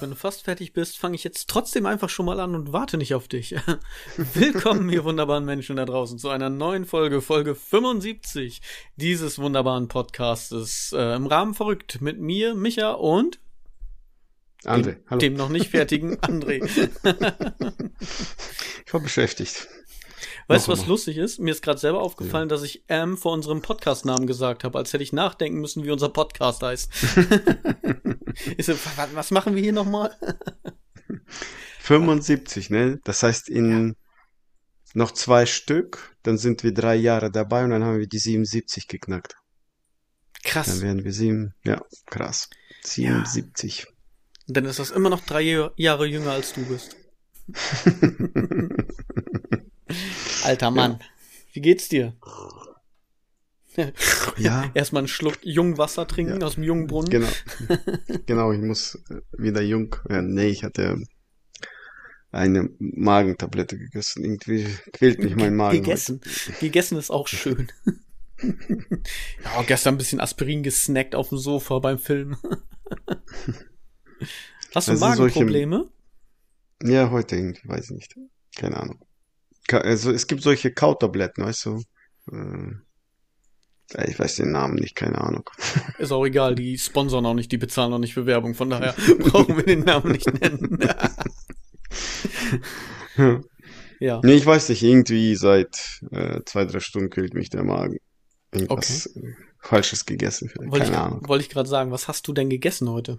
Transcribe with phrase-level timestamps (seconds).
[0.00, 2.96] wenn du fast fertig bist, fange ich jetzt trotzdem einfach schon mal an und warte
[2.96, 3.54] nicht auf dich.
[4.16, 8.60] Willkommen, ihr wunderbaren Menschen da draußen, zu einer neuen Folge, Folge 75
[8.96, 10.92] dieses wunderbaren Podcastes.
[10.96, 13.40] Äh, Im Rahmen verrückt mit mir, Micha und
[14.64, 15.18] André, dem, hallo.
[15.18, 16.64] dem noch nicht fertigen André.
[18.86, 19.68] ich war beschäftigt.
[20.48, 21.40] Weißt du, was lustig ist?
[21.40, 22.54] Mir ist gerade selber aufgefallen, ja.
[22.54, 26.08] dass ich M vor unserem Podcast-Namen gesagt habe, als hätte ich nachdenken müssen, wie unser
[26.08, 26.90] Podcast heißt.
[28.56, 28.72] ich so,
[29.12, 30.16] was machen wir hier nochmal?
[31.80, 32.98] 75, ne?
[33.04, 33.94] Das heißt, in ja.
[34.94, 38.88] noch zwei Stück, dann sind wir drei Jahre dabei und dann haben wir die 77
[38.88, 39.36] geknackt.
[40.44, 40.68] Krass.
[40.68, 42.48] Dann werden wir sieben, ja, krass.
[42.84, 43.80] 77.
[43.80, 43.86] Ja.
[44.46, 45.42] Dann ist das immer noch drei
[45.76, 46.96] Jahre jünger als du bist.
[50.44, 50.98] Alter Mann.
[51.00, 51.06] Ja.
[51.52, 52.14] Wie geht's dir?
[54.38, 54.70] Ja.
[54.74, 56.46] Erstmal einen Schluck Jungwasser trinken ja.
[56.46, 57.10] aus dem jungen Brunnen.
[57.10, 57.28] Genau.
[58.26, 59.94] genau, ich muss äh, wieder jung.
[60.08, 61.00] Ja, nee, ich hatte
[62.32, 64.24] eine Magentablette gegessen.
[64.24, 65.82] Irgendwie quält mich mein Magen.
[65.82, 66.20] Gegessen.
[66.24, 66.58] Heute.
[66.60, 67.70] Gegessen ist auch schön.
[68.42, 72.36] ja, gestern ein bisschen Aspirin gesnackt auf dem Sofa beim Film.
[74.74, 75.88] Hast du das Magenprobleme?
[76.80, 76.94] Solche...
[76.94, 78.16] Ja, heute irgendwie, weiß ich nicht.
[78.56, 78.98] Keine Ahnung
[79.72, 81.82] also es gibt solche Kautabletten, weißt du?
[82.30, 82.74] Äh,
[84.06, 85.48] ich weiß den Namen nicht, keine Ahnung.
[85.98, 88.94] Ist auch egal, die sponsern auch nicht, die bezahlen auch nicht für Werbung, von daher
[89.18, 90.78] brauchen wir den Namen nicht nennen.
[94.00, 94.20] ja.
[94.22, 97.98] Nee, ich weiß nicht, irgendwie seit äh, zwei, drei Stunden kühlt mich der Magen.
[98.52, 99.36] Irgendwas okay.
[99.60, 100.48] Falsches gegessen.
[100.48, 101.26] Keine wollte ich, Ahnung.
[101.26, 103.18] Wollte ich gerade sagen, was hast du denn gegessen heute?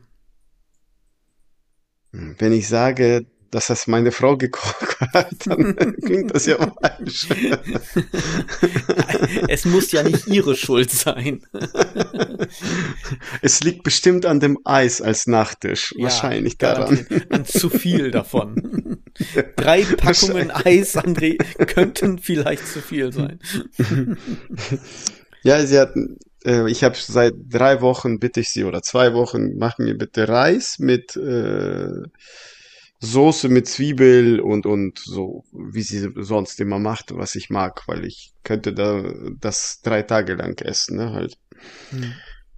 [2.12, 7.28] Wenn ich sage, dass das meine Frau gekocht hat, dann klingt das ja falsch.
[9.48, 11.42] es muss ja nicht ihre Schuld sein.
[13.42, 15.94] es liegt bestimmt an dem Eis als Nachtisch.
[15.98, 17.06] Ja, Wahrscheinlich daran.
[17.30, 19.00] An zu viel davon.
[19.56, 23.40] Drei Packungen Eis, André, könnten vielleicht zu viel sein.
[25.44, 29.58] ja, sie hatten, äh, ich habe seit drei Wochen bitte ich sie oder zwei Wochen,
[29.58, 32.04] mach mir bitte Reis mit äh,
[33.02, 38.04] Soße mit Zwiebel und, und so, wie sie sonst immer macht, was ich mag, weil
[38.06, 39.04] ich könnte da
[39.40, 41.38] das drei Tage lang essen, ne, halt.
[41.92, 42.14] Hm.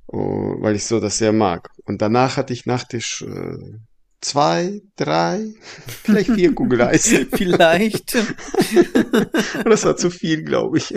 [0.07, 1.69] Oh, weil ich so das sehr mag.
[1.85, 3.77] Und danach hatte ich Nachtisch äh,
[4.19, 5.53] zwei, drei,
[6.03, 7.07] vielleicht vier Kugeleis.
[7.33, 8.15] vielleicht.
[9.63, 10.93] das war zu viel, glaube ich.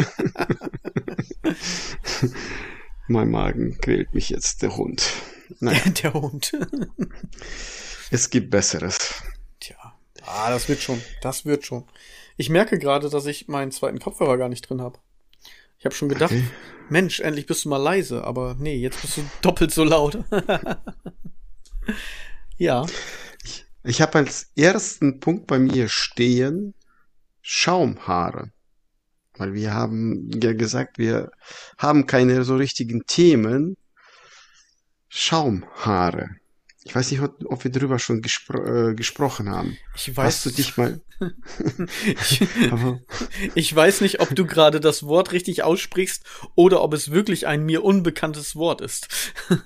[3.09, 5.07] mein Magen quält mich jetzt, der Hund.
[5.61, 5.83] Naja.
[6.03, 6.53] Der Hund.
[8.11, 9.23] es gibt Besseres.
[10.27, 11.01] Ah, das wird schon.
[11.23, 11.85] Das wird schon.
[12.37, 14.99] Ich merke gerade, dass ich meinen zweiten Kopfhörer gar nicht drin habe.
[15.79, 16.45] Ich habe schon gedacht, okay.
[16.89, 20.19] Mensch, endlich bist du mal leise, aber nee, jetzt bist du doppelt so laut.
[22.57, 22.87] ja.
[23.45, 26.75] Ich, ich habe als ersten Punkt bei mir stehen
[27.43, 28.51] Schaumhaare.
[29.37, 31.33] Weil wir haben ja gesagt, wir
[31.77, 33.77] haben keine so richtigen Themen.
[35.09, 36.37] Schaumhaare.
[36.87, 39.79] Ich weiß nicht, ob wir darüber schon gespro äh, gesprochen haben.
[39.97, 40.27] Ich weiß.
[40.27, 41.01] Hast du dich mal.
[42.21, 42.43] ich,
[43.55, 46.25] ich weiß nicht, ob du gerade das Wort richtig aussprichst
[46.55, 49.09] oder ob es wirklich ein mir unbekanntes Wort ist.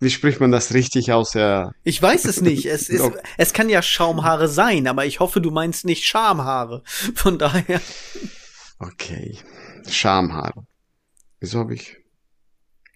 [0.00, 1.34] Wie spricht man das richtig aus?
[1.34, 1.72] Ja.
[1.82, 2.64] Ich weiß es nicht.
[2.64, 6.82] Es, ist, es kann ja Schaumhaare sein, aber ich hoffe, du meinst nicht Schamhaare.
[7.14, 7.82] Von daher.
[8.78, 9.38] Okay.
[9.86, 10.66] Schamhaare.
[11.40, 11.98] Wieso habe ich.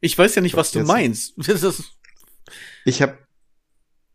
[0.00, 1.34] Ich weiß ja nicht, was du meinst.
[1.36, 1.98] Das ist
[2.84, 3.18] ich habe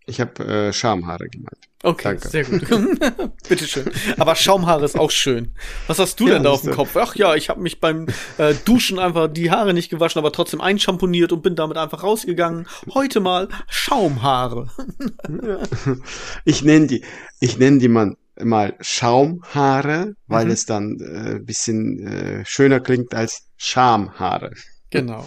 [0.09, 1.67] ich hab, äh, Schamhaare gemeint.
[1.83, 2.29] Okay, Danke.
[2.29, 2.61] sehr gut.
[3.49, 3.91] Bitteschön.
[4.17, 5.53] Aber Schaumhaare ist auch schön.
[5.87, 6.95] Was hast du ja, denn da auf dem Kopf?
[6.95, 8.07] Ach ja, ich habe mich beim
[8.37, 12.67] äh, Duschen einfach die Haare nicht gewaschen, aber trotzdem einschamponiert und bin damit einfach rausgegangen.
[12.93, 14.69] Heute mal Schaumhaare.
[16.45, 17.03] ich nenne die,
[17.41, 20.51] ich nenne die man mal Schaumhaare, weil mhm.
[20.51, 24.51] es dann äh, bisschen äh, schöner klingt als Schamhaare.
[24.89, 25.25] Genau.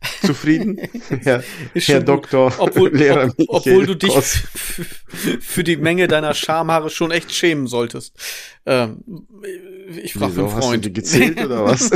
[0.24, 0.78] Zufrieden,
[1.22, 1.42] Herr,
[1.74, 7.32] Herr Doktor, obwohl, Lehrer ob, obwohl du dich für die Menge deiner Schamhaare schon echt
[7.32, 8.14] schämen solltest.
[8.64, 9.04] Ähm,
[10.02, 10.64] ich frage einen Freund.
[10.64, 11.90] Hast du die gezählt oder was?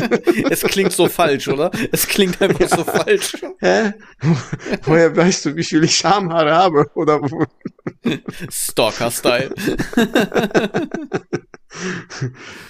[0.51, 1.71] es klingt so falsch, oder?
[1.93, 2.69] Es klingt einfach ja.
[2.69, 3.37] so falsch.
[3.61, 3.93] Hä?
[4.83, 6.91] Woher weißt du, wie viel ich Schamhaare habe?
[6.95, 7.21] Oder
[8.51, 9.55] Stalker-Style.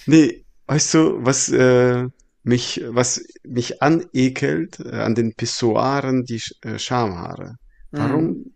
[0.07, 2.07] nee, weißt du, was äh,
[2.45, 7.57] mich, was mich anekelt äh, an den Pissoiren, die äh, Schamhaare.
[7.91, 8.55] Warum, mhm.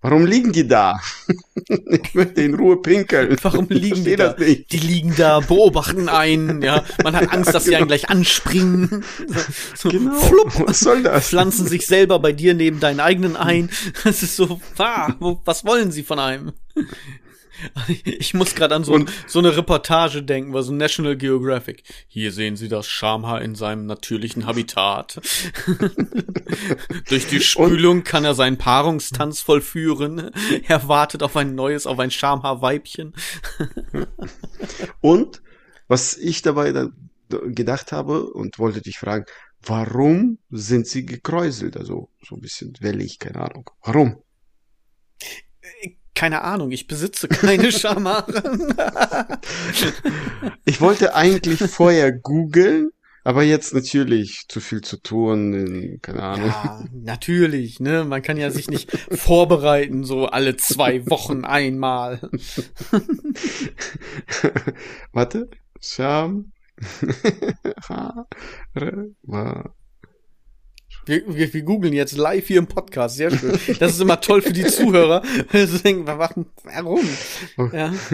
[0.00, 1.00] Warum liegen die da?
[1.68, 3.36] ich möchte in Ruhe pinkeln.
[3.42, 4.34] Warum liegen die da?
[4.34, 6.84] Die liegen da, beobachten einen, ja.
[7.02, 9.04] Man hat Angst, dass sie einen gleich anspringen.
[9.26, 9.40] So,
[9.74, 10.14] so Genau.
[10.20, 11.28] flupp, Was soll das?
[11.28, 13.68] pflanzen sich selber bei dir neben deinen eigenen ein.
[14.04, 16.52] Das ist so, ah, wo, was wollen sie von einem?
[18.04, 21.82] Ich muss gerade an so, Und- so eine Reportage denken, war so National Geographic.
[22.08, 25.20] Hier sehen Sie das Schamhaar in seinem natürlichen Habitat.
[27.08, 30.30] Durch die Spülung kann er seinen Paarungstanz vollführen.
[30.66, 33.14] Er wartet auf ein neues, auf ein Schamhaarweibchen.
[35.00, 35.42] Und
[35.88, 39.24] was ich dabei dann gedacht habe und wollte dich fragen,
[39.62, 41.76] warum sind sie gekräuselt?
[41.76, 43.70] Also so ein bisschen wellig, keine Ahnung.
[43.82, 44.22] Warum?
[46.16, 49.38] Keine Ahnung, ich besitze keine Schamhaare.
[50.64, 52.88] Ich wollte eigentlich vorher googeln,
[53.22, 56.48] aber jetzt natürlich zu viel zu tun, in- keine Ahnung.
[56.48, 58.04] Ja, natürlich, ne?
[58.04, 62.20] Man kann ja sich nicht vorbereiten, so alle zwei Wochen einmal.
[65.12, 65.48] Warte.
[65.80, 66.52] Scham.
[71.06, 73.58] Wir, wir, wir googeln jetzt live hier im Podcast, sehr schön.
[73.78, 75.22] Das ist immer toll für die Zuhörer.
[75.82, 76.06] denken,
[76.64, 77.08] warum?
[77.72, 77.94] Ja.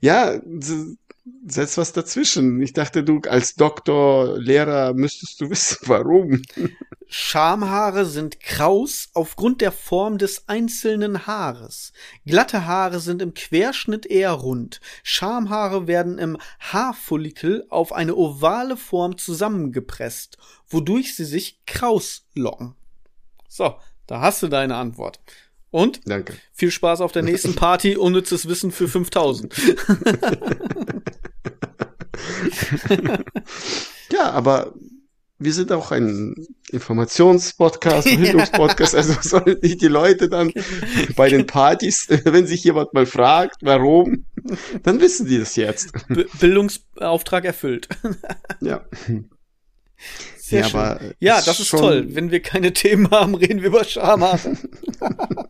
[0.00, 0.40] Ja,
[1.46, 2.60] setz was dazwischen.
[2.60, 6.42] Ich dachte, du als Doktor, Lehrer müsstest du wissen, warum.
[7.06, 11.92] Schamhaare sind kraus aufgrund der Form des einzelnen Haares.
[12.24, 14.80] Glatte Haare sind im Querschnitt eher rund.
[15.02, 20.38] Schamhaare werden im Haarfollikel auf eine ovale Form zusammengepresst,
[20.68, 22.74] wodurch sie sich kraus locken.
[23.48, 25.20] So, da hast du deine Antwort.
[25.70, 26.34] Und Danke.
[26.52, 29.54] viel Spaß auf der nächsten Party, unnützes Wissen für 5000.
[34.12, 34.74] Ja, aber
[35.38, 36.34] wir sind auch ein
[36.70, 40.52] Informationspodcast, Bildungspodcast, also sollen nicht die Leute dann
[41.16, 44.26] bei den Partys, wenn sich jemand mal fragt, warum,
[44.82, 45.92] dann wissen die das jetzt.
[46.08, 47.88] B Bildungsauftrag erfüllt.
[48.60, 48.84] Ja.
[50.50, 50.80] Sehr ja, schön.
[50.80, 52.06] aber äh, Ja, das ist toll.
[52.10, 54.56] Wenn wir keine Themen haben, reden wir über Schamhaare.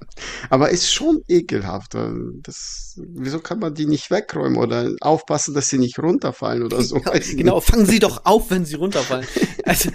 [0.50, 1.94] Aber ist schon ekelhaft.
[1.94, 6.82] weil Das, wieso kann man die nicht wegräumen oder aufpassen, dass sie nicht runterfallen oder
[6.82, 7.00] so?
[7.14, 9.26] Ich genau, fangen Sie doch auf, wenn Sie runterfallen.
[9.64, 9.90] Also,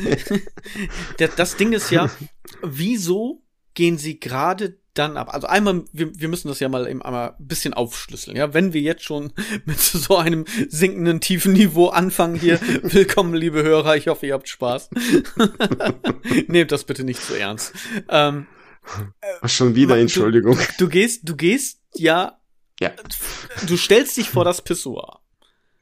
[1.38, 2.10] das Ding ist ja,
[2.63, 3.44] wieso
[3.75, 5.33] gehen Sie gerade dann ab?
[5.33, 8.36] Also einmal, wir, wir müssen das ja mal eben einmal ein bisschen aufschlüsseln.
[8.36, 9.31] Ja, wenn wir jetzt schon
[9.65, 13.95] mit so einem sinkenden tiefen Niveau anfangen hier, willkommen, liebe Hörer.
[13.97, 14.89] Ich hoffe, ihr habt Spaß.
[16.47, 17.74] Nehmt das bitte nicht zu ernst.
[18.09, 18.47] Ähm,
[19.45, 20.57] Schon wieder, Du- Entschuldigung.
[20.77, 22.39] du gehst, du gehst ja,
[22.80, 22.92] Ja.
[23.68, 25.21] du stellst dich vor das Pissoir.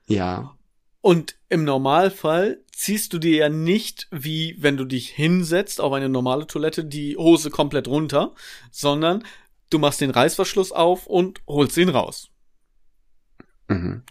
[0.07, 0.55] Ja.
[1.01, 6.09] Und im Normalfall ziehst du dir ja nicht, wie wenn du dich hinsetzt auf eine
[6.09, 8.33] normale Toilette, die Hose komplett runter,
[8.71, 9.23] sondern
[9.69, 12.29] du machst den Reißverschluss auf und holst ihn raus.
[13.67, 14.03] Mhm.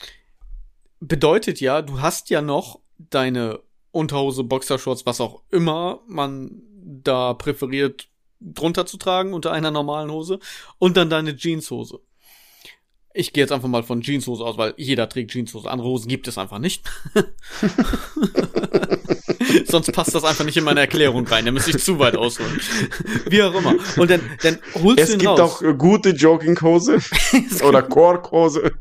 [1.01, 3.61] Bedeutet ja, du hast ja noch deine
[3.91, 8.09] Unterhose, Boxershorts, was auch immer man da präferiert,
[8.41, 10.39] drunter zu tragen unter einer normalen Hose
[10.79, 12.01] und dann deine Jeanshose.
[13.15, 15.71] Ich gehe jetzt einfach mal von Jeanshose aus, weil jeder trägt Jeanshose.
[15.71, 16.83] Andere Hosen gibt es einfach nicht.
[19.67, 21.45] Sonst passt das einfach nicht in meine Erklärung rein.
[21.45, 22.61] Da müsste ich zu weit ausholen.
[23.29, 23.75] Wie auch immer.
[23.97, 25.41] Und dann, dann holst Es du ihn gibt raus.
[25.41, 26.99] auch äh, gute Jogginghose
[27.67, 28.73] oder Korkhose.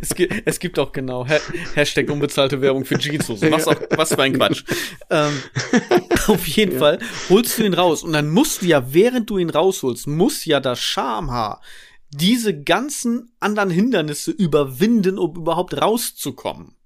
[0.00, 1.40] es, gibt, es gibt auch genau Ha-
[1.74, 3.50] Hashtag unbezahlte Werbung für Jeanshose.
[3.50, 4.64] Was, auch, was für ein Quatsch.
[5.10, 5.32] Ähm,
[6.28, 8.02] auf jeden Fall holst du ihn raus.
[8.02, 11.60] Und dann musst du ja, während du ihn rausholst, muss ja das Schamhaar
[12.10, 16.76] diese ganzen anderen Hindernisse überwinden, um überhaupt rauszukommen.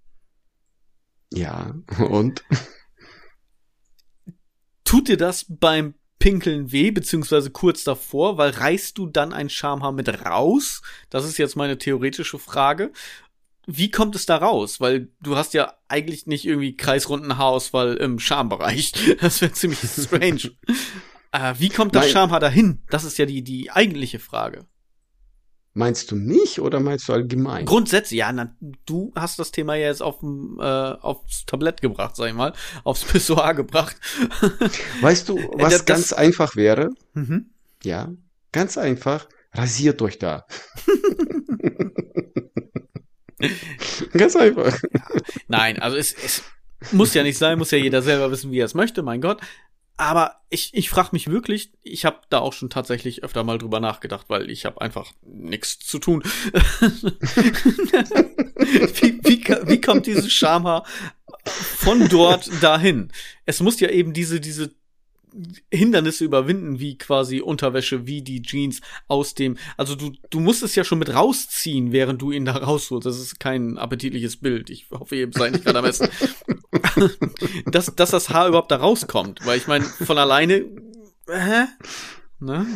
[1.32, 2.44] Ja, und?
[4.84, 9.92] Tut dir das beim Pinkeln weh, beziehungsweise kurz davor, weil reißt du dann ein Schamhaar
[9.92, 10.82] mit raus?
[11.08, 12.92] Das ist jetzt meine theoretische Frage.
[13.66, 14.80] Wie kommt es da raus?
[14.80, 18.92] Weil du hast ja eigentlich nicht irgendwie kreisrunden Haarausfall im Schambereich.
[19.20, 20.52] Das wäre ziemlich strange.
[21.32, 22.12] äh, wie kommt das Nein.
[22.12, 22.82] Schamhaar dahin?
[22.90, 24.66] Das ist ja die, die eigentliche Frage.
[25.72, 27.64] Meinst du mich oder meinst du allgemein?
[27.64, 32.26] Grundsätzlich, ja, na, du hast das Thema ja jetzt auf, äh, aufs Tablett gebracht, sag
[32.28, 33.96] ich mal, aufs Pissoir gebracht.
[35.00, 36.90] Weißt du, was das- ganz einfach wäre?
[37.14, 37.50] mhm.
[37.84, 38.10] Ja,
[38.52, 39.28] ganz einfach.
[39.52, 40.44] Rasiert euch da.
[44.12, 44.78] ganz einfach.
[45.48, 46.42] Nein, also es, es
[46.92, 49.40] muss ja nicht sein, muss ja jeder selber wissen, wie er es möchte, mein Gott.
[50.00, 53.80] Aber ich, ich frage mich wirklich, ich habe da auch schon tatsächlich öfter mal drüber
[53.80, 56.22] nachgedacht, weil ich habe einfach nichts zu tun.
[58.62, 60.86] wie, wie, wie kommt dieses Schamhaar
[61.44, 63.12] von dort dahin?
[63.44, 64.74] Es muss ja eben diese, diese
[65.70, 70.74] Hindernisse überwinden, wie quasi Unterwäsche, wie die Jeans aus dem, also du, du musst es
[70.76, 73.04] ja schon mit rausziehen, während du ihn da rausholst.
[73.04, 74.70] Das ist kein appetitliches Bild.
[74.70, 76.08] Ich hoffe, ihr seid nicht gerade am Essen.
[77.66, 80.64] dass, dass das Haar überhaupt da rauskommt, weil ich meine, von alleine,
[81.28, 81.66] hä?
[82.38, 82.66] Ne?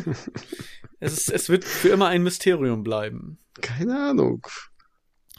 [1.00, 3.38] Es, ist, es wird für immer ein Mysterium bleiben.
[3.60, 4.46] Keine Ahnung.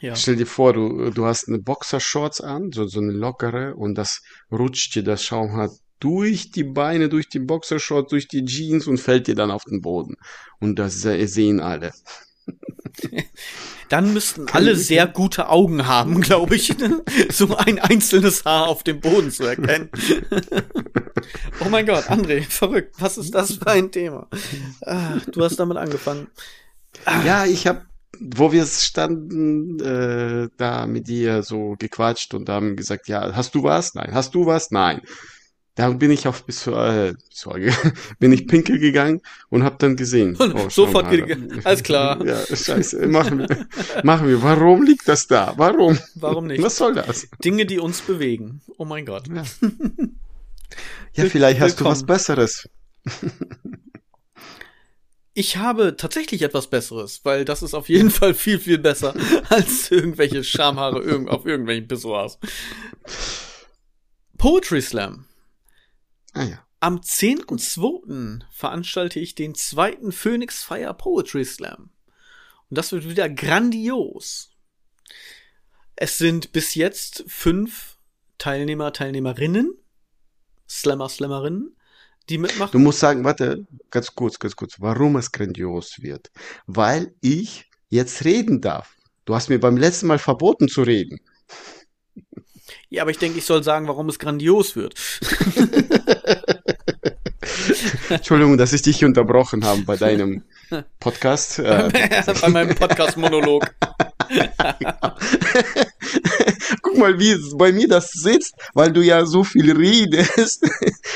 [0.00, 0.14] Ja.
[0.14, 4.22] Stell dir vor, du, du hast eine Boxershorts an, so, so eine lockere, und das
[4.52, 9.26] rutscht dir das Schaumhaar durch die Beine, durch die Boxershorts, durch die Jeans und fällt
[9.26, 10.16] dir dann auf den Boden.
[10.60, 11.92] Und das sehen alle.
[13.88, 16.74] Dann müssten alle sehr gute Augen haben, glaube ich,
[17.30, 19.90] so ein einzelnes Haar auf dem Boden zu erkennen.
[21.64, 22.96] oh mein Gott, André, verrückt.
[22.98, 24.28] Was ist das für ein Thema?
[24.84, 26.28] Ah, du hast damit angefangen.
[27.24, 27.82] Ja, ich habe
[28.20, 33.62] wo wir standen, äh, da mit dir so gequatscht und haben gesagt, ja, hast du
[33.62, 33.94] was?
[33.94, 34.10] Nein.
[34.12, 34.70] Hast du was?
[34.70, 35.02] Nein.
[35.76, 37.70] Da bin ich auf bis äh, Sorge,
[38.18, 40.34] bin ich pinkel gegangen und hab dann gesehen.
[40.40, 41.06] Oh, Sofort
[41.64, 42.16] alles klar.
[42.26, 43.66] Ja, scheiße, machen wir.
[44.02, 44.42] machen wir.
[44.42, 45.52] Warum liegt das da?
[45.58, 45.98] Warum?
[46.14, 46.62] Warum nicht?
[46.62, 47.28] Was soll das?
[47.44, 48.62] Dinge, die uns bewegen.
[48.78, 49.28] Oh mein Gott.
[49.28, 49.44] Ja,
[51.12, 52.70] ja vielleicht hast du was Besseres.
[55.34, 59.14] Ich habe tatsächlich etwas Besseres, weil das ist auf jeden Fall viel, viel besser
[59.50, 62.38] als irgendwelche Schamhaare auf irgendwelchen Pissoirs.
[64.38, 65.26] Poetry Slam.
[66.36, 66.66] Ah ja.
[66.80, 68.42] Am 10.2.
[68.50, 71.90] veranstalte ich den zweiten Phoenix Fire Poetry Slam.
[72.68, 74.50] Und das wird wieder grandios.
[75.96, 77.96] Es sind bis jetzt fünf
[78.36, 79.72] Teilnehmer, Teilnehmerinnen,
[80.68, 81.76] Slammer, Slammerinnen
[82.28, 82.72] die mitmachen?
[82.72, 86.30] Du musst sagen, warte, ganz kurz, ganz kurz, warum es grandios wird.
[86.66, 88.96] Weil ich jetzt reden darf.
[89.24, 91.20] Du hast mir beim letzten Mal verboten zu reden.
[92.88, 94.94] Ja, aber ich denke, ich soll sagen, warum es grandios wird.
[98.08, 100.44] Entschuldigung, dass ich dich unterbrochen habe bei deinem
[101.00, 101.58] Podcast.
[101.58, 101.90] Äh.
[102.40, 103.74] bei meinem Podcast-Monolog.
[106.82, 110.64] Guck mal, wie bei mir das sitzt, weil du ja so viel redest.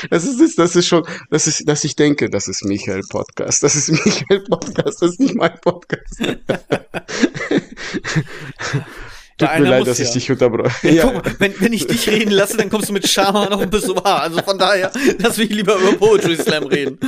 [0.09, 3.63] Das ist, das ist schon, das ist, dass ich denke, das ist Michael Podcast.
[3.63, 6.21] Das ist Michael Podcast, das ist nicht mein Podcast.
[9.41, 10.05] Tut mir leid, dass ja.
[10.05, 10.87] ich dich unterbreche.
[10.87, 11.11] Ja, ja.
[11.11, 13.95] Mal, wenn, wenn ich dich reden lasse, dann kommst du mit Schama noch ein bisschen
[13.95, 14.21] wahr.
[14.21, 16.99] Also von daher, lass mich lieber über Poetry Slam reden.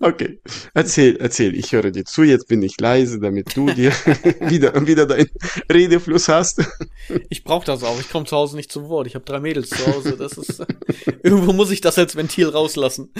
[0.00, 0.40] Okay,
[0.74, 1.54] erzähl, erzähl.
[1.54, 2.22] Ich höre dir zu.
[2.22, 3.92] Jetzt bin ich leise, damit du dir
[4.40, 5.30] wieder, wieder deinen
[5.72, 6.62] Redefluss hast.
[7.28, 7.98] Ich brauche das auch.
[8.00, 9.06] Ich komme zu Hause nicht zu Wort.
[9.06, 10.16] Ich habe drei Mädels zu Hause.
[10.16, 10.62] Das ist
[11.22, 13.12] irgendwo muss ich das als Ventil rauslassen.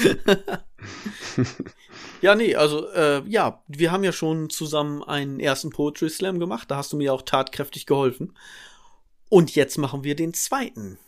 [2.20, 6.70] Ja, nee, also äh, ja, wir haben ja schon zusammen einen ersten Poetry Slam gemacht.
[6.70, 8.34] Da hast du mir auch tatkräftig geholfen.
[9.28, 10.98] Und jetzt machen wir den zweiten.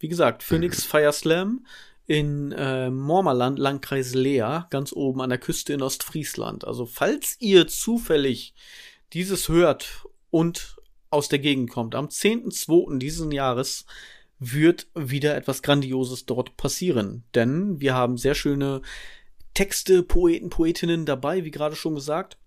[0.00, 0.88] Wie gesagt, Phoenix mhm.
[0.88, 1.66] Fire Slam
[2.06, 6.66] in äh, Mormerland, Landkreis Leer, ganz oben an der Küste in Ostfriesland.
[6.66, 8.54] Also falls ihr zufällig
[9.12, 10.76] dieses hört und
[11.10, 12.98] aus der Gegend kommt, am 10.2.
[12.98, 13.84] diesen Jahres
[14.38, 17.24] wird wieder etwas Grandioses dort passieren.
[17.34, 18.82] Denn wir haben sehr schöne
[19.54, 22.38] Texte, Poeten, Poetinnen dabei, wie gerade schon gesagt.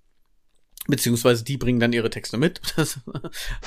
[0.88, 2.62] Beziehungsweise die bringen dann ihre Texte mit.
[2.76, 3.00] Das,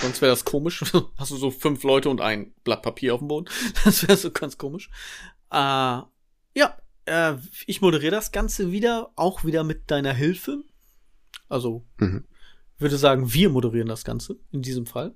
[0.01, 0.83] sonst wäre das komisch.
[1.17, 3.49] Hast du so fünf Leute und ein Blatt Papier auf dem Boden.
[3.85, 4.91] Das wäre so ganz komisch.
[5.51, 7.35] Äh, ja, äh,
[7.67, 10.65] ich moderiere das Ganze wieder, auch wieder mit deiner Hilfe.
[11.49, 12.25] Also, mhm.
[12.79, 15.15] würde sagen, wir moderieren das Ganze in diesem Fall.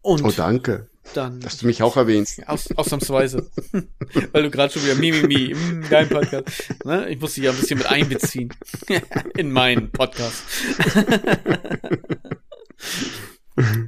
[0.00, 0.88] Und oh, danke.
[1.14, 2.40] Dann, dass du mich auch erwähnst.
[2.48, 3.50] Aus, ausnahmsweise.
[4.32, 6.46] Weil du gerade schon wieder Mimimi im deinem Podcast.
[6.84, 7.08] Ne?
[7.10, 8.54] Ich muss dich ja ein bisschen mit einbeziehen.
[9.36, 10.42] In meinen Podcast.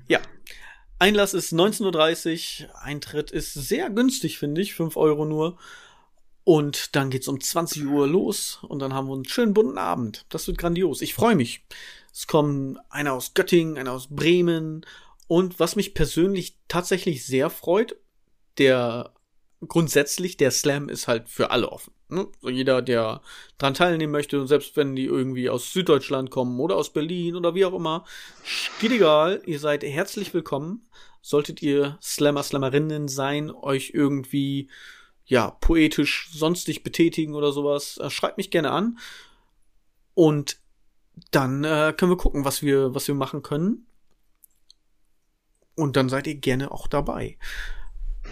[0.09, 0.21] ja.
[0.99, 2.83] Einlass ist 19.30 Uhr.
[2.83, 4.75] Eintritt ist sehr günstig, finde ich.
[4.75, 5.59] 5 Euro nur.
[6.45, 8.59] Und dann geht's um 20 Uhr los.
[8.63, 10.27] Und dann haben wir einen schönen bunten Abend.
[10.29, 11.01] Das wird grandios.
[11.01, 11.65] Ich freue mich.
[12.13, 14.85] Es kommen einer aus Göttingen, einer aus Bremen
[15.31, 17.95] und was mich persönlich tatsächlich sehr freut,
[18.59, 19.15] der
[19.65, 21.95] grundsätzlich, der Slam ist halt für alle offen.
[22.09, 22.27] Ne?
[22.43, 23.21] Jeder, der
[23.57, 27.65] dran teilnehmen möchte, selbst wenn die irgendwie aus Süddeutschland kommen oder aus Berlin oder wie
[27.65, 28.05] auch immer,
[28.81, 30.89] geht egal, ihr seid herzlich willkommen.
[31.23, 34.69] Solltet ihr Slammer, Slammerinnen sein, euch irgendwie,
[35.27, 38.99] ja, poetisch sonstig betätigen oder sowas, äh, schreibt mich gerne an.
[40.15, 40.57] Und
[41.31, 43.87] dann äh, können wir gucken, was wir, was wir machen können.
[45.81, 47.39] Und dann seid ihr gerne auch dabei.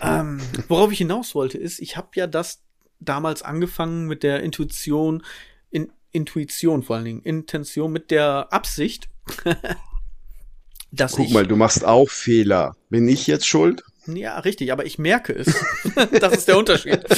[0.03, 2.63] Ähm, worauf ich hinaus wollte, ist, ich habe ja das
[3.01, 5.25] damals angefangen mit der Intuition,
[5.71, 9.09] in, Intuition vor allen Dingen, Intention, mit der Absicht,
[10.93, 12.77] dass Guck ich, mal, du machst auch Fehler.
[12.91, 13.83] Bin ich jetzt schuld?
[14.07, 15.55] Ja, richtig, aber ich merke es.
[16.21, 17.05] das ist der Unterschied.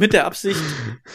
[0.00, 0.62] Mit der Absicht,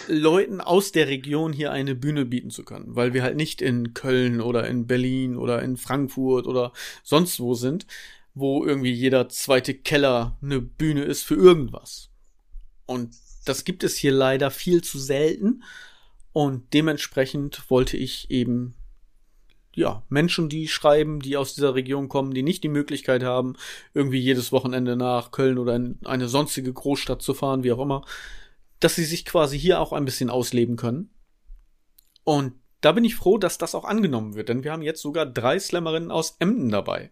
[0.08, 3.96] Leuten aus der Region hier eine Bühne bieten zu können, weil wir halt nicht in
[3.96, 7.88] Köln oder in Berlin oder in Frankfurt oder sonst wo sind,
[8.36, 12.12] wo irgendwie jeder zweite Keller eine Bühne ist für irgendwas.
[12.86, 13.16] Und
[13.46, 15.64] das gibt es hier leider viel zu selten.
[16.32, 18.76] Und dementsprechend wollte ich eben
[19.74, 23.56] ja, Menschen, die schreiben, die aus dieser Region kommen, die nicht die Möglichkeit haben,
[23.96, 28.06] irgendwie jedes Wochenende nach Köln oder in eine sonstige Großstadt zu fahren, wie auch immer,
[28.80, 31.10] dass sie sich quasi hier auch ein bisschen ausleben können.
[32.24, 35.26] Und da bin ich froh, dass das auch angenommen wird, denn wir haben jetzt sogar
[35.26, 37.12] drei Slammerinnen aus Emden dabei.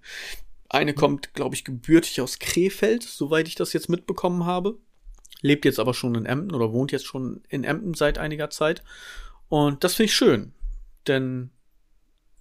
[0.70, 4.78] Eine kommt, glaube ich, gebürtig aus Krefeld, soweit ich das jetzt mitbekommen habe.
[5.42, 8.84] Lebt jetzt aber schon in Emden oder wohnt jetzt schon in Emden seit einiger Zeit.
[9.50, 10.54] Und das finde ich schön,
[11.08, 11.52] denn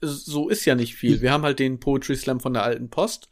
[0.00, 1.20] so ist ja nicht viel.
[1.20, 3.28] Wir haben halt den Poetry Slam von der alten Post.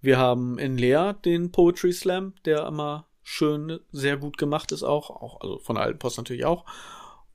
[0.00, 5.10] Wir haben in Leer den Poetry Slam, der immer schön, sehr gut gemacht ist auch,
[5.10, 6.64] auch also von der alten Post natürlich auch.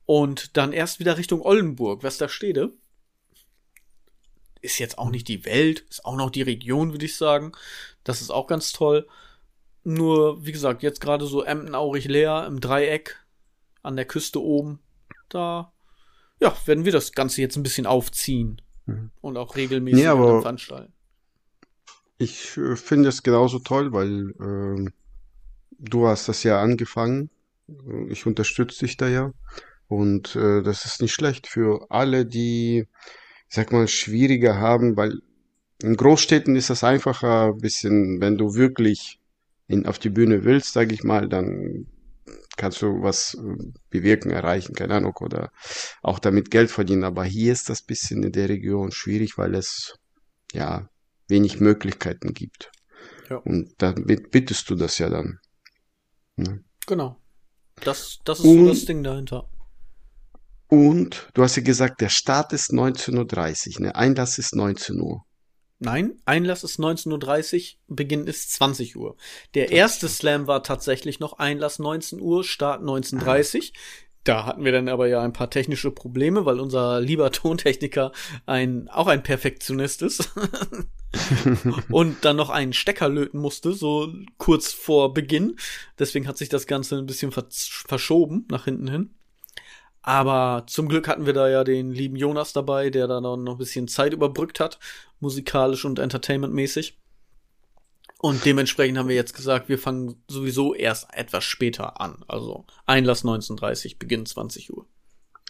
[0.05, 2.72] Und dann erst wieder Richtung Oldenburg, Westerstede.
[4.62, 7.51] Ist jetzt auch nicht die Welt, ist auch noch die Region, würde ich sagen.
[8.03, 9.08] Das ist auch ganz toll.
[9.84, 13.17] Nur, wie gesagt, jetzt gerade so Emden, Aurich, Leer im Dreieck
[13.81, 14.79] an der Küste oben.
[15.29, 15.72] Da,
[16.39, 18.62] ja, werden wir das Ganze jetzt ein bisschen aufziehen.
[18.86, 19.12] Mhm.
[19.22, 20.93] Und auch regelmäßig nee, veranstalten.
[22.17, 24.91] Ich äh, finde es genauso toll, weil äh,
[25.79, 27.29] du hast das ja angefangen.
[28.09, 29.31] Ich unterstütze dich da ja.
[29.88, 32.88] Und äh, das ist nicht schlecht für alle, die,
[33.48, 35.19] sag mal, schwieriger haben, weil
[35.81, 39.19] in Großstädten ist das einfacher, ein bisschen, wenn du wirklich
[39.67, 41.88] in, auf die Bühne willst, sag ich mal, dann
[42.57, 45.51] kannst du was äh, bewirken, erreichen, keine Ahnung, oder
[46.03, 47.03] auch damit Geld verdienen.
[47.03, 49.95] Aber hier ist das bisschen in der Region schwierig, weil es
[50.53, 50.89] ja
[51.27, 52.71] wenig Möglichkeiten gibt.
[53.29, 53.38] Ja.
[53.38, 55.39] Und damit bittest du das ja dann.
[56.43, 56.63] Ne?
[56.88, 57.17] Genau.
[57.84, 59.50] Das, das ist und, so das Ding dahinter.
[60.67, 63.96] Und du hast ja gesagt, der Start ist 19.30 Uhr, ne?
[63.96, 65.24] Einlass ist 19 Uhr.
[65.79, 69.15] Nein, Einlass ist 19.30 Uhr, Beginn ist 20 Uhr.
[69.54, 73.71] Der erste Slam war tatsächlich noch Einlass 19 Uhr, Start 19.30
[74.23, 78.12] Da hatten wir dann aber ja ein paar technische Probleme, weil unser lieber Tontechniker
[78.45, 80.29] ein, auch ein Perfektionist ist.
[81.89, 85.55] und dann noch einen Stecker löten musste, so kurz vor Beginn.
[85.97, 89.15] Deswegen hat sich das Ganze ein bisschen verschoben nach hinten hin.
[90.01, 93.58] Aber zum Glück hatten wir da ja den lieben Jonas dabei, der da noch ein
[93.58, 94.79] bisschen Zeit überbrückt hat,
[95.19, 96.97] musikalisch und entertainmentmäßig.
[98.21, 102.23] Und dementsprechend haben wir jetzt gesagt, wir fangen sowieso erst etwas später an.
[102.27, 104.86] Also Einlass 19.30, Beginn 20 Uhr.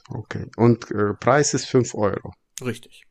[0.08, 0.46] Okay.
[0.56, 2.34] Und äh, Preis ist 5 Euro.
[2.64, 3.06] Richtig.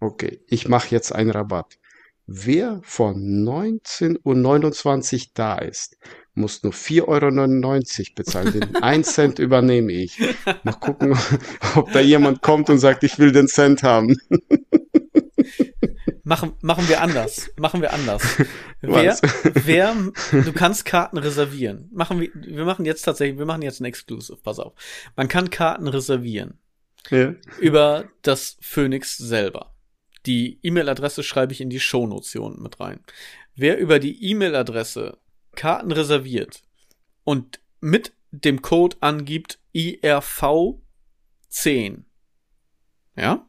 [0.00, 0.40] Okay.
[0.46, 1.78] Ich mache jetzt einen Rabatt.
[2.26, 5.98] Wer von 19.29 Uhr da ist,
[6.32, 8.52] muss nur 4,99 Euro bezahlen.
[8.52, 10.18] Den 1 Cent übernehme ich.
[10.62, 11.14] Mal gucken,
[11.74, 14.16] ob da jemand kommt und sagt, ich will den Cent haben.
[16.28, 17.50] Machen, machen wir anders.
[17.56, 18.22] Machen wir anders.
[18.82, 19.18] Wer,
[19.54, 19.96] wer,
[20.30, 21.88] du kannst Karten reservieren.
[21.90, 24.74] Machen wir, wir machen jetzt tatsächlich, wir machen jetzt ein Exclusive, pass auf.
[25.16, 26.58] Man kann Karten reservieren.
[27.08, 27.34] Ja.
[27.60, 29.74] Über das Phoenix selber.
[30.26, 33.00] Die E-Mail-Adresse schreibe ich in die Shownotion mit rein.
[33.54, 35.16] Wer über die E-Mail-Adresse
[35.56, 36.60] Karten reserviert
[37.24, 42.02] und mit dem Code angibt IRV10,
[43.16, 43.47] ja,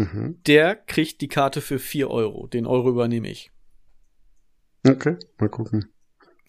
[0.00, 0.38] mhm.
[0.46, 2.46] der kriegt die Karte für 4 Euro.
[2.46, 3.50] Den Euro übernehme ich.
[4.86, 5.92] Okay, mal gucken.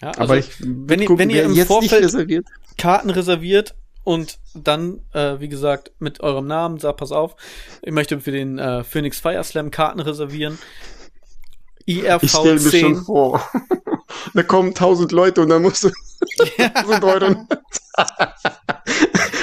[0.01, 2.47] Ja, also Aber ich, wenn, ihr, wenn ihr im Vorfeld reserviert.
[2.77, 7.35] Karten reserviert und dann, äh, wie gesagt, mit eurem Namen sagt, pass auf,
[7.81, 10.57] ich möchte für den äh, Phoenix Fire Slam Karten reservieren.
[11.87, 12.23] IRV10.
[12.23, 13.47] Ich stelle mir schon vor.
[14.33, 15.89] da kommen tausend Leute und dann musst du
[16.73, 17.25] tausend Euro.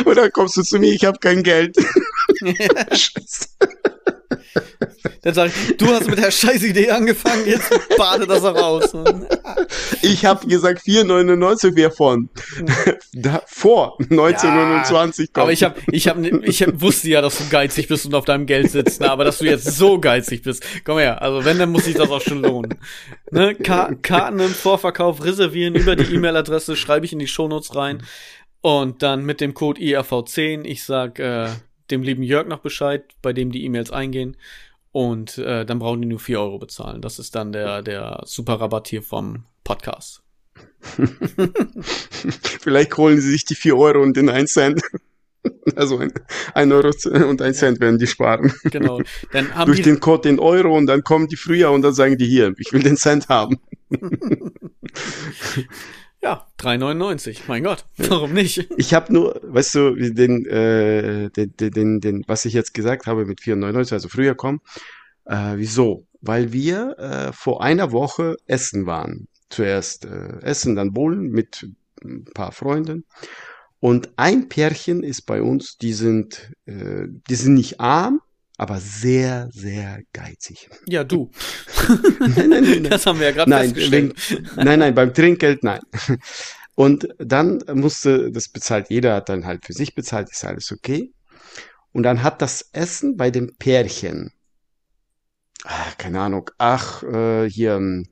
[0.04, 1.76] und dann kommst du zu mir, ich habe kein Geld.
[5.22, 8.92] Dann sag ich, du hast mit der scheiß Idee angefangen, jetzt bade das auch raus.
[10.02, 12.28] ich habe gesagt, 4,99 wäre von
[13.12, 15.42] da, vor 1929 ja, kommt.
[15.42, 18.24] Aber ich hab, ich hab, ich hab, wusste ja, dass du geizig bist und auf
[18.24, 19.10] deinem Geld sitzt, ne?
[19.10, 20.64] aber dass du jetzt so geizig bist.
[20.84, 22.74] Komm her, also wenn, dann muss sich das auch schon lohnen.
[23.30, 23.54] Ne?
[23.54, 28.02] Ka Karten im Vorverkauf reservieren über die E-Mail-Adresse, schreibe ich in die Shownotes rein.
[28.60, 31.48] Und dann mit dem Code IRV10, ich sag äh,
[31.90, 34.36] dem lieben Jörg noch Bescheid, bei dem die E-Mails eingehen.
[34.92, 37.02] Und äh, dann brauchen die nur 4 Euro bezahlen.
[37.02, 40.22] Das ist dann der, der super Rabatt hier vom Podcast.
[42.60, 44.82] Vielleicht holen sie sich die 4 Euro und den 1 Cent.
[45.76, 46.12] Also ein,
[46.52, 46.90] ein Euro
[47.26, 48.52] und ein Cent werden die sparen.
[48.64, 49.00] Genau.
[49.32, 51.94] Dann haben Durch die den Code den Euro und dann kommen die früher und dann
[51.94, 53.58] sagen die hier, ich will den Cent haben.
[56.20, 57.42] Ja, 3,99.
[57.46, 58.68] Mein Gott, warum nicht?
[58.76, 63.24] Ich habe nur, weißt du, den, äh, den, den, den, was ich jetzt gesagt habe
[63.24, 64.60] mit 4,99, also früher kommen.
[65.24, 66.06] Äh, wieso?
[66.20, 69.28] Weil wir äh, vor einer Woche essen waren.
[69.48, 71.68] Zuerst äh, essen, dann bowlen mit
[72.02, 73.04] ein paar Freunden.
[73.80, 78.20] Und ein Pärchen ist bei uns, die sind, äh, die sind nicht arm,
[78.58, 80.68] aber sehr, sehr geizig.
[80.86, 81.30] Ja, du.
[81.88, 82.84] nein, nein, nein, nein.
[82.90, 83.92] Das haben wir ja gerade festgestellt.
[83.92, 85.80] wegen, nein, nein, beim Trinkgeld nein.
[86.74, 91.12] Und dann musste, das bezahlt, jeder hat dann halt für sich bezahlt, ist alles okay.
[91.92, 94.32] Und dann hat das Essen bei dem Pärchen,
[95.64, 98.08] ah, keine Ahnung, ach, äh, hier ähm,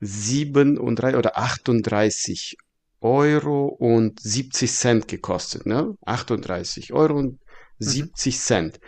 [0.00, 2.56] 37 oder 38
[3.00, 5.94] Euro und 70 Cent gekostet, ne?
[6.04, 7.38] 38 Euro und
[7.78, 8.80] 70 Cent.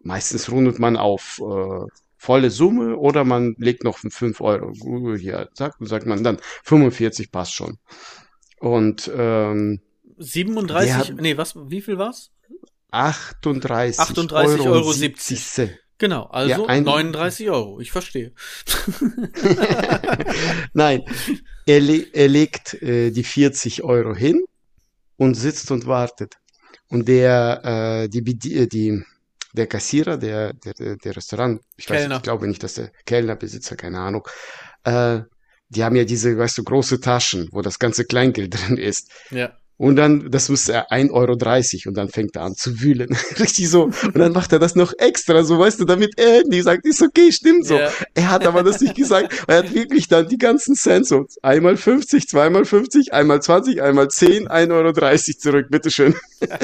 [0.00, 1.86] Meistens rundet man auf äh,
[2.16, 7.54] volle Summe oder man legt noch 5 Euro hier, sagt, sagt man dann 45 passt
[7.54, 7.78] schon.
[8.60, 9.80] Und ähm,
[10.18, 12.30] 37, Der nee, was, wie viel war's?
[12.92, 15.78] 38, 38 Euro, Euro und 70 Cent.
[15.98, 17.80] Genau, also Ja, ein- 39 Euro.
[17.80, 18.32] Ich verstehe.
[20.72, 21.02] Nein,
[21.66, 24.44] er, le er legt äh, die 40 Euro hin
[25.16, 26.36] und sitzt und wartet.
[26.88, 29.02] Und der, äh, die, Bedi- äh, die,
[29.52, 33.76] der Kassierer, der, der, der, Restaurant, ich weiß, ich glaube nicht, dass der Kellner, Besitzer,
[33.76, 34.26] keine Ahnung,
[34.84, 35.20] äh,
[35.68, 39.10] die haben ja diese, weißt du, große Taschen, wo das ganze Kleingeld drin ist.
[39.30, 39.52] Ja.
[39.76, 41.32] Und dann, das muss er 1,30 Euro
[41.88, 43.08] und dann fängt er an zu wühlen.
[43.40, 43.84] Richtig so.
[43.84, 47.02] Und dann macht er das noch extra, so weißt du, damit er nicht sagt, ist
[47.02, 47.76] okay, stimmt so.
[47.76, 47.90] Ja.
[48.14, 49.44] Er hat aber das nicht gesagt.
[49.48, 54.08] Er hat wirklich dann die ganzen Cent so einmal 50, zweimal 50, einmal 20, einmal
[54.08, 54.92] 10, 1,30 Euro
[55.38, 56.14] zurück, bitteschön.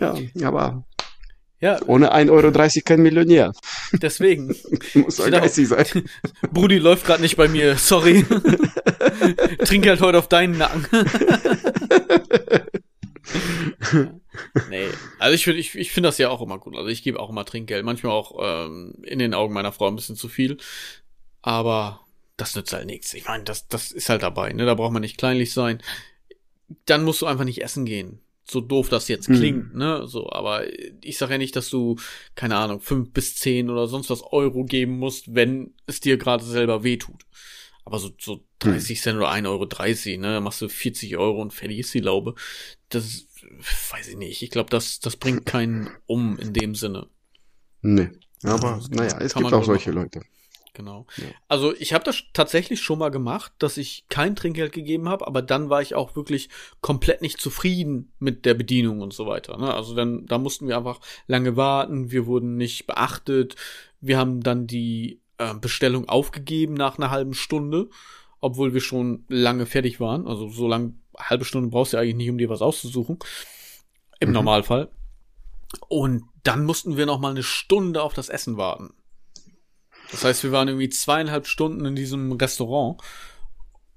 [0.00, 0.84] ja, aber
[1.64, 3.52] Ja, ohne 1,30 Euro kein Millionär.
[3.94, 4.48] deswegen.
[4.94, 5.40] Muss er Genau.
[5.40, 5.86] geistig sein.
[6.52, 8.22] Brudi läuft gerade nicht bei mir, sorry.
[9.64, 10.86] Trink halt heute auf deinen Nacken.
[14.68, 16.76] nee, also ich finde ich, ich finde das ja auch immer gut.
[16.76, 17.82] Also ich gebe auch immer Trinkgeld.
[17.84, 20.58] Manchmal auch ähm, in den Augen meiner Frau ein bisschen zu viel.
[21.40, 22.00] Aber
[22.36, 23.14] das nützt halt nichts.
[23.14, 24.52] Ich meine, das, das ist halt dabei.
[24.52, 24.66] Ne?
[24.66, 25.80] Da braucht man nicht kleinlich sein.
[26.84, 28.20] Dann musst du einfach nicht essen gehen.
[28.46, 29.36] So doof das jetzt Hm.
[29.36, 30.06] klingt, ne?
[30.06, 30.64] So, aber
[31.02, 31.96] ich sage ja nicht, dass du,
[32.34, 36.44] keine Ahnung, fünf bis zehn oder sonst was Euro geben musst, wenn es dir gerade
[36.44, 37.24] selber wehtut.
[37.86, 40.40] Aber so, so 30 Cent oder 1,30 Euro, 30, ne?
[40.40, 42.34] Machst du 40 Euro und fertig ist die Laube.
[42.88, 43.26] Das
[43.90, 44.42] weiß ich nicht.
[44.42, 47.08] Ich glaube, das, das bringt keinen um in dem Sinne.
[47.82, 48.10] Nee.
[48.42, 50.02] Aber naja, es gibt auch solche machen.
[50.02, 50.20] Leute.
[50.74, 51.06] Genau.
[51.16, 51.24] Ja.
[51.48, 55.40] Also ich habe das tatsächlich schon mal gemacht, dass ich kein Trinkgeld gegeben habe, aber
[55.40, 59.56] dann war ich auch wirklich komplett nicht zufrieden mit der Bedienung und so weiter.
[59.56, 59.72] Ne?
[59.72, 63.54] Also dann, da mussten wir einfach lange warten, wir wurden nicht beachtet,
[64.00, 67.88] wir haben dann die äh, Bestellung aufgegeben nach einer halben Stunde,
[68.40, 70.26] obwohl wir schon lange fertig waren.
[70.26, 73.18] Also so lange, halbe Stunde brauchst du ja eigentlich nicht, um dir was auszusuchen.
[74.18, 74.34] Im Mhm.
[74.34, 74.90] Normalfall.
[75.88, 78.92] Und dann mussten wir noch mal eine Stunde auf das Essen warten.
[80.14, 83.00] Das heißt, wir waren irgendwie zweieinhalb Stunden in diesem Restaurant,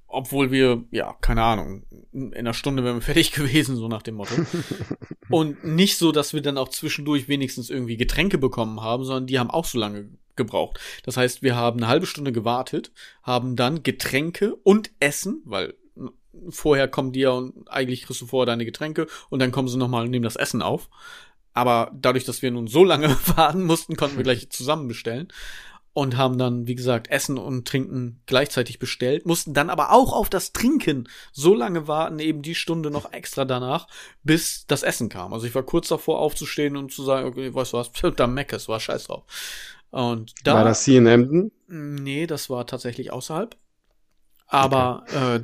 [0.07, 4.15] obwohl wir, ja, keine Ahnung, in einer Stunde wären wir fertig gewesen, so nach dem
[4.15, 4.33] Motto.
[5.29, 9.37] Und nicht so, dass wir dann auch zwischendurch wenigstens irgendwie Getränke bekommen haben, sondern die
[9.37, 10.79] haben auch so lange gebraucht.
[11.03, 15.75] Das heißt, wir haben eine halbe Stunde gewartet, haben dann Getränke und Essen, weil
[16.49, 19.77] vorher kommen die ja und eigentlich kriegst du vorher deine Getränke und dann kommen sie
[19.77, 20.89] nochmal und nehmen das Essen auf.
[21.53, 25.27] Aber dadurch, dass wir nun so lange warten mussten, konnten wir gleich zusammen bestellen
[25.97, 30.29] und haben dann, wie gesagt, Essen und Trinken gleichzeitig bestellt, mussten dann aber auch auf
[30.29, 33.87] das Trinken so lange warten, eben die Stunde noch extra danach,
[34.21, 35.33] bis das Essen kam.
[35.33, 38.67] Also ich war kurz davor aufzustehen und zu sagen, okay, weißt du was, da Meckes,
[38.69, 39.23] war scheiß drauf.
[39.89, 41.51] Und da, War das hier in Emden?
[41.67, 43.57] nee, das war tatsächlich außerhalb.
[44.45, 45.39] Aber äh,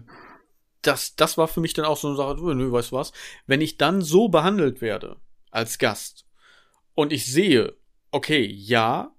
[0.83, 3.11] das, das war für mich dann auch so eine Sache, nö, weißt du was,
[3.47, 5.15] wenn ich dann so behandelt werde
[5.49, 6.27] als Gast
[6.93, 7.75] und ich sehe,
[8.11, 9.15] okay, ja,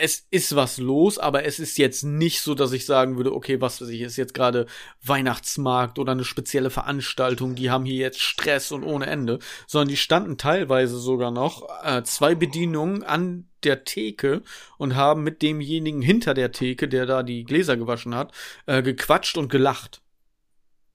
[0.00, 3.60] es ist was los, aber es ist jetzt nicht so, dass ich sagen würde, okay,
[3.60, 4.66] was weiß ich, ist jetzt gerade
[5.02, 9.96] Weihnachtsmarkt oder eine spezielle Veranstaltung, die haben hier jetzt Stress und ohne Ende, sondern die
[9.96, 14.42] standen teilweise sogar noch äh, zwei Bedienungen an der Theke
[14.78, 18.32] und haben mit demjenigen hinter der Theke, der da die Gläser gewaschen hat,
[18.66, 20.02] äh, gequatscht und gelacht.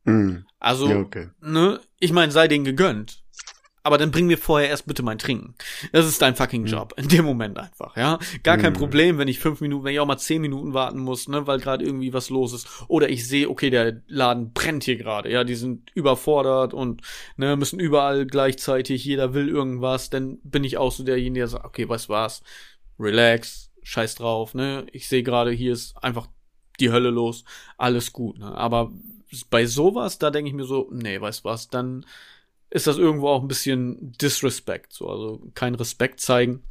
[0.06, 0.46] Hm.
[0.60, 1.30] Also, Ja, okay.
[1.42, 3.24] ne, ich meine, sei denen gegönnt.
[3.88, 5.56] Aber dann bring mir vorher erst bitte mein Trinken.
[5.94, 6.68] Das ist dein fucking Mhm.
[6.68, 6.94] Job.
[6.98, 8.20] In dem Moment einfach, ja.
[8.44, 8.78] Gar kein Mhm.
[8.78, 11.60] Problem, wenn ich fünf Minuten, wenn ich auch mal zehn Minuten warten muss, ne, weil
[11.60, 12.68] gerade irgendwie was los ist.
[12.90, 17.02] Oder ich sehe, okay, der Laden brennt hier gerade, ja, die sind überfordert und
[17.38, 21.64] ne, müssen überall gleichzeitig, jeder will irgendwas, dann bin ich auch so derjenige, der sagt,
[21.66, 22.42] okay, was,
[23.00, 24.86] relax, scheiß drauf, ne?
[24.92, 26.28] Ich sehe gerade, hier ist einfach
[26.82, 27.46] die Hölle los,
[27.78, 28.54] alles gut, ne?
[28.54, 28.92] Aber
[29.50, 32.06] bei sowas, da denke ich mir so, nee, weißt was, dann
[32.70, 36.64] ist das irgendwo auch ein bisschen Disrespect, so, also kein Respekt zeigen.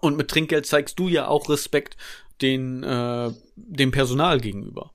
[0.00, 1.96] Und mit Trinkgeld zeigst du ja auch Respekt
[2.40, 4.92] den, äh, dem Personal gegenüber.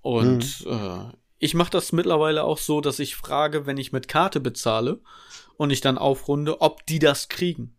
[0.00, 0.72] Und mhm.
[0.72, 5.00] äh, ich mache das mittlerweile auch so, dass ich frage, wenn ich mit Karte bezahle
[5.56, 7.76] und ich dann aufrunde, ob die das kriegen.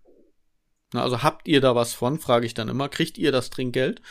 [0.94, 4.02] Na, also habt ihr da was von, frage ich dann immer, kriegt ihr das Trinkgeld?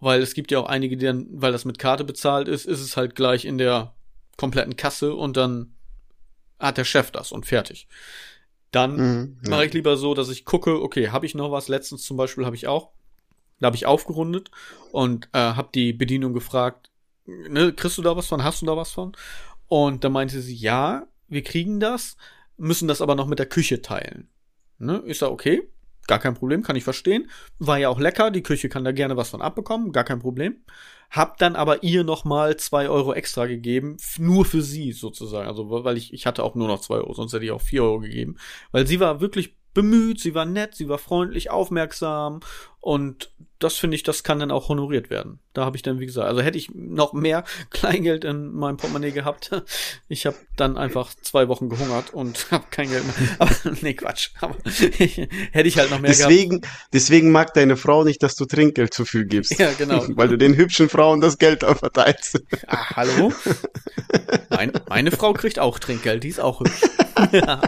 [0.00, 2.80] Weil es gibt ja auch einige, die dann, weil das mit Karte bezahlt ist, ist
[2.80, 3.94] es halt gleich in der
[4.36, 5.74] kompletten Kasse und dann
[6.62, 7.88] hat der Chef das und fertig.
[8.70, 9.50] Dann mhm, ja.
[9.50, 11.68] mache ich lieber so, dass ich gucke, okay, habe ich noch was?
[11.68, 12.90] Letztens zum Beispiel habe ich auch,
[13.60, 14.50] da habe ich aufgerundet
[14.92, 16.90] und äh, habe die Bedienung gefragt,
[17.26, 18.42] ne, kriegst du da was von?
[18.42, 19.12] Hast du da was von?
[19.68, 22.16] Und da meinte sie, ja, wir kriegen das,
[22.56, 24.28] müssen das aber noch mit der Küche teilen.
[24.78, 24.98] Ne?
[25.06, 25.68] Ist da okay?
[26.06, 27.30] Gar kein Problem, kann ich verstehen.
[27.58, 30.56] War ja auch lecker, die Küche kann da gerne was von abbekommen, gar kein Problem.
[31.12, 35.46] Hab dann aber ihr nochmal zwei Euro extra gegeben, nur für sie sozusagen.
[35.46, 37.84] Also, weil ich, ich hatte auch nur noch zwei Euro, sonst hätte ich auch vier
[37.84, 38.38] Euro gegeben.
[38.70, 42.40] Weil sie war wirklich bemüht, sie war nett, sie war freundlich, aufmerksam
[42.80, 43.30] und
[43.62, 45.38] das finde ich, das kann dann auch honoriert werden.
[45.52, 49.12] Da habe ich dann, wie gesagt, also hätte ich noch mehr Kleingeld in meinem Portemonnaie
[49.12, 49.50] gehabt.
[50.08, 53.36] Ich habe dann einfach zwei Wochen gehungert und habe kein Geld mehr.
[53.38, 54.30] Aber nee, Quatsch.
[54.40, 56.76] Aber hätte ich halt noch mehr deswegen, gehabt.
[56.92, 59.58] Deswegen mag deine Frau nicht, dass du Trinkgeld zu viel gibst.
[59.58, 60.04] Ja, genau.
[60.10, 62.42] Weil du den hübschen Frauen das Geld verteilst.
[62.66, 63.32] Ah, hallo?
[64.50, 66.82] Mein, meine Frau kriegt auch Trinkgeld, die ist auch hübsch.
[67.32, 67.62] Ja.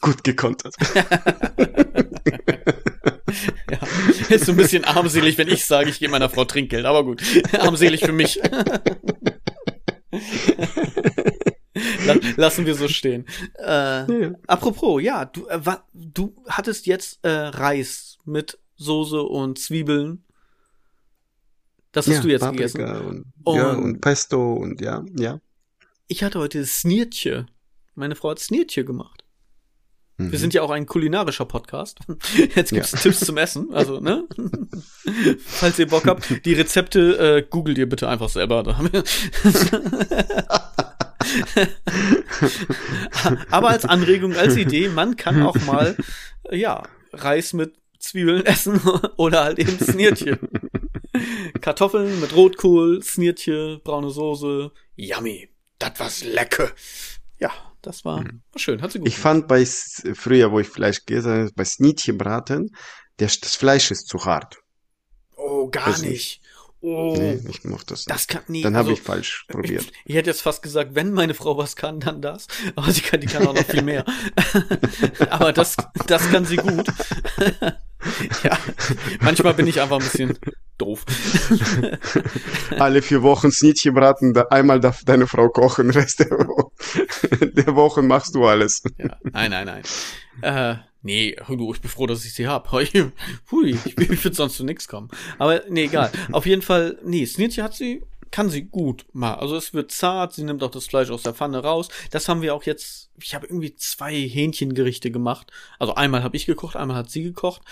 [0.00, 0.74] Gut gekontert.
[3.70, 3.78] ja,
[4.34, 7.22] ist so ein bisschen armselig, wenn ich sage, ich gebe meiner Frau Trinkgeld, aber gut.
[7.58, 8.40] Armselig für mich.
[12.36, 13.26] Lassen wir so stehen.
[13.58, 14.30] Äh, ja.
[14.46, 15.60] Apropos, ja, du, äh,
[15.92, 20.24] du hattest jetzt äh, Reis mit Soße und Zwiebeln.
[21.92, 23.06] Das hast ja, du jetzt Paprika gegessen.
[23.06, 25.40] Und, und, ja, und Pesto und ja, ja.
[26.06, 27.46] Ich hatte heute Snirtje.
[27.94, 29.24] Meine Frau hat Snirtje gemacht.
[30.18, 30.32] Mhm.
[30.32, 32.00] Wir sind ja auch ein kulinarischer Podcast.
[32.54, 32.98] Jetzt gibt's ja.
[32.98, 33.72] Tipps zum Essen.
[33.72, 34.24] Also, ne?
[35.46, 38.58] Falls ihr Bock habt, die Rezepte äh, googelt ihr bitte einfach selber.
[43.50, 45.96] Aber als Anregung, als Idee, man kann auch mal,
[46.50, 48.80] ja, Reis mit Zwiebeln essen
[49.16, 50.38] oder halt eben Snirtje.
[51.60, 54.72] Kartoffeln mit Rotkohl, Snirtje, braune Soße.
[54.96, 55.48] Yummy.
[55.78, 56.70] Das war's lecker.
[57.38, 59.08] Ja, das war, war schön, hat sie gut.
[59.08, 59.22] Ich gemacht.
[59.22, 62.74] fand bei früher, wo ich Fleisch gegessen habe, bei Snitchenbraten,
[63.18, 64.58] der, das Fleisch ist zu hart.
[65.36, 66.10] Oh, gar nicht.
[66.10, 66.42] nicht.
[66.80, 68.10] Oh, nee, ich mochte das nicht.
[68.10, 68.62] Das kann nie.
[68.62, 69.82] Dann habe also, ich falsch probiert.
[69.82, 72.46] Ich, ich, hätte jetzt fast gesagt, wenn meine Frau was kann, dann das.
[72.76, 74.04] Aber sie kann, die kann auch noch viel mehr.
[75.30, 76.86] Aber das, das kann sie gut.
[78.44, 78.58] ja,
[79.20, 80.38] manchmal bin ich einfach ein bisschen
[80.78, 81.04] doof.
[82.78, 86.70] Alle vier Wochen Snitchenbraten, einmal darf deine Frau kochen, Rest der, Wo
[87.40, 88.82] der Wochen machst du alles.
[88.98, 89.82] Ja, nein, nein, nein.
[90.42, 92.70] Äh, nee, du, ich bin froh, dass ich sie hab.
[92.72, 92.86] Hui,
[93.50, 95.08] ich, ich würde sonst zu nichts kommen.
[95.38, 96.10] Aber nee, egal.
[96.32, 99.34] Auf jeden Fall, nee, Snitche hat sie kann sie gut mal.
[99.34, 101.88] Also es wird zart, sie nimmt auch das Fleisch aus der Pfanne raus.
[102.10, 105.50] Das haben wir auch jetzt, ich habe irgendwie zwei Hähnchengerichte gemacht.
[105.78, 107.62] Also einmal habe ich gekocht, einmal hat sie gekocht.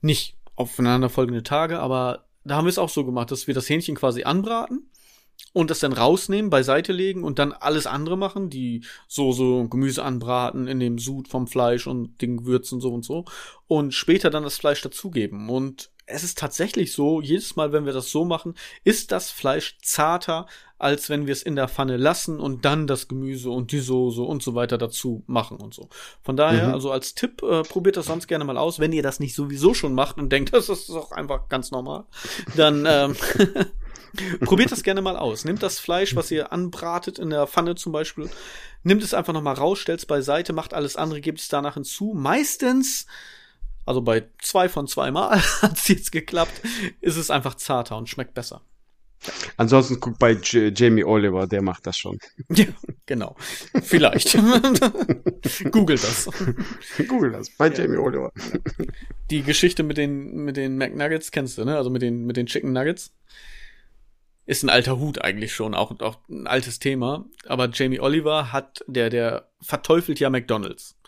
[0.00, 3.94] Nicht aufeinanderfolgende Tage, aber da haben wir es auch so gemacht, dass wir das Hähnchen
[3.94, 4.90] quasi anbraten
[5.52, 10.02] und das dann rausnehmen, beiseite legen und dann alles andere machen, die Soße und Gemüse
[10.02, 13.24] anbraten in dem Sud vom Fleisch und den Gewürzen so und so
[13.66, 17.92] und später dann das Fleisch dazugeben und es ist tatsächlich so, jedes Mal, wenn wir
[17.92, 20.46] das so machen, ist das Fleisch zarter,
[20.78, 24.20] als wenn wir es in der Pfanne lassen und dann das Gemüse und die Soße
[24.20, 25.88] und so weiter dazu machen und so.
[26.22, 26.74] Von daher, mhm.
[26.74, 28.80] also als Tipp, äh, probiert das sonst gerne mal aus.
[28.80, 32.04] Wenn ihr das nicht sowieso schon macht und denkt, das ist doch einfach ganz normal,
[32.56, 33.16] dann ähm,
[34.44, 35.44] probiert das gerne mal aus.
[35.44, 38.30] Nehmt das Fleisch, was ihr anbratet in der Pfanne zum Beispiel,
[38.82, 42.12] nimmt es einfach nochmal raus, stellt es beiseite, macht alles andere, gebt es danach hinzu.
[42.14, 43.06] Meistens
[43.84, 46.60] also bei zwei von zweimal hat es jetzt geklappt,
[47.00, 48.62] ist es einfach zarter und schmeckt besser.
[49.56, 52.18] Ansonsten guck bei J Jamie Oliver, der macht das schon.
[52.48, 52.66] Ja,
[53.06, 53.36] genau.
[53.82, 54.36] Vielleicht.
[55.70, 56.28] Google das.
[57.06, 57.74] Google das, bei ja.
[57.74, 58.32] Jamie Oliver.
[59.30, 61.76] Die Geschichte mit den, mit den McNuggets kennst du, ne?
[61.76, 63.12] Also mit den, mit den Chicken Nuggets.
[64.52, 67.24] Ist ein alter Hut eigentlich schon, auch, auch ein altes Thema.
[67.46, 70.98] Aber Jamie Oliver hat, der, der verteufelt ja McDonalds.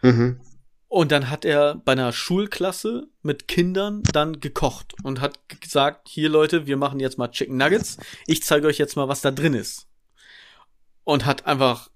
[0.00, 0.40] Mhm.
[0.88, 6.30] Und dann hat er bei einer Schulklasse mit Kindern dann gekocht und hat gesagt, hier
[6.30, 7.98] Leute, wir machen jetzt mal Chicken Nuggets.
[8.26, 9.86] Ich zeige euch jetzt mal, was da drin ist.
[11.04, 11.90] Und hat einfach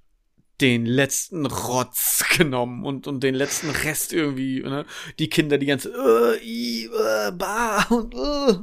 [0.60, 4.84] den letzten Rotz genommen und, und den letzten Rest irgendwie, ne?
[5.18, 8.58] Die Kinder die ganze, äh, i, äh, bah, und, äh,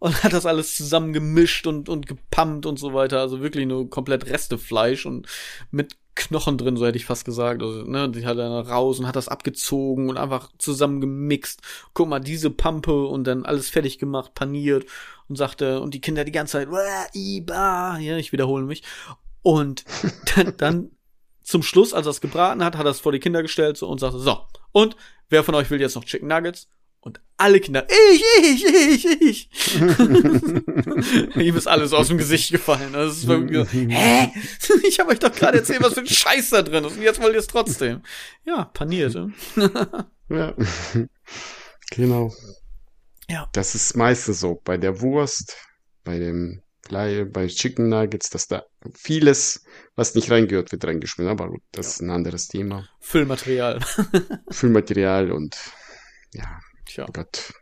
[0.00, 3.20] und hat das alles zusammen gemischt und, und gepumpt und so weiter.
[3.20, 5.28] Also wirklich nur komplett Restefleisch und
[5.70, 7.62] mit Knochen drin, so hätte ich fast gesagt.
[7.62, 11.60] Also, ne, die hat dann raus und hat das abgezogen und einfach zusammen gemixt.
[11.94, 14.86] Guck mal, diese Pampe und dann alles fertig gemacht, paniert
[15.28, 16.68] und sagte, und die Kinder die ganze Zeit,
[17.14, 18.82] Iba, ja, ich wiederhole mich.
[19.42, 19.84] Und
[20.34, 20.90] dann, dann
[21.42, 23.88] zum Schluss, als er es gebraten hat, hat er es vor die Kinder gestellt so,
[23.88, 24.40] und sagte, so,
[24.72, 24.96] und
[25.28, 26.68] wer von euch will jetzt noch Chicken Nuggets?
[27.02, 29.80] Und alle Kinder, ich, ich, ich, ich.
[31.36, 32.92] Ihm ist alles aus dem Gesicht gefallen.
[32.92, 34.30] Das ist wirklich so, hä?
[34.86, 36.96] Ich habe euch doch gerade erzählt, was für ein Scheiß da drin ist.
[36.96, 38.02] Und jetzt wollt ihr es trotzdem.
[38.44, 39.14] Ja, paniert.
[40.28, 40.54] ja.
[41.90, 42.34] Genau.
[43.28, 43.48] Ja.
[43.54, 44.60] Das ist meistens so.
[44.62, 45.56] Bei der Wurst,
[46.04, 51.30] bei dem Fleisch, bei Chicken Nuggets, dass da vieles, was nicht reingehört, wird reingeschmissen.
[51.30, 52.86] Aber gut, das ist ein anderes Thema.
[53.00, 53.80] Füllmaterial.
[54.50, 55.56] Füllmaterial und
[56.32, 56.60] ja,
[56.94, 57.06] Tja.
[57.08, 57.52] Oh Gott.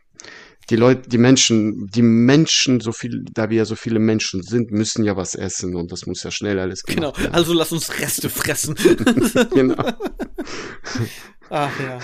[0.69, 4.69] Die Leute, die Menschen, die Menschen, so viel, da wir ja so viele Menschen sind,
[4.71, 7.33] müssen ja was essen und das muss ja schnell alles Genau, gemacht werden.
[7.33, 8.75] also lass uns Reste fressen.
[9.53, 9.83] genau.
[11.49, 11.99] Ach ja.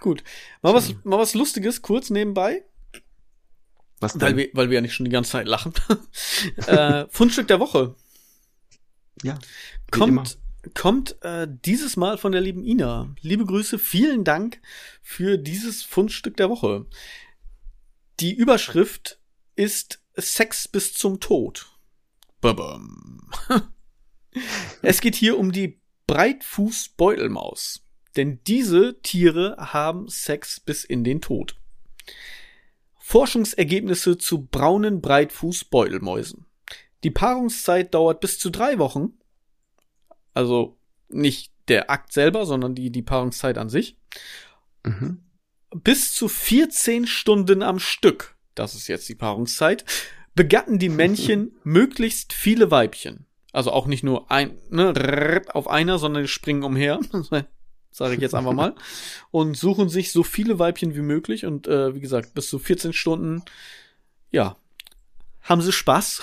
[0.00, 0.22] Gut.
[0.60, 2.62] Mal was, mal was Lustiges, kurz nebenbei,
[4.00, 4.36] Was weil denn?
[4.36, 5.72] wir, weil wir ja nicht schon die ganze Zeit lachen.
[6.66, 7.94] äh, Fundstück der Woche.
[9.22, 9.38] Ja.
[9.90, 10.38] kommt,
[10.74, 13.14] kommt äh, dieses Mal von der lieben Ina.
[13.20, 14.60] Liebe Grüße, vielen Dank
[15.02, 16.86] für dieses Fundstück der Woche.
[18.20, 19.20] Die Überschrift
[19.56, 21.78] ist Sex bis zum Tod.
[22.40, 23.30] Babam.
[24.82, 27.86] es geht hier um die Breitfußbeutelmaus.
[28.16, 31.56] Denn diese Tiere haben Sex bis in den Tod.
[32.98, 36.46] Forschungsergebnisse zu braunen Breitfußbeutelmäusen.
[37.04, 39.14] Die Paarungszeit dauert bis zu drei Wochen.
[40.34, 43.96] Also nicht der Akt selber, sondern die, die Paarungszeit an sich.
[44.84, 45.20] Mhm.
[45.74, 49.84] Bis zu 14 Stunden am Stück, das ist jetzt die Paarungszeit,
[50.34, 53.26] begatten die Männchen möglichst viele Weibchen.
[53.52, 57.00] Also auch nicht nur ein, ne, auf einer, sondern die springen umher.
[57.90, 58.74] Sage ich jetzt einfach mal.
[59.30, 61.44] Und suchen sich so viele Weibchen wie möglich.
[61.44, 63.42] Und äh, wie gesagt, bis zu 14 Stunden,
[64.30, 64.56] ja,
[65.42, 66.22] haben sie Spaß.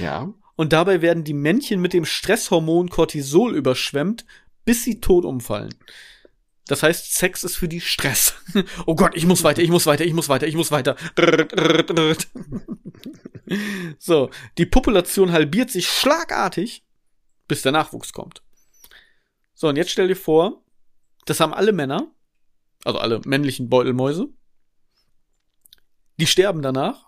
[0.00, 0.32] Ja.
[0.56, 4.24] Und dabei werden die Männchen mit dem Stresshormon Cortisol überschwemmt,
[4.64, 5.74] bis sie tot umfallen.
[6.66, 8.34] Das heißt, Sex ist für die Stress.
[8.86, 10.96] Oh Gott, ich muss weiter, ich muss weiter, ich muss weiter, ich muss weiter.
[14.00, 16.84] So, die Population halbiert sich schlagartig,
[17.46, 18.42] bis der Nachwuchs kommt.
[19.54, 20.64] So, und jetzt stell dir vor,
[21.26, 22.12] das haben alle Männer,
[22.84, 24.28] also alle männlichen Beutelmäuse.
[26.18, 27.06] Die sterben danach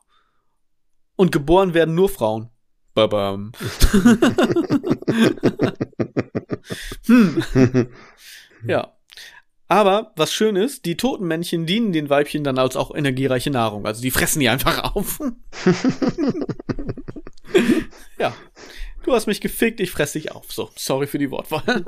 [1.17, 2.51] und geboren werden nur Frauen.
[2.99, 3.53] Babam.
[7.07, 7.89] hm.
[8.67, 8.93] Ja.
[9.69, 13.87] Aber was schön ist, die toten Männchen dienen den Weibchen dann als auch energiereiche Nahrung.
[13.87, 15.21] Also die fressen die einfach auf.
[18.19, 18.35] ja.
[19.05, 20.51] Du hast mich gefickt, ich fress dich auf.
[20.51, 21.85] So, sorry für die Wortwahl.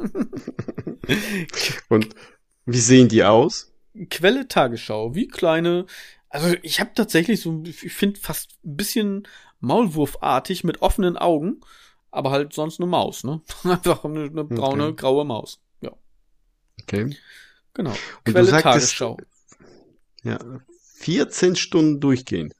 [1.89, 2.15] Und
[2.67, 3.73] wie sehen die aus?
[4.11, 5.87] Quelle Tagesschau, wie kleine.
[6.29, 9.27] Also ich habe tatsächlich so, ich finde fast ein bisschen
[9.61, 11.61] Maulwurfartig mit offenen Augen,
[12.11, 13.41] aber halt sonst eine Maus, ne?
[13.65, 14.97] Einfach eine, eine braune, Okay.
[14.97, 15.61] graue Maus.
[15.81, 15.93] Ja,
[16.83, 17.17] Okay.
[17.75, 17.93] genau.
[18.25, 18.63] du Quelle sagtest-
[18.99, 19.17] Tagesschau.
[20.23, 20.39] Ja.
[20.97, 22.53] 14 Stunden durchgehen.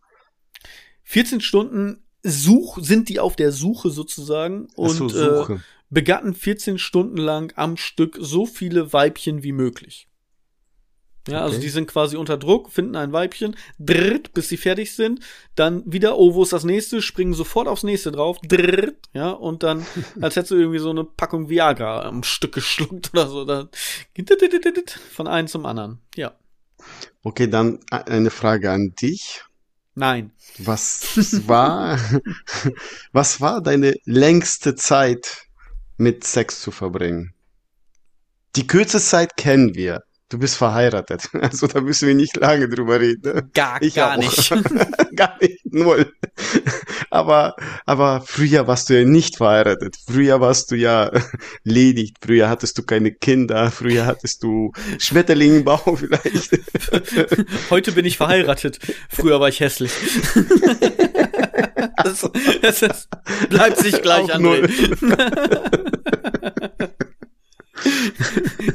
[1.05, 5.63] 14 Stunden Such, sind die auf der Suche sozusagen Ach so, und äh, Suche.
[5.89, 10.07] begatten 14 Stunden lang am Stück so viele Weibchen wie möglich.
[11.29, 11.65] Ja, also Okay.
[11.65, 15.21] die sind quasi unter Druck, finden ein Weibchen, dritt, bis sie fertig sind,
[15.55, 19.63] dann wieder, oh, wo ist das nächste, springen sofort aufs nächste drauf, dritt, ja, und
[19.63, 19.87] dann,
[20.21, 23.69] als hättest du irgendwie so eine Packung Viagra am Stück geschluckt oder so, dann,
[25.11, 26.35] von einem zum anderen, ja.
[27.23, 29.43] Okay, dann eine Frage an dich.
[29.95, 30.33] Nein.
[30.59, 31.99] Was war,
[33.13, 35.43] was war deine längste Zeit
[35.99, 37.35] mit Sex zu verbringen?
[38.57, 40.03] Die kürzeste Zeit kennen wir.
[40.31, 41.29] Du bist verheiratet.
[41.41, 43.51] Also da müssen wir nicht lange drüber reden.
[43.53, 44.17] Gar, Ich gar auch.
[44.19, 44.51] nicht.
[45.17, 46.13] Gar nicht, null.
[47.11, 49.97] Aber, aber früher warst du ja nicht verheiratet.
[50.07, 51.11] Früher warst du ja
[51.65, 52.15] ledig.
[52.25, 53.71] Früher hattest du keine Kinder.
[53.71, 56.59] Früher hattest du Schmetterlinge im Bauch vielleicht.
[57.71, 58.79] Heute bin ich verheiratet.
[59.09, 59.93] Früher war ich hässlich.
[62.05, 62.31] das,
[62.63, 63.09] das ist,
[63.49, 64.69] bleibt sich gleich André.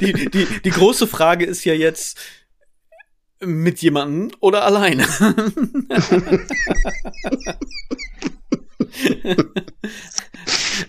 [0.02, 2.20] Die, die, die große Frage ist ja jetzt,
[3.42, 5.06] mit jemandem oder alleine?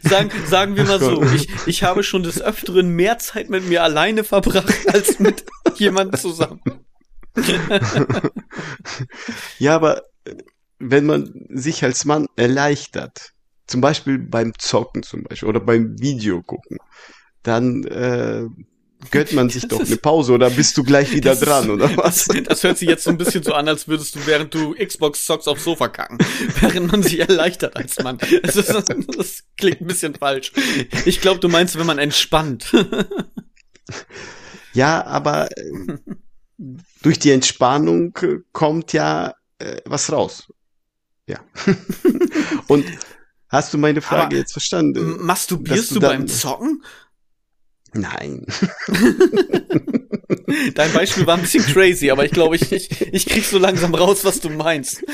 [0.02, 3.82] sagen, sagen wir mal so, ich, ich habe schon des Öfteren mehr Zeit mit mir
[3.82, 5.44] alleine verbracht als mit
[5.76, 6.60] jemandem zusammen.
[9.58, 10.36] ja, aber äh,
[10.78, 13.32] wenn man sich als Mann erleichtert,
[13.66, 16.78] zum Beispiel beim Zocken zum Beispiel oder beim Video gucken,
[17.46, 18.46] dann äh,
[19.10, 22.28] gönnt man sich doch eine Pause oder bist du gleich wieder das dran oder was?
[22.44, 25.24] Das hört sich jetzt so ein bisschen so an, als würdest du während du Xbox
[25.24, 26.18] zockst aufs Sofa kacken,
[26.60, 28.18] während man sich erleichtert als Mann.
[28.42, 28.72] Das, ist,
[29.16, 30.52] das klingt ein bisschen falsch.
[31.04, 32.72] Ich glaube, du meinst, wenn man entspannt.
[34.72, 35.96] Ja, aber äh,
[37.00, 38.12] durch die Entspannung
[38.52, 40.52] kommt ja äh, was raus.
[41.26, 41.40] Ja.
[42.66, 42.84] Und
[43.48, 45.24] hast du meine Frage aber jetzt verstanden?
[45.24, 46.82] Masturbierst du, du beim Zocken?
[47.96, 48.46] Nein.
[50.74, 53.94] Dein Beispiel war ein bisschen crazy, aber ich glaube, ich, ich, ich krieg so langsam
[53.94, 55.04] raus, was du meinst.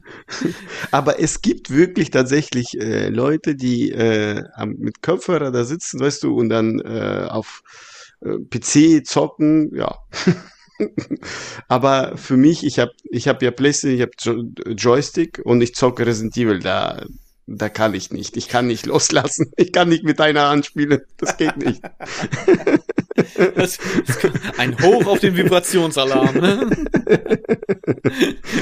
[0.90, 6.34] aber es gibt wirklich tatsächlich äh, Leute, die äh, mit Kopfhörer da sitzen, weißt du,
[6.36, 7.62] und dann äh, auf
[8.20, 9.96] äh, PC zocken, ja.
[11.68, 15.74] aber für mich, ich habe ich hab ja PlayStation, ich habe jo Joystick und ich
[15.74, 17.04] zocke Resident Evil, da
[17.50, 18.36] da kann ich nicht.
[18.36, 19.52] Ich kann nicht loslassen.
[19.56, 21.00] Ich kann nicht mit einer anspielen.
[21.16, 21.82] Das geht nicht.
[23.56, 24.18] Das, das,
[24.58, 26.36] ein Hoch auf den Vibrationsalarm.
[26.36, 26.70] Ne?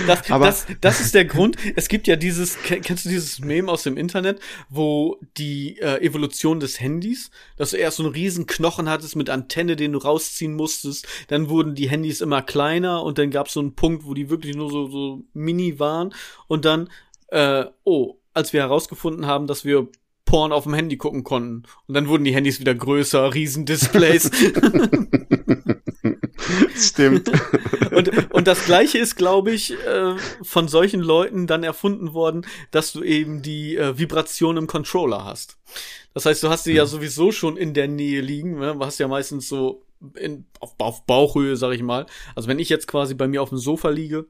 [0.06, 1.56] Das, Aber, das, das ist der Grund.
[1.76, 6.58] Es gibt ja dieses, kennst du dieses Meme aus dem Internet, wo die äh, Evolution
[6.58, 10.54] des Handys, dass du erst so einen riesen Knochen hattest mit Antenne, den du rausziehen
[10.54, 14.14] musstest, dann wurden die Handys immer kleiner und dann gab es so einen Punkt, wo
[14.14, 16.14] die wirklich nur so, so mini waren
[16.48, 16.88] und dann,
[17.28, 19.88] äh, oh, als wir herausgefunden haben, dass wir
[20.26, 21.62] Porn auf dem Handy gucken konnten.
[21.86, 24.30] Und dann wurden die Handys wieder größer, Riesendisplays.
[26.76, 27.30] Stimmt.
[27.90, 32.92] Und, und das gleiche ist, glaube ich, äh, von solchen Leuten dann erfunden worden, dass
[32.92, 35.56] du eben die äh, Vibration im Controller hast.
[36.12, 38.74] Das heißt, du hast sie ja sowieso schon in der Nähe liegen, ne?
[38.74, 39.82] Du hast ja meistens so
[40.14, 42.04] in, auf, auf Bauchhöhe, sag ich mal.
[42.34, 44.26] Also wenn ich jetzt quasi bei mir auf dem Sofa liege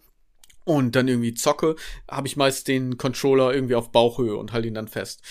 [0.67, 1.77] und dann irgendwie zocke,
[2.11, 5.23] habe ich meist den Controller irgendwie auf Bauchhöhe und halte ihn dann fest.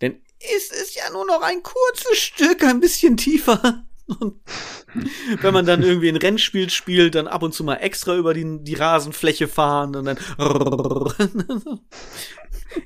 [0.00, 3.84] Denn es ist ja nur noch ein kurzes Stück, ein bisschen tiefer.
[4.18, 4.40] Und
[5.40, 8.64] wenn man dann irgendwie ein Rennspiel spielt, dann ab und zu mal extra über die,
[8.64, 10.18] die Rasenfläche fahren und dann.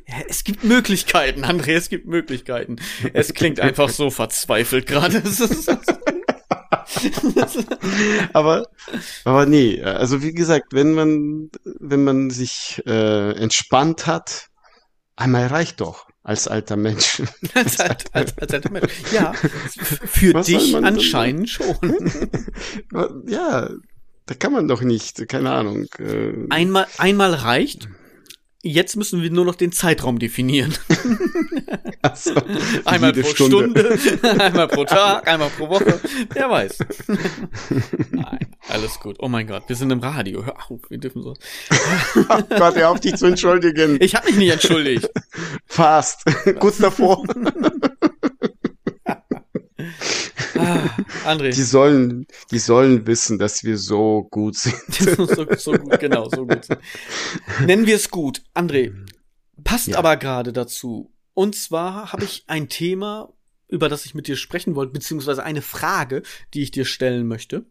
[0.07, 2.77] ja, es gibt Möglichkeiten, André, es gibt Möglichkeiten.
[3.15, 5.23] Es klingt einfach so verzweifelt gerade.
[8.33, 8.68] aber,
[9.25, 14.49] aber nee, also wie gesagt, wenn man, wenn man sich äh, entspannt hat,
[15.16, 17.22] einmal reicht doch als alter Mensch.
[17.55, 18.93] als, als, als, als alter Mensch.
[19.12, 21.77] Ja, für Was dich anscheinend schon.
[23.27, 23.70] ja,
[24.27, 25.87] da kann man doch nicht, keine Ahnung.
[25.99, 27.89] Äh, einmal, einmal reicht.
[28.67, 30.75] Jetzt müssen wir nur noch den Zeitraum definieren.
[32.15, 32.35] So,
[32.85, 33.99] einmal pro Stunde.
[33.99, 36.01] Stunde, einmal pro Tag, einmal pro Woche.
[36.33, 36.79] Wer weiß.
[38.11, 39.17] Nein, alles gut.
[39.21, 40.45] Oh mein Gott, wir sind im Radio.
[40.45, 41.35] Hör auf, wir dürfen so.
[42.29, 43.97] oh Gott, hör auf, dich zu entschuldigen.
[44.01, 45.09] Ich habe mich nicht entschuldigt.
[45.67, 46.25] Fast.
[46.61, 47.25] Kurz davor.
[50.57, 50.89] Ah,
[51.25, 51.51] André.
[51.53, 54.77] Die sollen, die sollen wissen, dass wir so gut sind.
[54.95, 56.79] so, so gut, genau, so gut sind.
[57.66, 58.43] Nennen wir es gut.
[58.55, 58.95] André,
[59.64, 59.99] passt ja.
[59.99, 61.12] aber gerade dazu.
[61.35, 63.33] Und zwar habe ich ein Thema,
[63.68, 66.22] über das ich mit dir sprechen wollte, beziehungsweise eine Frage,
[66.55, 67.66] die ich dir stellen möchte.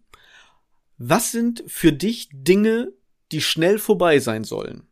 [0.97, 2.91] Was sind für dich Dinge,
[3.31, 4.87] die schnell vorbei sein sollen?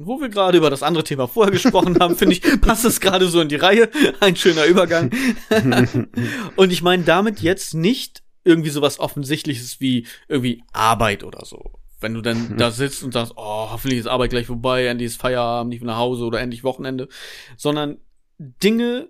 [0.00, 3.26] Wo wir gerade über das andere Thema vorher gesprochen haben, finde ich, passt es gerade
[3.26, 3.90] so in die Reihe.
[4.20, 5.10] Ein schöner Übergang.
[6.56, 11.72] und ich meine damit jetzt nicht irgendwie sowas Offensichtliches wie irgendwie Arbeit oder so.
[12.00, 15.20] Wenn du dann da sitzt und sagst, oh, hoffentlich ist Arbeit gleich vorbei, endlich ist
[15.20, 17.08] Feierabend, ich will nach Hause oder endlich Wochenende,
[17.56, 17.98] sondern
[18.38, 19.08] Dinge,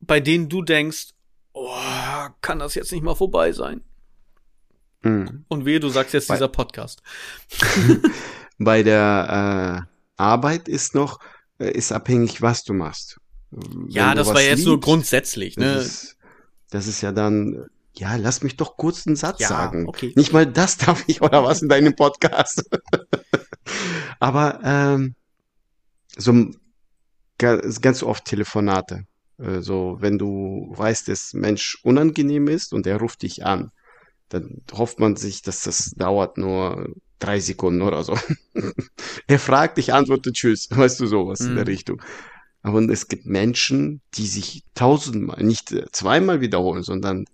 [0.00, 1.08] bei denen du denkst,
[1.52, 1.76] oh,
[2.40, 3.82] kann das jetzt nicht mal vorbei sein?
[5.02, 5.44] Mhm.
[5.48, 7.02] Und wehe, du sagst jetzt bei, dieser Podcast.
[8.58, 9.89] bei der äh,
[10.20, 11.18] Arbeit ist noch,
[11.58, 13.18] äh, ist abhängig, was du machst.
[13.50, 15.74] Wenn ja, das war jetzt liebst, nur grundsätzlich, ne?
[15.74, 16.16] Das ist,
[16.70, 17.66] das ist ja dann,
[17.96, 19.88] ja, lass mich doch kurz einen Satz ja, sagen.
[19.88, 20.12] Okay.
[20.14, 22.64] Nicht mal das darf ich oder was in deinem Podcast.
[24.20, 25.14] Aber ähm,
[26.16, 26.50] so
[27.38, 29.06] ganz oft Telefonate.
[29.38, 33.70] So, wenn du weißt, dass Mensch unangenehm ist und er ruft dich an,
[34.28, 38.18] dann hofft man sich, dass das dauert nur drei Sekunden oder so.
[39.26, 41.48] er fragt, ich antworte Tschüss, weißt du sowas mhm.
[41.48, 41.70] in der mhm.
[41.70, 42.02] Richtung.
[42.62, 47.24] Aber es gibt Menschen, die sich tausendmal, nicht zweimal wiederholen, sondern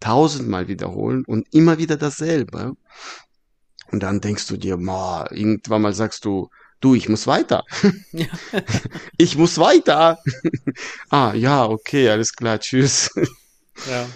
[0.00, 2.76] tausendmal wiederholen und immer wieder dasselbe.
[3.90, 7.64] Und dann denkst du dir, boah, irgendwann mal sagst du, du, ich muss weiter.
[9.16, 10.18] ich muss weiter.
[11.08, 13.10] ah, ja, okay, alles klar, tschüss.
[13.88, 14.06] Ja.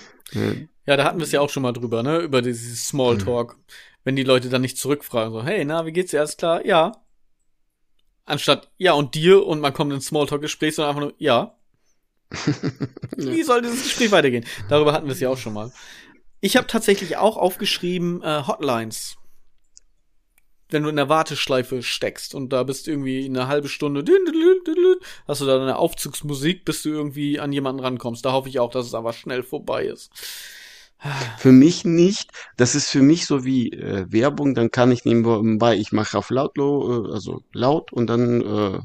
[0.89, 2.19] Ja, da hatten wir es ja auch schon mal drüber, ne?
[2.19, 3.57] Über dieses Smalltalk.
[3.57, 3.63] Mhm.
[4.09, 6.21] Wenn die Leute dann nicht zurückfragen, so, hey, na, wie geht's dir?
[6.21, 6.65] Alles klar?
[6.65, 6.93] Ja.
[8.25, 9.47] Anstatt, ja, und dir?
[9.47, 11.55] Und man kommt ins Smalltalk-Gespräch, sondern einfach nur, ja.
[13.19, 14.47] wie soll dieses Gespräch weitergehen?
[14.71, 15.71] Darüber hatten wir es ja auch schon mal.
[16.41, 19.19] Ich habe tatsächlich auch aufgeschrieben äh, Hotlines.
[20.71, 24.03] Wenn du in der Warteschleife steckst und da bist irgendwie eine halbe Stunde,
[25.27, 28.25] hast du da eine Aufzugsmusik, bis du irgendwie an jemanden rankommst.
[28.25, 30.11] Da hoffe ich auch, dass es aber schnell vorbei ist.
[31.39, 32.31] Für mich nicht.
[32.57, 34.55] Das ist für mich so wie äh, Werbung.
[34.55, 38.81] Dann kann ich nebenbei, ich mache auf laut, äh, also laut und dann äh,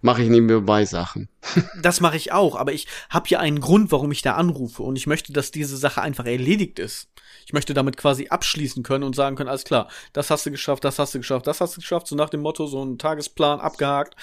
[0.00, 1.28] mache ich nebenbei Sachen.
[1.82, 4.96] das mache ich auch, aber ich habe ja einen Grund, warum ich da anrufe und
[4.96, 7.08] ich möchte, dass diese Sache einfach erledigt ist.
[7.46, 10.84] Ich möchte damit quasi abschließen können und sagen können, alles klar, das hast du geschafft,
[10.84, 13.60] das hast du geschafft, das hast du geschafft, so nach dem Motto, so ein Tagesplan
[13.60, 14.16] abgehakt.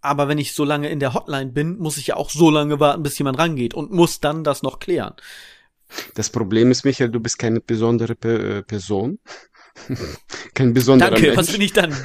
[0.00, 2.80] Aber wenn ich so lange in der Hotline bin, muss ich ja auch so lange
[2.80, 5.14] warten, bis jemand rangeht und muss dann das noch klären.
[6.14, 9.18] Das Problem ist, Michael, du bist keine besondere Pe Person.
[10.54, 11.38] Kein besonderer Danke, Mensch.
[11.38, 11.96] was bin ich dann?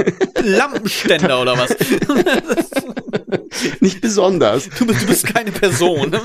[0.41, 1.75] Lampenständer oder was?
[3.81, 4.69] Nicht besonders.
[4.69, 6.11] Du bist, du bist keine Person.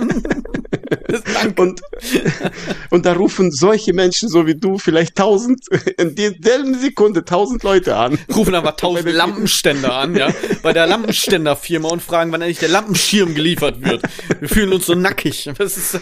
[1.57, 1.81] und,
[2.91, 5.67] und da rufen solche Menschen so wie du vielleicht tausend,
[5.99, 8.19] in derselben Sekunde tausend Leute an.
[8.35, 10.33] Rufen aber tausend Lampenständer an, ja,
[10.63, 14.03] bei der Lampenständerfirma und fragen, wann endlich der Lampenschirm geliefert wird.
[14.41, 15.51] Wir fühlen uns so nackig.
[15.59, 16.01] Das ist,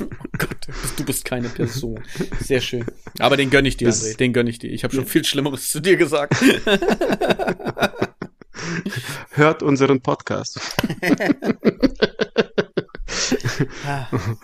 [0.00, 0.04] oh
[0.38, 0.56] Gott,
[0.96, 2.00] du bist keine Person.
[2.40, 2.84] Sehr schön.
[3.18, 4.70] Aber den gönn ich dir, André, den gönn ich dir.
[4.70, 6.34] Ich habe schon viel Schlimmeres zu dir gesagt.
[9.30, 10.60] Hört unseren Podcast.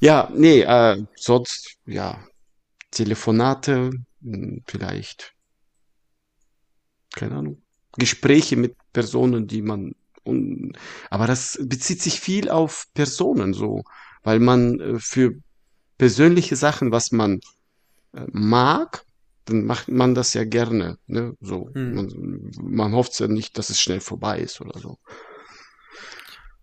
[0.00, 2.18] ja, nee, äh, sonst, ja,
[2.90, 3.90] Telefonate,
[4.22, 5.34] hm, vielleicht,
[7.14, 7.62] keine Ahnung,
[7.96, 9.94] Gespräche mit Personen, die man,
[10.24, 10.72] un,
[11.10, 13.82] aber das bezieht sich viel auf Personen so,
[14.22, 15.32] weil man äh, für
[15.98, 17.40] persönliche Sachen, was man
[18.14, 19.04] äh, mag,
[19.44, 21.70] dann macht man das ja gerne, ne, so.
[21.74, 21.94] Hm.
[21.94, 24.98] Man, man hofft ja nicht, dass es schnell vorbei ist oder so.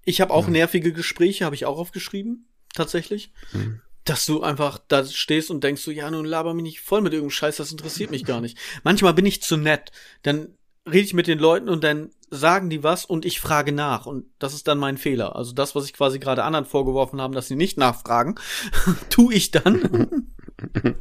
[0.07, 0.51] Ich habe auch ja.
[0.51, 3.33] nervige Gespräche, habe ich auch aufgeschrieben, tatsächlich.
[3.51, 3.81] Mhm.
[4.05, 7.11] Dass du einfach da stehst und denkst so, ja, nun laber mich nicht voll mit
[7.11, 8.57] irgendeinem Scheiß, das interessiert mich gar nicht.
[8.85, 9.91] Manchmal bin ich zu nett.
[10.23, 10.55] Dann
[10.85, 14.05] rede ich mit den Leuten und dann sagen die was und ich frage nach.
[14.05, 15.35] Und das ist dann mein Fehler.
[15.35, 18.35] Also das, was ich quasi gerade anderen vorgeworfen haben, dass sie nicht nachfragen,
[19.09, 20.25] tu ich dann.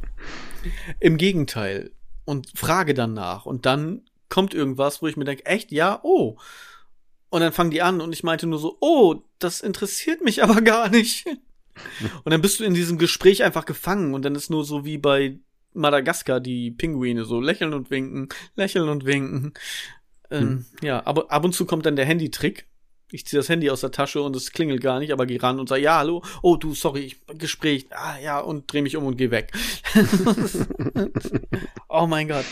[0.99, 1.91] Im Gegenteil.
[2.25, 3.45] Und frage dann nach.
[3.45, 6.37] Und dann kommt irgendwas, wo ich mir denke, echt, ja, oh.
[7.29, 10.61] Und dann fangen die an und ich meinte nur so, oh, das interessiert mich aber
[10.61, 11.25] gar nicht.
[12.23, 14.97] Und dann bist du in diesem Gespräch einfach gefangen und dann ist nur so wie
[14.97, 15.37] bei
[15.73, 19.53] Madagaskar die Pinguine so lächeln und winken, lächeln und winken.
[20.31, 20.65] Ähm, hm.
[20.81, 22.65] Ja, aber ab und zu kommt dann der Handytrick.
[23.09, 25.59] Ich ziehe das Handy aus der Tasche und es klingelt gar nicht, aber geh ran
[25.61, 29.05] und sag, ja, hallo, oh du, sorry, ich, Gespräch, ah ja, und dreh mich um
[29.05, 29.53] und geh weg.
[31.89, 32.45] oh mein Gott.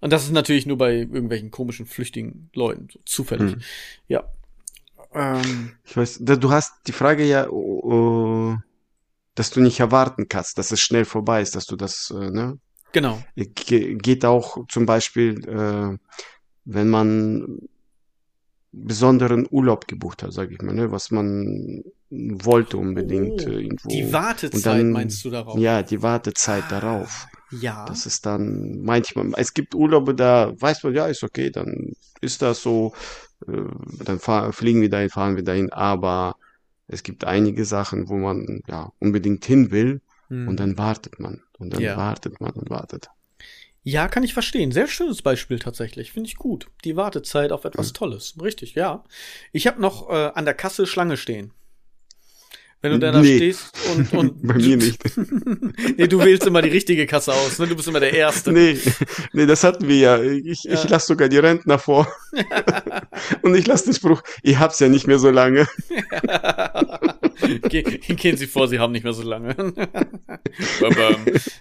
[0.00, 3.52] Und das ist natürlich nur bei irgendwelchen komischen, flüchtigen Leuten, so zufällig.
[3.52, 3.60] Hm.
[4.06, 4.24] Ja.
[5.12, 8.56] Ähm, ich weiß, du hast die Frage ja, uh,
[9.34, 12.58] dass du nicht erwarten kannst, dass es schnell vorbei ist, dass du das, uh, ne?
[12.92, 13.22] Genau.
[13.36, 15.98] Ge geht auch zum Beispiel, äh,
[16.64, 17.58] wenn man
[18.72, 23.88] besonderen Urlaub gebucht hat, sage ich mal, ne, was man wollte unbedingt oh, irgendwo.
[23.88, 25.58] Die Wartezeit dann, meinst du darauf?
[25.58, 26.80] Ja, die Wartezeit ah.
[26.80, 27.26] darauf.
[27.50, 27.84] Ja.
[27.86, 32.42] Das ist dann manchmal, es gibt Urlaube, da weiß man, ja, ist okay, dann ist
[32.42, 32.92] das so,
[33.46, 33.52] äh,
[34.04, 36.36] dann fahr, fliegen wir dahin, fahren wir dahin, aber
[36.88, 40.48] es gibt einige Sachen, wo man ja unbedingt hin will hm.
[40.48, 41.96] und dann wartet man und dann ja.
[41.96, 43.08] wartet man und wartet.
[43.82, 44.70] Ja, kann ich verstehen.
[44.70, 46.12] Sehr schönes Beispiel tatsächlich.
[46.12, 46.66] Finde ich gut.
[46.84, 47.94] Die Wartezeit auf etwas hm.
[47.94, 48.34] Tolles.
[48.42, 49.02] Richtig, ja.
[49.52, 51.52] Ich habe noch äh, an der Kasse Schlange stehen.
[52.80, 53.36] Wenn du da, nee.
[53.36, 55.02] stehst und, und Bei mir nicht.
[55.96, 57.66] nee, du wählst immer die richtige Kasse aus, ne?
[57.66, 58.52] Du bist immer der Erste.
[58.52, 58.78] Nee,
[59.32, 60.22] nee, das hatten wir ja.
[60.22, 60.74] Ich, ja.
[60.74, 62.06] ich lasse sogar die Rentner vor.
[63.42, 65.66] und ich lasse den Spruch, ihr habt's ja nicht mehr so lange.
[67.68, 69.54] Ge gehen Sie vor, Sie haben nicht mehr so lange.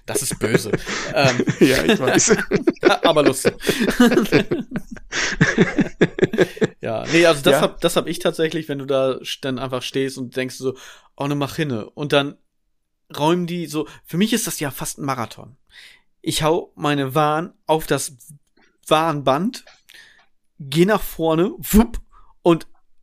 [0.06, 0.72] das ist böse.
[1.14, 2.38] Ähm, ja, ich weiß.
[3.04, 3.54] Aber lustig.
[6.82, 7.62] ja, nee, also das ja.
[7.62, 10.76] hab, das hab ich tatsächlich, wenn du da dann einfach stehst und denkst so,
[11.16, 11.90] oh ne Machine.
[11.90, 12.38] Und dann
[13.16, 15.58] räumen die so, für mich ist das ja fast ein Marathon.
[16.22, 18.18] Ich hau meine Waren auf das
[18.88, 19.64] Warenband,
[20.60, 22.00] geh nach vorne, wupp,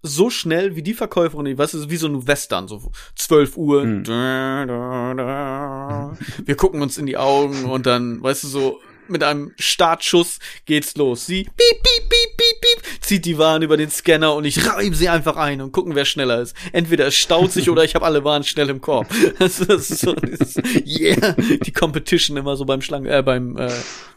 [0.07, 3.57] so schnell wie die Verkäuferin, ich weiß, es ist wie so ein Western, so 12
[3.57, 3.83] Uhr.
[3.83, 4.05] Hm.
[4.05, 6.19] Da, da, da.
[6.45, 10.95] Wir gucken uns in die Augen und dann, weißt du, so mit einem Startschuss geht's
[10.97, 11.27] los.
[11.27, 14.95] Sie piep, piep, piep, piep, piep, zieht die Waren über den Scanner und ich reibe
[14.95, 16.55] sie einfach ein und gucken, wer schneller ist.
[16.73, 19.09] Entweder es staut sich oder ich habe alle Waren schnell im Korb.
[19.39, 23.71] Das, das ist so dieses, yeah, die Competition immer so beim Schlangen, äh, beim äh,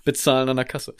[0.04, 0.96] Bezahlen an der Kasse.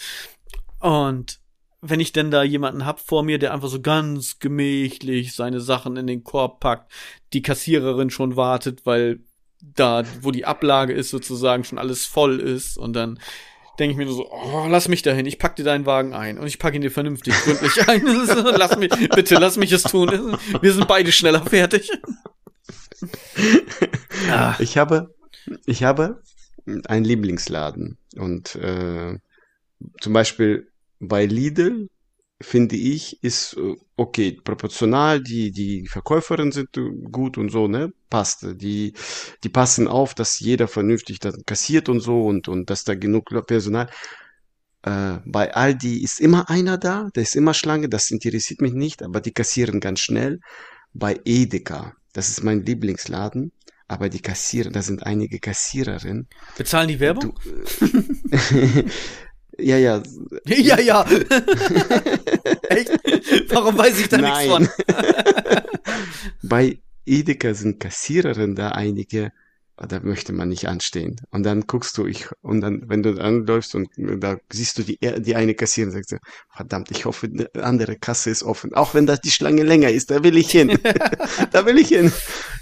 [0.80, 1.40] Und
[1.82, 5.96] wenn ich denn da jemanden hab vor mir, der einfach so ganz gemächlich seine Sachen
[5.98, 6.92] in den Korb packt,
[7.34, 9.20] die Kassiererin schon wartet, weil
[9.62, 13.20] da, wo die Ablage ist, sozusagen schon alles voll ist und dann
[13.80, 16.40] denke ich mir nur so, oh, lass mich dahin, ich pack dir deinen Wagen ein
[16.40, 18.06] und ich pack ihn dir vernünftig gründlich ein.
[18.58, 20.38] lass mich, bitte lass mich es tun.
[20.62, 21.92] Wir sind beide schneller fertig.
[24.32, 24.56] ah.
[24.60, 25.14] Ich habe,
[25.66, 26.22] ich habe
[26.88, 29.20] einen Lieblingsladen und äh,
[30.02, 31.90] zum Beispiel bei Lidl
[32.40, 37.94] finde ich, ist äh, okay, proportional, die, die Verkäuferinnen sind äh, gut und so, ne?
[38.10, 38.46] Passt.
[38.62, 38.94] Die,
[39.44, 43.26] die passen auf, dass jeder vernünftig dann kassiert und so und, und dass da genug
[43.48, 43.90] Personal.
[44.84, 49.04] Äh, bei Aldi ist immer einer da, da ist immer Schlange, das interessiert mich nicht,
[49.04, 50.40] aber die kassieren ganz schnell.
[50.94, 53.52] Bei Edeka, das ist mein Lieblingsladen,
[53.88, 56.28] aber die Kassierer, da sind einige Kassiererinnen.
[56.58, 57.38] Bezahlen die Werbung?
[57.44, 57.50] Du,
[59.60, 60.04] Ja, ja.
[60.46, 61.04] Ja, ja.
[62.70, 62.92] Echt?
[63.50, 64.70] Warum weiß ich da nichts von?
[66.44, 69.32] Bei Edeka sind Kassiererinnen da einige,
[69.78, 71.22] da möchte man nicht anstehen.
[71.30, 74.98] Und dann guckst du, ich, und dann, wenn du anläufst und da siehst du die,
[74.98, 76.18] die eine Kassiererin, sagst du,
[76.50, 78.74] verdammt, ich hoffe, eine andere Kasse ist offen.
[78.74, 80.70] Auch wenn das die Schlange länger ist, da will ich hin.
[81.52, 82.12] da will ich hin.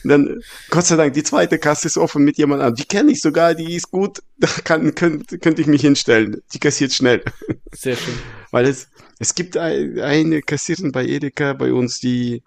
[0.04, 2.76] Dann, Gott sei Dank, die zweite Kasse ist offen mit jemand anderem.
[2.76, 6.42] Die kenne ich sogar, die ist gut, da kann, könnte, könnte ich mich hinstellen.
[6.54, 7.24] Die kassiert schnell.
[7.72, 8.16] Sehr schön.
[8.52, 8.90] Weil es,
[9.20, 12.44] es gibt eine Kassiererin bei Edeka bei uns, die,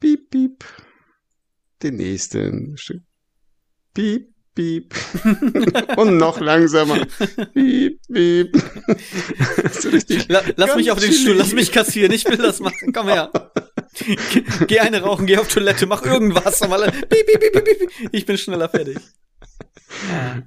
[0.00, 0.64] piep, piep,
[1.82, 2.76] den nächsten,
[3.94, 4.94] piep, piep.
[5.96, 7.06] Und noch langsamer.
[7.54, 8.52] Piep, piep.
[9.72, 12.92] so richtig La lass mich auf den Stuhl, lass mich kassieren, ich will das machen.
[12.92, 13.30] Komm her.
[14.66, 16.62] geh eine rauchen, geh auf Toilette, mach irgendwas.
[16.62, 17.90] Aber piep, piep, piep, piep.
[18.12, 18.98] Ich bin schneller fertig.
[20.10, 20.42] Ah.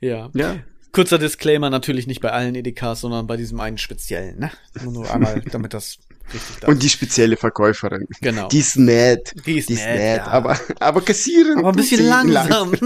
[0.00, 0.30] Ja.
[0.34, 0.56] ja.
[0.92, 4.50] Kurzer Disclaimer, natürlich nicht bei allen EDKs, sondern bei diesem einen speziellen, ne?
[4.82, 5.98] Nur, nur einmal, damit das
[6.32, 8.06] richtig Und die spezielle Verkäuferin.
[8.20, 8.48] Genau.
[8.48, 9.32] Die ist nett.
[9.46, 10.26] Die ist, die ist nett, nett ja.
[10.26, 11.58] aber, aber kassieren.
[11.58, 12.72] Aber ein bisschen langsam.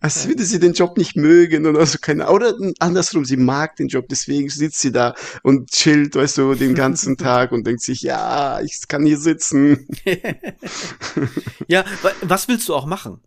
[0.00, 3.88] Als würde sie den Job nicht mögen oder so, keine Oder andersrum, sie mag den
[3.88, 8.02] Job, deswegen sitzt sie da und chillt, weißt du, den ganzen Tag und denkt sich,
[8.02, 9.86] ja, ich kann hier sitzen.
[11.68, 11.84] ja,
[12.22, 13.20] was willst du auch machen?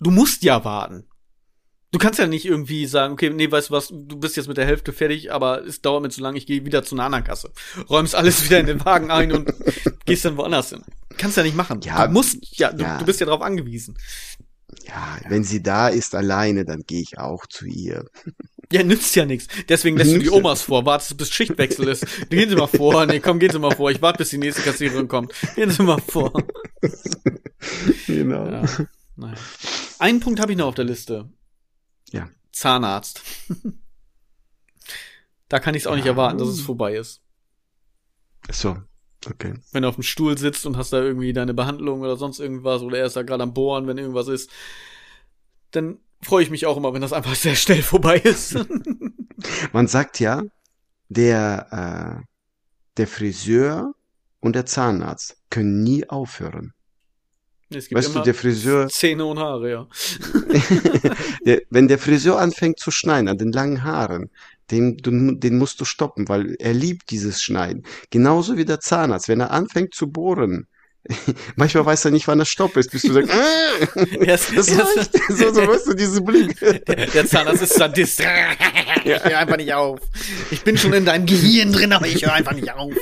[0.00, 1.04] Du musst ja warten.
[1.90, 4.58] Du kannst ja nicht irgendwie sagen, okay, nee, weißt du was, du bist jetzt mit
[4.58, 7.24] der Hälfte fertig, aber es dauert mir zu lang, ich gehe wieder zu einer anderen
[7.24, 7.50] Kasse.
[7.88, 9.52] Räumst alles wieder in den Wagen ein und
[10.04, 10.82] gehst dann woanders hin.
[11.16, 11.80] Kannst ja nicht machen.
[11.80, 12.98] Ja, du musst, ja, du, ja.
[12.98, 13.96] du bist ja darauf angewiesen.
[14.86, 18.04] Ja, ja, wenn sie da ist alleine, dann gehe ich auch zu ihr.
[18.70, 19.46] Ja, nützt ja nichts.
[19.70, 22.04] Deswegen lässt du die Omas vor, wartest bis Schichtwechsel ist.
[22.28, 23.06] Gehen Sie mal vor.
[23.06, 23.90] Nee, komm, gehen Sie mal vor.
[23.90, 25.32] Ich warte, bis die nächste Kassiererin kommt.
[25.54, 26.32] Gehen Sie mal vor.
[28.06, 28.46] Genau.
[28.46, 28.64] Ja,
[29.16, 29.34] naja.
[29.98, 31.28] Einen Punkt habe ich noch auf der Liste.
[32.12, 32.28] Ja.
[32.52, 33.22] Zahnarzt.
[35.48, 35.96] da kann ich es auch ja.
[35.96, 37.22] nicht erwarten, dass es vorbei ist.
[38.50, 38.76] So,
[39.26, 39.54] okay.
[39.72, 42.82] Wenn du auf dem Stuhl sitzt und hast da irgendwie deine Behandlung oder sonst irgendwas
[42.82, 44.50] oder er ist da gerade am Bohren, wenn irgendwas ist,
[45.70, 48.56] dann freue ich mich auch immer, wenn das einfach sehr schnell vorbei ist.
[49.72, 50.42] Man sagt ja,
[51.08, 52.26] der, äh,
[52.96, 53.94] der Friseur
[54.40, 56.74] und der Zahnarzt können nie aufhören.
[57.70, 58.88] Es gibt weißt du, der Friseur.
[58.88, 59.86] Zähne und Haare, ja.
[61.44, 64.30] der, wenn der Friseur anfängt zu schneiden an den langen Haaren,
[64.70, 67.84] den, den musst du stoppen, weil er liebt dieses Schneiden.
[68.10, 69.28] Genauso wie der Zahnarzt.
[69.28, 70.66] Wenn er anfängt zu bohren,
[71.56, 75.12] Manchmal weiß er nicht, wann er Stopp ist, bis du sagst, äh, das reicht.
[75.28, 76.58] So, so weißt du, diese Blick.
[76.60, 78.20] Der, der Zahnarzt ist Sadist.
[78.20, 80.00] Ich höre einfach nicht auf.
[80.50, 82.92] Ich bin schon in deinem Gehirn drin, aber ich höre einfach nicht auf.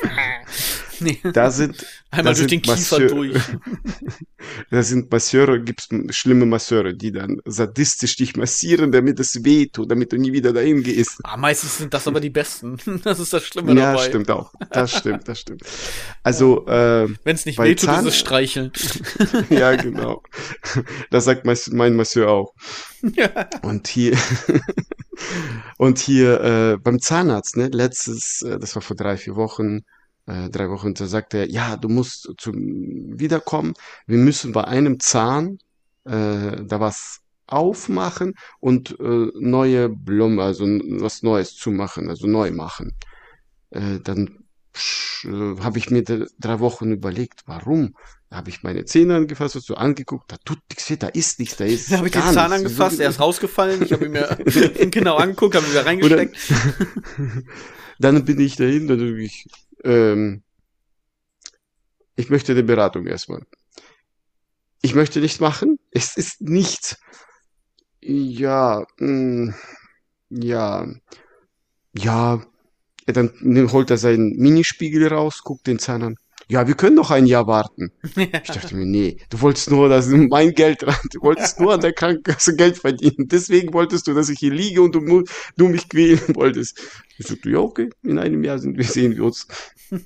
[1.00, 1.20] Nee.
[1.32, 3.40] Da sind einmal da durch den Kiefer Masseur, durch.
[4.70, 9.90] Da sind Masseure, gibt's schlimme Masseure, die dann sadistisch dich massieren, damit es weh tut,
[9.90, 11.18] damit du nie wieder dahin gehst.
[11.24, 12.78] Ah, meistens sind das aber die Besten.
[13.06, 14.02] Das ist das Schlimme ja, dabei.
[14.02, 14.52] Ja, stimmt auch.
[14.70, 15.62] Das stimmt, das stimmt.
[16.22, 18.72] Also, äh, wenn es nicht weh tut, ist es streicheln.
[19.50, 20.22] ja, genau.
[21.10, 22.54] Das sagt mein Masseur auch.
[23.02, 23.48] Ja.
[23.62, 24.16] Und hier
[25.78, 29.84] und hier äh, beim Zahnarzt, ne, letztes, äh, das war vor drei, vier Wochen,
[30.26, 33.74] äh, drei Wochen, da sagt er, ja, du musst zum wiederkommen,
[34.06, 35.58] wir müssen bei einem Zahn
[36.04, 42.50] äh, da was aufmachen und äh, neue Blumen, also was Neues zu machen, also neu
[42.50, 42.92] machen.
[43.70, 44.44] Äh, dann
[45.24, 45.28] äh,
[45.60, 47.94] habe ich mir drei Wochen überlegt, warum?
[48.28, 51.56] Da habe ich meine Zähne angefasst, so angeguckt, da tut nichts weh, da ist nichts,
[51.56, 52.64] da ist Da habe ich den Zahn nichts.
[52.64, 54.36] angefasst, er ist rausgefallen, ich habe ihn mir
[54.90, 56.36] genau angeguckt, habe ihn wieder reingesteckt.
[57.98, 59.46] Dann bin ich dahin, dann habe ich,
[59.86, 60.42] ähm,
[62.16, 63.42] ich möchte eine Beratung erstmal.
[64.82, 66.98] Ich möchte nichts machen, es ist nichts.
[68.00, 69.54] Ja, mh,
[70.30, 70.86] ja,
[71.92, 72.42] ja,
[73.06, 76.16] ja, dann holt er seinen Minispiegel raus, guckt den Zahn an.
[76.48, 77.90] Ja, wir können noch ein Jahr warten.
[78.16, 81.80] Ich dachte mir, nee, du wolltest nur, dass mein Geld ran, du wolltest nur an
[81.80, 83.26] der Krankenkasse Geld verdienen.
[83.28, 85.24] Deswegen wolltest du, dass ich hier liege und du,
[85.56, 86.80] du mich quälen wolltest.
[87.18, 89.46] Ich sagte, ja, okay, in einem Jahr sind wir, sehen wir uns.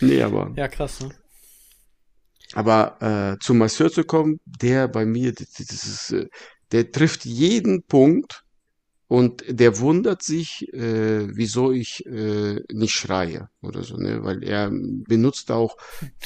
[0.00, 1.10] Nee, aber, ja, krass, ne?
[2.54, 6.28] aber äh, zum Masseur zu kommen, der bei mir, das, das ist, äh,
[6.72, 8.42] der trifft jeden Punkt
[9.12, 14.24] und der wundert sich, äh, wieso ich äh, nicht schreie oder so, ne?
[14.24, 15.76] Weil er benutzt auch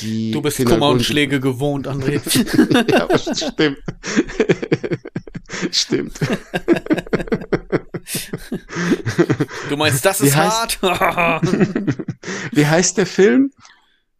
[0.00, 2.20] die Du bist Kummer und Schläge gewohnt, André.
[2.92, 3.78] ja, stimmt.
[5.72, 6.20] stimmt.
[9.68, 11.42] Du meinst, das ist heißt- hart?
[12.52, 13.50] Wie heißt der Film?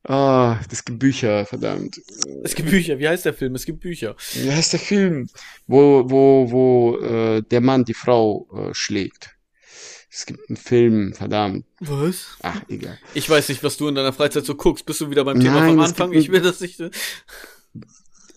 [0.08, 2.00] Ah, das gibt Bücher, verdammt.
[2.44, 2.98] es gibt Bücher.
[2.98, 3.54] Wie heißt der Film?
[3.56, 4.14] Es gibt Bücher.
[4.34, 5.28] Wie heißt der Film?
[5.66, 9.30] Wo, wo, wo äh, der Mann die Frau äh, schlägt.
[10.08, 11.66] Es gibt einen Film, verdammt.
[11.80, 12.36] Was?
[12.42, 12.98] Ach, egal.
[13.14, 14.86] Ich weiß nicht, was du in deiner Freizeit so guckst.
[14.86, 16.12] Bist du wieder beim Thema Nein, vom es Anfang?
[16.12, 16.80] Ich will das nicht.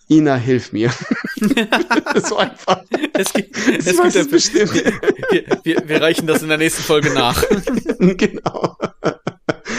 [0.09, 0.91] Ina, hilf mir.
[2.27, 2.83] so einfach.
[3.13, 4.73] Es gibt, es weiß gibt es ein- bestimmt.
[4.73, 7.43] wir, wir, wir reichen das in der nächsten Folge nach.
[7.99, 8.75] genau.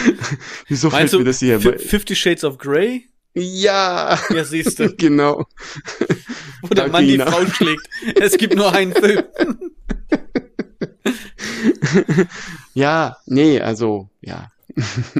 [0.67, 1.59] Wieso Meinst fällt du mir das hier?
[1.59, 3.05] Fifty Shades of Grey?
[3.33, 5.45] Ja, Ja, siehst du, genau.
[6.61, 7.17] wo der Mann die.
[7.17, 7.87] Frau schlägt.
[8.19, 9.23] Es gibt nur einen Film.
[12.73, 14.49] Ja, nee, also, ja.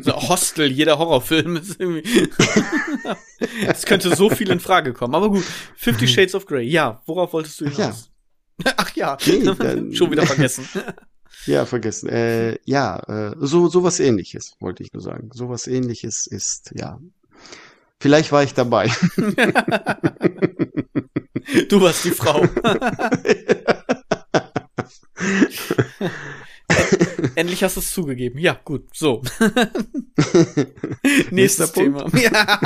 [0.01, 2.29] So Hostel, jeder Horrorfilm ist irgendwie.
[3.67, 5.13] Es könnte so viel in Frage kommen.
[5.13, 5.43] Aber gut,
[5.75, 6.63] Fifty Shades of Grey.
[6.65, 7.86] Ja, worauf wolltest du Ach ja.
[7.86, 8.11] hinaus?
[8.77, 10.67] Ach ja, Nee, schon wieder vergessen.
[11.45, 12.09] Ja, vergessen.
[12.09, 15.29] Äh, ja, äh, so sowas ähnliches, wollte ich nur sagen.
[15.33, 16.99] Sowas ähnliches ist, ja.
[17.99, 18.89] Vielleicht war ich dabei.
[21.67, 22.45] Du warst die Frau.
[27.35, 28.39] Endlich hast du es zugegeben.
[28.39, 29.21] Ja, gut, so.
[31.31, 32.05] Nächstes Nächster Thema.
[32.17, 32.59] Ja.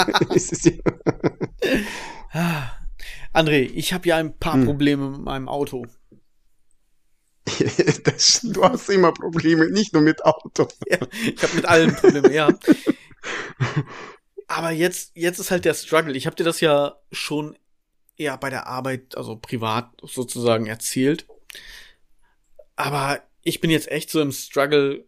[2.32, 2.72] Ah.
[3.34, 4.66] André, ich habe ja ein paar Hm.
[4.66, 5.86] Probleme mit meinem Auto.
[8.04, 10.68] das, du hast immer Probleme, nicht nur mit Auto.
[10.90, 12.50] Ich habe mit allen Probleme, ja.
[14.48, 16.16] Aber jetzt, jetzt ist halt der Struggle.
[16.16, 17.58] Ich habe dir das ja schon
[18.18, 21.26] ja bei der Arbeit, also privat sozusagen erzählt.
[22.76, 25.06] Aber ich bin jetzt echt so im Struggle.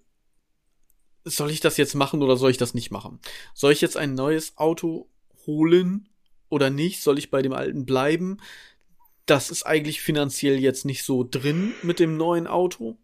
[1.23, 3.19] Soll ich das jetzt machen oder soll ich das nicht machen?
[3.53, 5.09] Soll ich jetzt ein neues Auto
[5.45, 6.09] holen
[6.49, 7.01] oder nicht?
[7.01, 8.37] Soll ich bei dem alten bleiben?
[9.27, 12.97] Das ist eigentlich finanziell jetzt nicht so drin mit dem neuen Auto.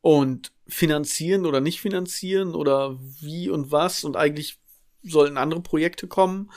[0.00, 4.58] Und finanzieren oder nicht finanzieren oder wie und was und eigentlich
[5.04, 6.50] sollten andere Projekte kommen.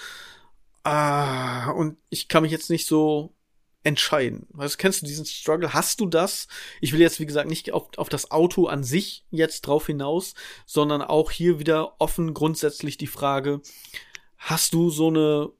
[0.84, 3.36] Ah, und ich kann mich jetzt nicht so
[3.86, 4.48] entscheiden.
[4.50, 5.74] Weißt, kennst du diesen Struggle?
[5.74, 6.48] Hast du das?
[6.82, 10.34] Ich will jetzt, wie gesagt, nicht auf, auf das Auto an sich jetzt drauf hinaus,
[10.66, 13.62] sondern auch hier wieder offen grundsätzlich die Frage,
[14.38, 15.52] hast du so eine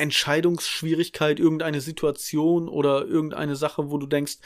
[0.00, 4.38] Entscheidungsschwierigkeit, irgendeine Situation oder irgendeine Sache, wo du denkst,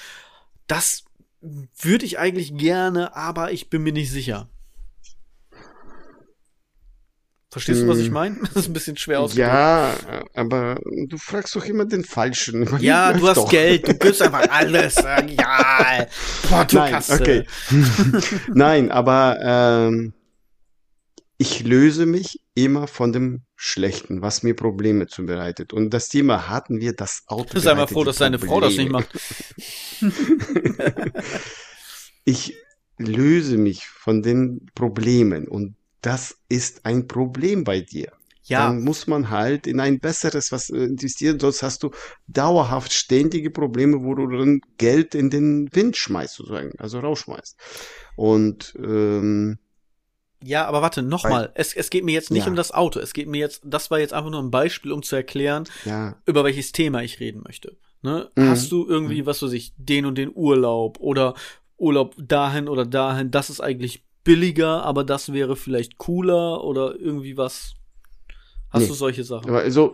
[0.66, 1.04] das
[1.40, 4.48] würde ich eigentlich gerne, aber ich bin mir nicht sicher.
[7.50, 8.14] Verstehst du, was ich Hm.
[8.14, 8.36] meine?
[8.40, 9.48] Das ist ein bisschen schwer ausgedrückt.
[9.48, 9.94] Ja,
[10.34, 10.76] aber
[11.06, 12.62] du fragst doch immer den Falschen.
[12.66, 13.48] Überleg Ja, du hast doch.
[13.48, 14.96] Geld, du gibst einfach alles.
[14.96, 16.06] Ja, Nein,
[16.48, 17.14] Portokasse.
[17.14, 17.46] okay.
[18.54, 20.14] Nein, aber ähm,
[21.44, 25.74] ich löse mich immer von dem Schlechten, was mir Probleme zubereitet.
[25.74, 27.58] Und das Thema hatten wir, das Auto.
[27.58, 29.08] Sei mal froh, dass deine Frau das nicht macht.
[32.26, 32.56] Ich
[32.96, 38.12] löse mich von den Problemen und das ist ein Problem bei dir.
[38.44, 41.90] Ja, Dann muss man halt in ein besseres was äh, investieren, sonst hast du
[42.28, 47.58] dauerhaft ständige Probleme, wo du dann Geld in den Wind schmeißt, sozusagen, also rausschmeißt.
[48.16, 49.58] Und ähm,
[50.44, 51.50] ja, aber warte, nochmal.
[51.54, 52.50] Es, es geht mir jetzt nicht Ja.
[52.50, 53.00] um das Auto.
[53.00, 56.16] Es geht mir jetzt, das war jetzt einfach nur ein Beispiel, um zu erklären, ja,
[56.26, 57.76] über welches Thema ich reden möchte.
[58.02, 58.30] Ne?
[58.36, 58.48] Mhm.
[58.50, 61.34] Hast du irgendwie, was weiß ich, den und den Urlaub oder
[61.76, 67.36] Urlaub dahin oder dahin, das ist eigentlich billiger, aber das wäre vielleicht cooler oder irgendwie
[67.36, 67.74] was.
[68.70, 68.88] Hast Nee.
[68.88, 69.48] du solche Sachen?
[69.50, 69.92] aber also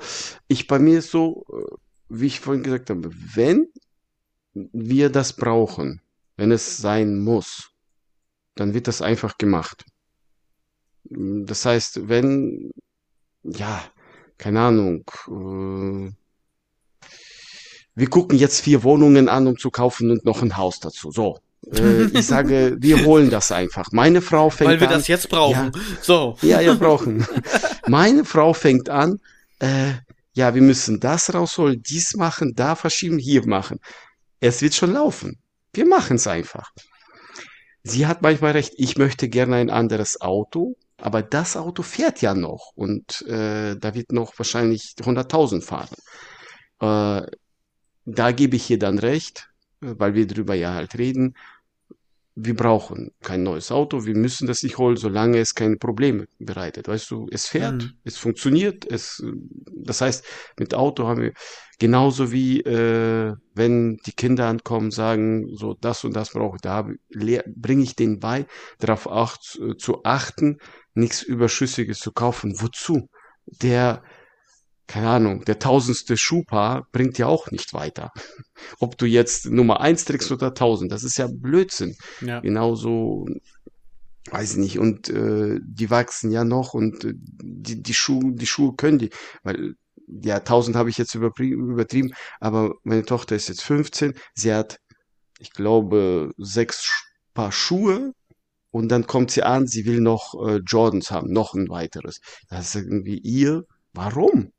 [0.49, 1.75] ich bei mir ist so, äh,
[2.09, 3.69] wie ich vorhin gesagt habe, wenn
[4.55, 6.01] wir das brauchen,
[6.37, 7.71] wenn es sein muss,
[8.57, 9.85] dann wird das einfach gemacht.
[11.11, 12.71] Das heißt, wenn,
[13.43, 13.83] ja,
[14.39, 16.13] keine Ahnung, äh,
[17.95, 21.11] wir gucken jetzt vier Wohnungen an, um zu kaufen und noch ein Haus dazu.
[21.11, 21.39] So.
[21.73, 23.91] Äh, ich sage, wir holen das einfach.
[23.93, 24.75] Meine Frau fängt an.
[24.75, 25.73] Weil wir das jetzt brauchen.
[25.75, 26.37] Ja, so.
[26.43, 27.27] Ja, ja, brauchen.
[27.89, 29.19] Meine Frau fängt an,
[29.59, 29.93] äh,
[30.33, 33.81] ja, wir müssen das rausholen, dies machen, da verschieben, hier machen.
[34.39, 35.39] Es wird schon laufen.
[35.75, 36.71] Wir machen es einfach.
[37.83, 42.35] Sie hat manchmal recht, ich möchte gerne ein anderes Auto, aber das Auto fährt ja
[42.35, 45.95] noch und äh, da wird noch wahrscheinlich 100.000 fahren.
[46.81, 47.27] Äh,
[48.05, 49.49] da gebe ich ihr dann recht,
[49.81, 51.35] weil wir drüber ja halt reden.
[52.37, 56.89] Wir brauchen kein neues Auto, wir müssen das nicht holen, solange es keine Probleme bereitet.
[56.89, 57.99] Weißt du, es fährt, Mhm.
[58.05, 59.23] es funktioniert, es,
[59.75, 60.25] das heißt,
[60.59, 61.33] mit Auto haben wir
[61.79, 66.89] genauso wie äh, wenn die Kinder ankommen, sagen, so das und das brauche ich, da
[67.57, 68.47] bringe ich denen bei,
[68.79, 70.59] darauf auch zu, zu achten,
[70.95, 72.61] nichts Überschüssiges zu kaufen.
[72.61, 73.09] Wozu?
[73.47, 74.03] Der
[74.91, 78.11] keine Ahnung, der tausendste Schuhpaar bringt ja auch nicht weiter.
[78.81, 81.95] Ob du jetzt Nummer eins trägst oder tausend, das ist ja Blödsinn.
[82.21, 82.41] Ja.
[82.41, 83.25] Genauso,
[84.33, 88.49] weiß ich nicht, und äh, die wachsen ja noch und äh, die, die Schuhe, die
[88.49, 89.11] Schuhe können die,
[89.45, 89.75] weil
[90.09, 94.81] ja, tausend habe ich jetzt übertrieben, aber meine Tochter ist jetzt 15, sie hat,
[95.39, 98.13] ich glaube, sechs Paar Schuhe
[98.71, 102.21] und dann kommt sie an, sie will noch äh, Jordans haben, noch ein weiteres.
[102.49, 104.53] Das ist irgendwie ihr, warum?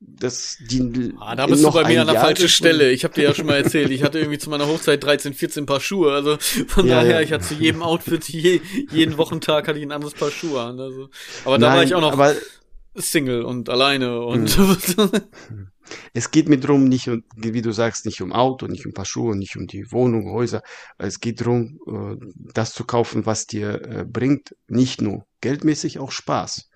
[0.00, 2.92] Das die Ah, da bist du bei mir an der Jahr falschen Stelle.
[2.92, 5.66] Ich habe dir ja schon mal erzählt, ich hatte irgendwie zu meiner Hochzeit 13, 14
[5.66, 6.12] Paar Schuhe.
[6.12, 6.38] Also
[6.68, 7.20] von Ja, daher, ja.
[7.20, 8.60] ich hatte zu jedem Outfit, je,
[8.92, 10.78] jeden Wochentag hatte ich ein anderes Paar Schuhe an.
[10.78, 11.08] Also,
[11.44, 12.16] aber da war Nein, ich auch noch
[12.94, 14.56] Single und alleine und
[16.12, 19.36] Es geht mir drum nicht, wie du sagst, nicht um Auto, nicht um Paar Schuhe,
[19.36, 20.62] nicht um die Wohnung, Häuser.
[20.98, 22.16] Es geht drum, äh,
[22.52, 26.70] das zu kaufen, was dir äh, bringt, nicht nur geldmäßig, auch Spaß.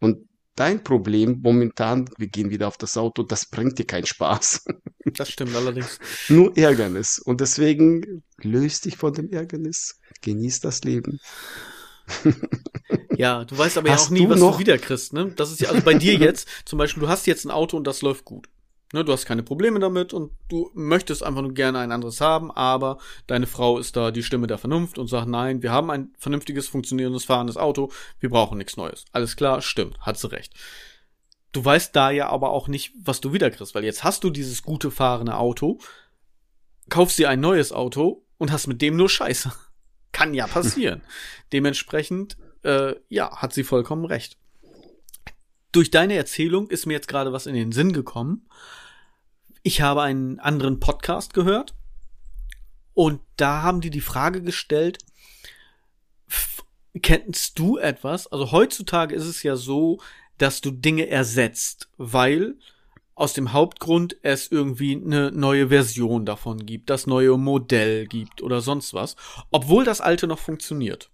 [0.00, 4.64] Und dein Problem momentan, wir gehen wieder auf das Auto, das bringt dir keinen Spaß.
[5.16, 5.98] das stimmt allerdings.
[6.28, 7.18] Nur Ärgernis.
[7.18, 9.98] Und deswegen löst dich von dem Ärgernis.
[10.22, 11.18] Genieß das Leben.
[13.16, 15.32] Ja, du weißt aber ja Hast auch nie, du was noch- du wieder kriegst, ne?
[15.36, 17.86] Das ist ja, also bei dir jetzt, zum Beispiel, du hast jetzt ein Auto und
[17.86, 18.48] das läuft gut.
[18.92, 22.50] Ne, du hast keine Probleme damit und du möchtest einfach nur gerne ein anderes haben,
[22.50, 22.98] aber
[23.28, 26.66] deine Frau ist da die Stimme der Vernunft und sagt, nein, wir haben ein vernünftiges,
[26.66, 29.04] funktionierendes, fahrendes Auto, wir brauchen nichts Neues.
[29.12, 30.54] Alles klar, stimmt, hat sie recht.
[31.52, 34.30] Du weißt da ja aber auch nicht, was du wieder kriegst, weil jetzt hast du
[34.30, 35.78] dieses gute fahrende Auto,
[36.88, 39.52] kaufst dir ein neues Auto und hast mit dem nur Scheiße.
[40.12, 41.02] Kann ja passieren.
[41.52, 44.36] Dementsprechend, äh, ja, hat sie vollkommen recht.
[45.72, 48.48] Durch deine Erzählung ist mir jetzt gerade was in den Sinn gekommen.
[49.62, 51.74] Ich habe einen anderen Podcast gehört
[52.94, 54.98] und da haben die die Frage gestellt,
[57.02, 58.26] kennst du etwas?
[58.26, 60.00] Also heutzutage ist es ja so,
[60.38, 62.56] dass du Dinge ersetzt, weil
[63.20, 68.62] aus dem Hauptgrund es irgendwie eine neue Version davon gibt, das neue Modell gibt oder
[68.62, 69.14] sonst was,
[69.50, 71.10] obwohl das alte noch funktioniert.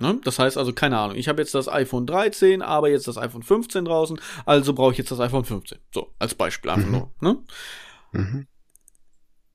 [0.00, 0.20] Ne?
[0.24, 3.42] Das heißt also, keine Ahnung, ich habe jetzt das iPhone 13, aber jetzt das iPhone
[3.42, 5.78] 15 draußen, also brauche ich jetzt das iPhone 15.
[5.92, 6.92] So, als Beispiel einfach Mhm.
[6.92, 7.12] nur.
[7.20, 7.38] Ne?
[8.12, 8.46] Mhm.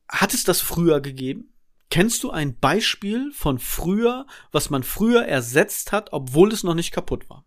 [0.10, 1.54] Hat es das früher gegeben?
[1.90, 6.92] Kennst du ein Beispiel von früher, was man früher ersetzt hat, obwohl es noch nicht
[6.92, 7.46] kaputt war?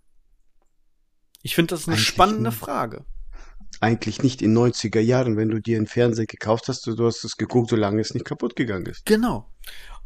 [1.42, 2.58] Ich finde, das ist eine Eigentlich spannende nicht.
[2.58, 3.04] Frage.
[3.80, 7.36] Eigentlich nicht in 90er Jahren, wenn du dir einen Fernseher gekauft hast, du hast es
[7.36, 9.04] geguckt, solange es nicht kaputt gegangen ist.
[9.04, 9.50] Genau.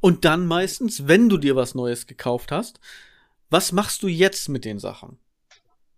[0.01, 2.81] Und dann meistens, wenn du dir was Neues gekauft hast,
[3.51, 5.19] was machst du jetzt mit den Sachen?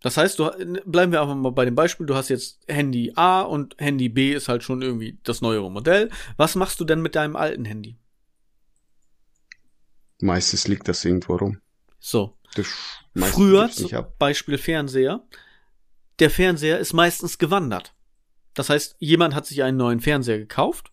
[0.01, 0.51] Das heißt, du
[0.85, 4.33] bleiben wir einfach mal bei dem Beispiel, du hast jetzt Handy A und Handy B
[4.33, 6.11] ist halt schon irgendwie das neuere Modell.
[6.37, 7.97] Was machst du denn mit deinem alten Handy?
[10.21, 11.61] Meistens liegt das irgendwo rum.
[12.01, 12.37] So.
[12.55, 12.67] Das
[13.15, 13.71] Früher.
[14.19, 15.23] Beispiel Fernseher,
[16.23, 17.95] der Fernseher ist meistens gewandert.
[18.55, 20.93] Das heißt, jemand hat sich einen neuen Fernseher gekauft.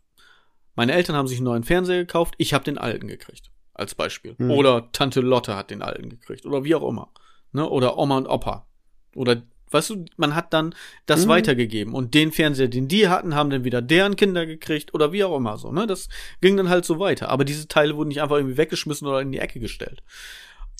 [0.76, 2.34] Meine Eltern haben sich einen neuen Fernseher gekauft.
[2.40, 3.52] Ich habe den alten gekriegt.
[3.76, 4.36] Als Beispiel.
[4.40, 4.50] Hm.
[4.50, 6.48] Oder Tante Lotte hat den alten gekriegt.
[6.48, 7.12] Oder wie auch immer.
[7.52, 7.70] Ne?
[7.70, 8.66] Oder Oma und Opa.
[9.14, 10.74] Oder, weißt du, man hat dann
[11.06, 11.30] das Hm.
[11.30, 11.94] weitergegeben.
[11.94, 14.96] Und den Fernseher, den die hatten, haben dann wieder deren Kinder gekriegt.
[14.96, 15.72] Oder wie auch immer so.
[15.72, 15.86] Ne?
[15.86, 16.10] Das
[16.42, 17.30] ging dann halt so weiter.
[17.30, 20.02] Aber diese Teile wurden nicht einfach irgendwie weggeschmissen oder in die Ecke gestellt.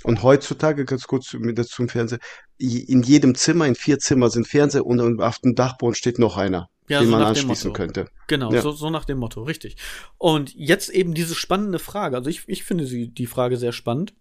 [0.04, 2.20] Und heutzutage, ganz kurz mit dazu im Fernseher,
[2.58, 6.70] in jedem Zimmer, in vier Zimmer sind Fernseher und auf dem Dachboden steht noch einer,
[6.88, 8.08] Ja, den so man anschließen könnte.
[8.28, 8.62] Genau, Ja.
[8.62, 9.78] so, so nach dem Motto, richtig.
[10.18, 14.14] Und jetzt eben diese spannende Frage, also ich, ich finde sie, die Frage sehr spannend,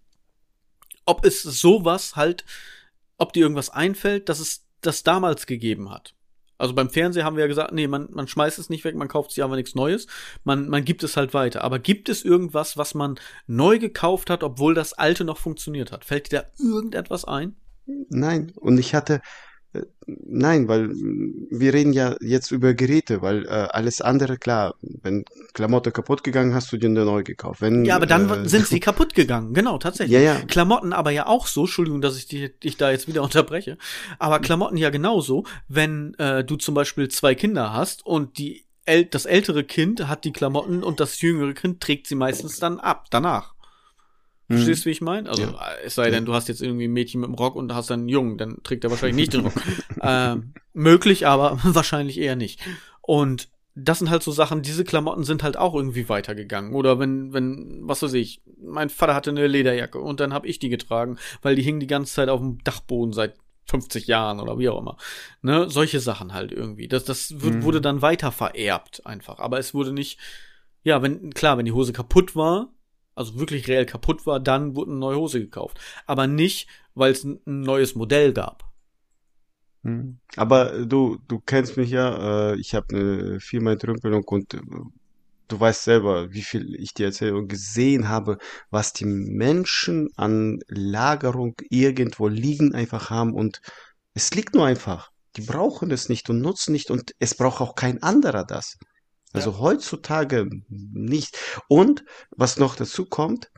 [1.05, 2.45] ob es sowas halt,
[3.17, 6.13] ob dir irgendwas einfällt, dass es das damals gegeben hat.
[6.59, 9.07] Also beim Fernseher haben wir ja gesagt, nee, man, man schmeißt es nicht weg, man
[9.07, 10.07] kauft sich aber nichts Neues.
[10.43, 11.63] Man, man gibt es halt weiter.
[11.63, 13.15] Aber gibt es irgendwas, was man
[13.47, 16.05] neu gekauft hat, obwohl das alte noch funktioniert hat?
[16.05, 17.55] Fällt dir da irgendetwas ein?
[18.09, 18.51] Nein.
[18.55, 19.21] Und ich hatte,
[20.07, 25.91] Nein, weil wir reden ja jetzt über Geräte, weil äh, alles andere, klar, wenn Klamotte
[25.91, 27.61] kaputt gegangen, hast du dir eine neu gekauft.
[27.61, 29.53] Wenn, Ja, aber dann äh, sind sie kaputt gegangen.
[29.53, 30.15] Genau, tatsächlich.
[30.15, 30.41] Ja, ja.
[30.41, 33.77] Klamotten aber ja auch so, Entschuldigung, dass ich dich, dich da jetzt wieder unterbreche,
[34.17, 39.05] aber Klamotten ja genauso, wenn äh, du zum Beispiel zwei Kinder hast und die äl
[39.05, 43.05] das ältere Kind hat die Klamotten und das jüngere Kind trägt sie meistens dann ab,
[43.11, 43.53] danach.
[44.49, 45.29] Verstehst du, wie ich meine?
[45.29, 45.59] Also, Ja.
[45.85, 48.01] es sei denn, du hast jetzt irgendwie ein Mädchen mit einem Rock und hast dann
[48.01, 49.53] einen Jungen, dann trägt er wahrscheinlich nicht den Rock.
[50.01, 52.59] ähm, möglich, aber wahrscheinlich eher nicht.
[53.01, 56.73] Und das sind halt so Sachen, diese Klamotten sind halt auch irgendwie weitergegangen.
[56.73, 60.59] Oder wenn, wenn, was weiß ich, mein Vater hatte eine Lederjacke und dann habe ich
[60.59, 63.35] die getragen, weil die hing die ganze Zeit auf dem Dachboden seit
[63.67, 64.97] 50 Jahren oder wie auch immer.
[65.43, 66.87] Ne, solche Sachen halt irgendwie.
[66.87, 67.63] Das, das wird, Mhm.
[67.63, 69.37] wurde dann weiter vererbt einfach.
[69.39, 70.19] Aber es wurde nicht,
[70.83, 72.73] ja, wenn, klar, wenn die Hose kaputt war,
[73.15, 75.79] also wirklich reell kaputt war, dann wurde eine neue Hose gekauft.
[76.05, 78.63] Aber nicht, weil es ein, neues Modell gab.
[79.83, 80.19] Hm.
[80.35, 84.53] Aber äh, du, du kennst mich ja, äh, ich habe eine Firma in Trümpelung und
[84.53, 84.61] äh,
[85.47, 88.37] du weißt selber, wie viel ich dir erzähle und gesehen habe,
[88.69, 93.61] was die Menschen an Lagerung irgendwo liegen einfach haben und
[94.13, 95.11] es liegt nur einfach.
[95.35, 98.77] Die brauchen es nicht und nutzen nicht und es braucht auch kein anderer das.
[99.33, 101.37] Also heutzutage nicht.
[101.67, 103.51] Und was noch dazu kommt,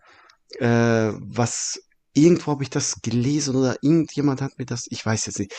[0.59, 1.81] äh, was
[2.13, 5.53] irgendwo habe ich das gelesen oder irgendjemand hat mir das, ich weiß jetzt nicht.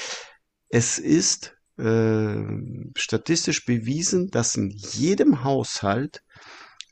[0.69, 2.35] Es ist äh,
[2.95, 6.23] statistisch bewiesen, dass in jedem Haushalt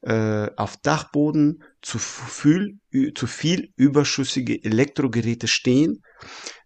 [0.03, 2.79] äh, auf Dachboden zu viel,
[3.15, 6.03] zu viel überschüssige Elektrogeräte stehen.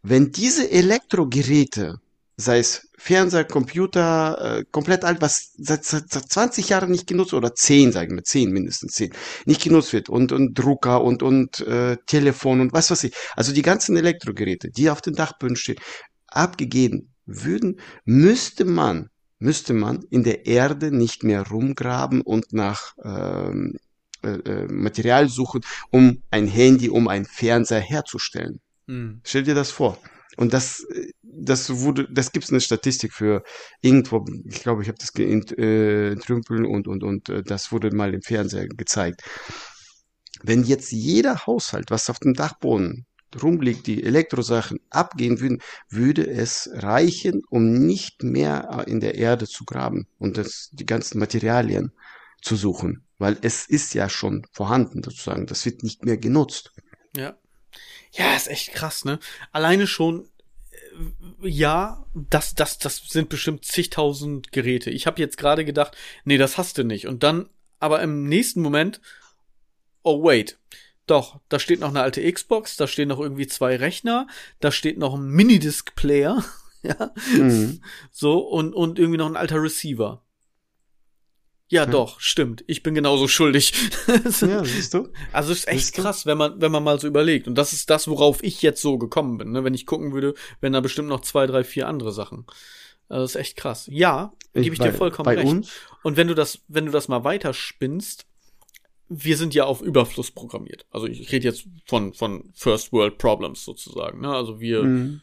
[0.02, 1.96] Wenn diese Elektrogeräte,
[2.36, 7.34] sei es Fernseher, Computer, äh, komplett alt, was seit, seit, seit 20 Jahren nicht genutzt
[7.34, 9.12] oder 10, sagen wir, 10 mindestens 10,
[9.44, 13.14] nicht genutzt wird und, und Drucker und, und äh, Telefon und was weiß ich.
[13.36, 15.78] Also die ganzen Elektrogeräte, die auf den Dachböden stehen,
[16.26, 23.76] abgegeben würden, müsste man, müsste man in der Erde nicht mehr rumgraben und nach ähm,
[24.24, 25.60] äh, äh, Material suchen,
[25.90, 28.60] um ein Handy, um einen Fernseher herzustellen.
[28.86, 29.20] Hm.
[29.22, 29.98] Stell dir das vor.
[30.36, 33.42] Und das, äh, das wurde, das gibt's eine Statistik für
[33.80, 38.14] irgendwo, ich glaube, ich habe das geintrümpeln äh, und, und, und äh, das wurde mal
[38.14, 39.22] im Fernseher gezeigt.
[40.42, 43.06] Wenn jetzt jeder Haushalt, was auf dem Dachboden
[43.42, 49.64] rumliegt, die Elektrosachen abgehen würden, würde es reichen, um nicht mehr in der Erde zu
[49.64, 51.92] graben und das, die ganzen Materialien
[52.42, 53.02] zu suchen.
[53.18, 55.46] Weil es ist ja schon vorhanden, sozusagen.
[55.46, 56.72] Das wird nicht mehr genutzt.
[57.16, 57.36] Ja.
[58.12, 59.18] Ja, ist echt krass, ne?
[59.50, 60.33] Alleine schon, äh,
[61.42, 64.90] ja, das, das, das sind bestimmt zigtausend Geräte.
[64.90, 67.06] Ich habe jetzt gerade gedacht, nee, das hast du nicht.
[67.06, 67.48] Und dann,
[67.80, 69.00] aber im nächsten Moment,
[70.02, 70.58] oh wait,
[71.06, 74.26] doch, da steht noch eine alte Xbox, da stehen noch irgendwie zwei Rechner,
[74.60, 76.42] da steht noch ein Minidisc-Player,
[76.82, 77.80] ja, Mhm.
[78.10, 80.23] so, und, und irgendwie noch ein alter Receiver.
[81.70, 81.86] Ja, Ja.
[81.90, 82.62] doch, stimmt.
[82.66, 83.72] Ich bin genauso schuldig.
[84.42, 85.08] Ja, siehst du?
[85.32, 87.48] Also es ist echt krass, wenn man, wenn man mal so überlegt.
[87.48, 89.52] Und das ist das, worauf ich jetzt so gekommen bin.
[89.52, 89.64] Ne?
[89.64, 92.46] Wenn ich gucken würde, wären da bestimmt noch zwei, drei, vier andere Sachen.
[93.08, 93.88] Also das ist echt krass.
[93.90, 95.48] Ja, gebe ich bei, dir vollkommen recht.
[95.50, 95.70] uns,
[96.02, 98.26] Und wenn du das, wenn du das mal weiterspinnst,
[99.08, 100.86] wir sind ja auf Überfluss programmiert.
[100.90, 104.20] Also ich rede jetzt von, von First World Problems sozusagen.
[104.20, 104.28] Ne?
[104.34, 105.22] Also wir, Mhm.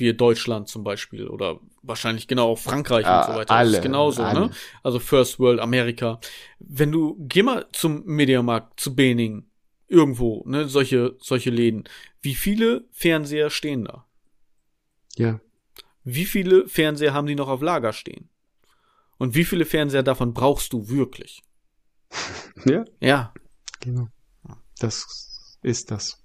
[0.00, 3.46] Wir Deutschland zum Beispiel oder wahrscheinlich genau auch Frankreich Ja, und so weiter.
[3.54, 4.40] das alle, ist genauso, alle.
[4.48, 4.50] ne?
[4.82, 6.20] Also First World, Amerika.
[6.58, 9.46] Wenn du, geh mal zum Mediamarkt, zu Bening,
[9.88, 11.84] irgendwo, ne, solche, solche Läden.
[12.20, 14.06] Wie viele Fernseher stehen da?
[15.16, 15.40] ja,
[16.04, 18.28] Wie viele Fernseher haben die noch auf Lager stehen?
[19.18, 21.42] Und wie viele Fernseher davon brauchst du wirklich?
[22.66, 23.32] ja, Ja,
[23.80, 24.08] genau.
[24.78, 26.22] Das ist das.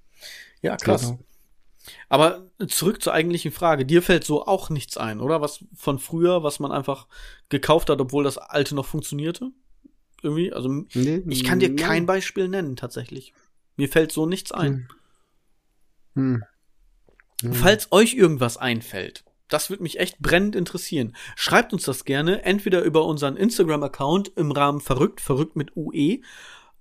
[0.61, 1.01] ja, krass.
[1.01, 1.19] Genau.
[2.09, 3.85] Aber zurück zur eigentlichen Frage.
[3.85, 5.41] Dir fällt so auch nichts ein, oder?
[5.41, 7.07] Was von früher, was man einfach
[7.49, 9.51] gekauft hat, obwohl das alte noch funktionierte?
[10.21, 10.53] Irgendwie?
[10.53, 11.75] Also, Nee, ich kann dir nein.
[11.77, 13.33] kein Beispiel nennen, tatsächlich.
[13.75, 14.87] Mir fällt so nichts ein.
[16.15, 16.43] Hm.
[17.41, 17.53] Hm.
[17.53, 21.15] Falls euch irgendwas einfällt, das würde mich echt brennend interessieren.
[21.35, 26.21] Schreibt uns das gerne, entweder über unseren Instagram-Account im Rahmen verrückt, verrückt mit UE,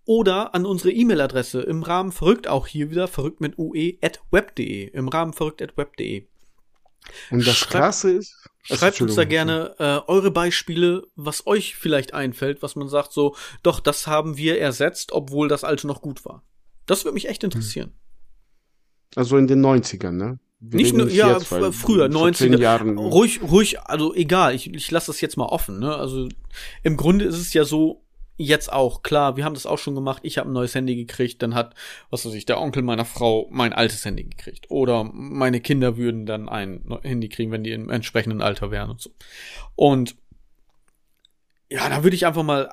[0.04, 4.88] oder an unsere E-Mail-Adresse im Rahmen verrückt, auch hier wieder verrückt mit UE, at web.de,
[4.88, 6.26] im Rahmen verrückt at web.de.
[7.30, 8.36] Und das Schreibt- Krasse ist,
[8.68, 13.12] Also, Schreibt uns da gerne äh, eure Beispiele, was euch vielleicht einfällt, was man sagt
[13.12, 13.34] so,
[13.64, 16.44] doch, das haben wir ersetzt, obwohl das alte noch gut war.
[16.86, 17.92] Das würde mich echt interessieren.
[19.16, 20.38] Also in den 90ern, ne?
[20.60, 22.56] Nicht nur, ja, jetzt, früher, 90er.
[22.56, 25.96] Jahren ruhig, ruhig, also egal, ich, ich lasse das jetzt mal offen, ne?
[25.96, 26.28] Also
[26.84, 28.04] im Grunde ist es ja so,
[28.36, 31.42] jetzt auch, klar, wir haben das auch schon gemacht, ich habe ein neues Handy gekriegt,
[31.42, 31.74] dann hat,
[32.10, 34.70] was weiß ich, der Onkel meiner Frau mein altes Handy gekriegt.
[34.70, 39.00] Oder meine Kinder würden dann ein Handy kriegen, wenn die im entsprechenden Alter wären und
[39.00, 39.10] so.
[39.76, 40.16] Und
[41.70, 42.68] ja, da würde ich einfach mal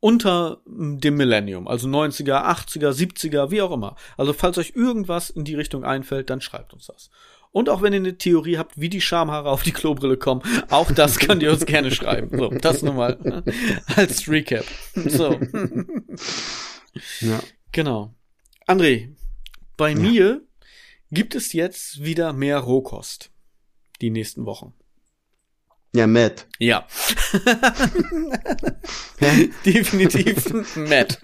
[0.00, 3.96] unter dem Millennium, also 90er, 80er, 70er, wie auch immer.
[4.18, 7.08] Also falls euch irgendwas in die Richtung einfällt, dann schreibt uns das.
[7.54, 10.90] Und auch wenn ihr eine Theorie habt, wie die Schamhaare auf die Klobrille kommen, auch
[10.90, 12.36] das könnt ihr uns gerne schreiben.
[12.36, 13.44] So, das nur mal
[13.94, 14.64] als Recap.
[14.96, 15.38] So.
[17.20, 17.40] Ja.
[17.70, 18.12] Genau.
[18.66, 19.14] André,
[19.76, 19.96] bei ja.
[19.96, 20.42] mir
[21.12, 23.30] gibt es jetzt wieder mehr Rohkost.
[24.00, 24.74] Die nächsten Wochen.
[25.94, 26.48] Ja, Matt.
[26.58, 26.88] Ja.
[29.64, 31.20] Definitiv Matt.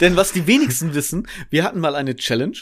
[0.00, 2.56] Denn was die wenigsten wissen, wir hatten mal eine Challenge.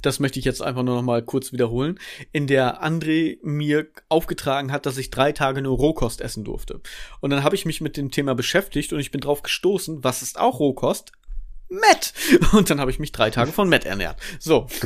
[0.00, 1.98] Das möchte ich jetzt einfach nur noch mal kurz wiederholen,
[2.32, 6.80] in der André mir aufgetragen hat, dass ich drei Tage nur Rohkost essen durfte.
[7.20, 10.22] Und dann habe ich mich mit dem Thema beschäftigt und ich bin drauf gestoßen, was
[10.22, 11.12] ist auch Rohkost?
[11.68, 12.12] Matt.
[12.52, 14.20] Und dann habe ich mich drei Tage von Matt ernährt.
[14.38, 14.66] So.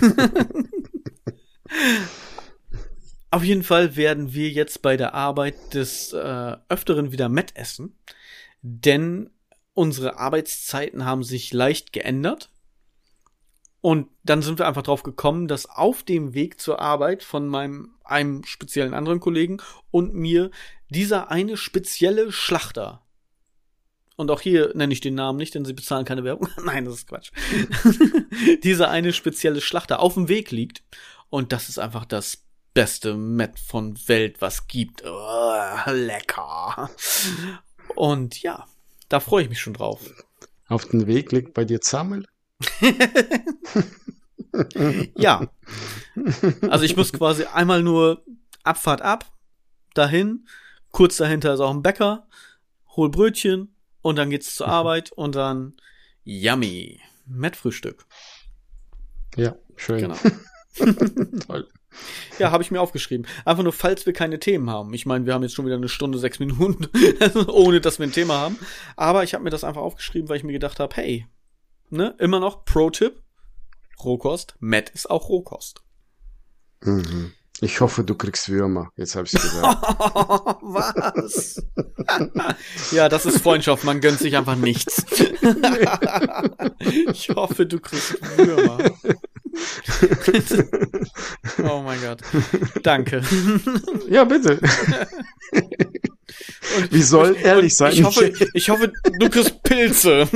[3.30, 7.98] Auf jeden Fall werden wir jetzt bei der Arbeit des äh, Öfteren wieder Met essen,
[8.62, 9.30] denn
[9.74, 12.50] unsere Arbeitszeiten haben sich leicht geändert.
[13.86, 17.94] Und dann sind wir einfach drauf gekommen, dass auf dem Weg zur Arbeit von meinem
[18.02, 19.58] einem speziellen anderen Kollegen
[19.92, 20.50] und mir
[20.88, 23.06] dieser eine spezielle Schlachter
[24.16, 26.48] und auch hier nenne ich den Namen nicht, denn sie bezahlen keine Werbung.
[26.64, 27.30] Nein, das ist Quatsch.
[28.64, 30.82] dieser eine spezielle Schlachter auf dem Weg liegt.
[31.30, 32.42] Und das ist einfach das
[32.74, 35.04] beste Met von Welt, was gibt.
[35.06, 36.90] Oh, lecker.
[37.94, 38.66] Und ja,
[39.08, 40.00] da freue ich mich schon drauf.
[40.66, 42.26] Auf den Weg liegt bei dir Zammel?
[45.16, 45.48] ja.
[46.68, 48.24] Also ich muss quasi einmal nur
[48.62, 49.32] Abfahrt ab,
[49.94, 50.46] dahin,
[50.90, 52.26] kurz dahinter ist auch ein Bäcker,
[52.96, 55.74] hol Brötchen und dann geht's zur Arbeit und dann
[56.24, 57.00] yummy.
[57.26, 58.06] Met-Frühstück.
[59.36, 60.00] Ja, schön.
[60.00, 60.16] Genau.
[61.46, 61.68] Toll.
[62.38, 63.26] Ja, habe ich mir aufgeschrieben.
[63.44, 64.92] Einfach nur, falls wir keine Themen haben.
[64.94, 66.88] Ich meine, wir haben jetzt schon wieder eine Stunde, sechs Minuten,
[67.48, 68.58] ohne dass wir ein Thema haben.
[68.96, 71.26] Aber ich habe mir das einfach aufgeschrieben, weil ich mir gedacht habe, hey,
[71.90, 73.22] ne, immer noch Pro-Tipp,
[74.02, 75.82] Rohkost, Matt ist auch Rohkost.
[76.82, 77.32] Mhm.
[77.60, 78.90] Ich hoffe, du kriegst Würmer.
[78.96, 79.82] Jetzt habe ich gesagt.
[80.60, 81.64] Was?
[82.92, 83.84] ja, das ist Freundschaft.
[83.84, 85.06] Man gönnt sich einfach nichts.
[87.10, 88.90] ich hoffe, du kriegst Würmer.
[91.64, 92.20] oh mein Gott.
[92.82, 93.22] Danke.
[94.10, 94.60] Ja, bitte.
[96.76, 97.92] Und, Wie soll ehrlich sein?
[97.94, 100.28] Ich hoffe, ich hoffe, du kriegst Pilze.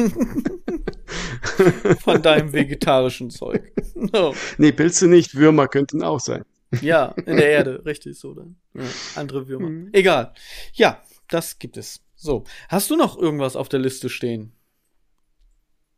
[2.02, 3.72] Von deinem vegetarischen Zeug.
[4.12, 4.34] No.
[4.56, 6.46] Nee, Pilze nicht, Würmer könnten auch sein.
[6.80, 8.56] Ja, in der Erde, richtig so dann.
[8.72, 8.84] Ja,
[9.14, 9.68] andere Würmer.
[9.68, 9.90] Mhm.
[9.92, 10.32] Egal.
[10.72, 12.00] Ja, das gibt es.
[12.16, 12.44] So.
[12.70, 14.52] Hast du noch irgendwas auf der Liste stehen?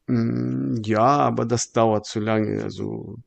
[0.07, 2.63] Mm, ja, aber das dauert zu lange.
[2.65, 3.19] Also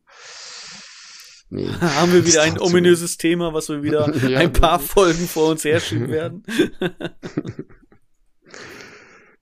[1.49, 5.51] Nee, Haben wir wieder ein ominöses Thema, was wir wieder ja, ein paar Folgen vor
[5.51, 6.43] uns herschieben werden?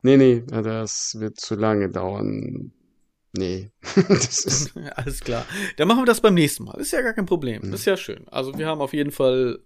[0.03, 2.71] Nee, nee, das wird zu lange dauern.
[3.35, 3.71] Nee.
[4.07, 5.45] das ist Alles klar.
[5.77, 6.79] Dann machen wir das beim nächsten Mal.
[6.79, 7.71] Ist ja gar kein Problem.
[7.71, 8.27] Das ist ja schön.
[8.27, 9.59] Also wir haben auf jeden Fall,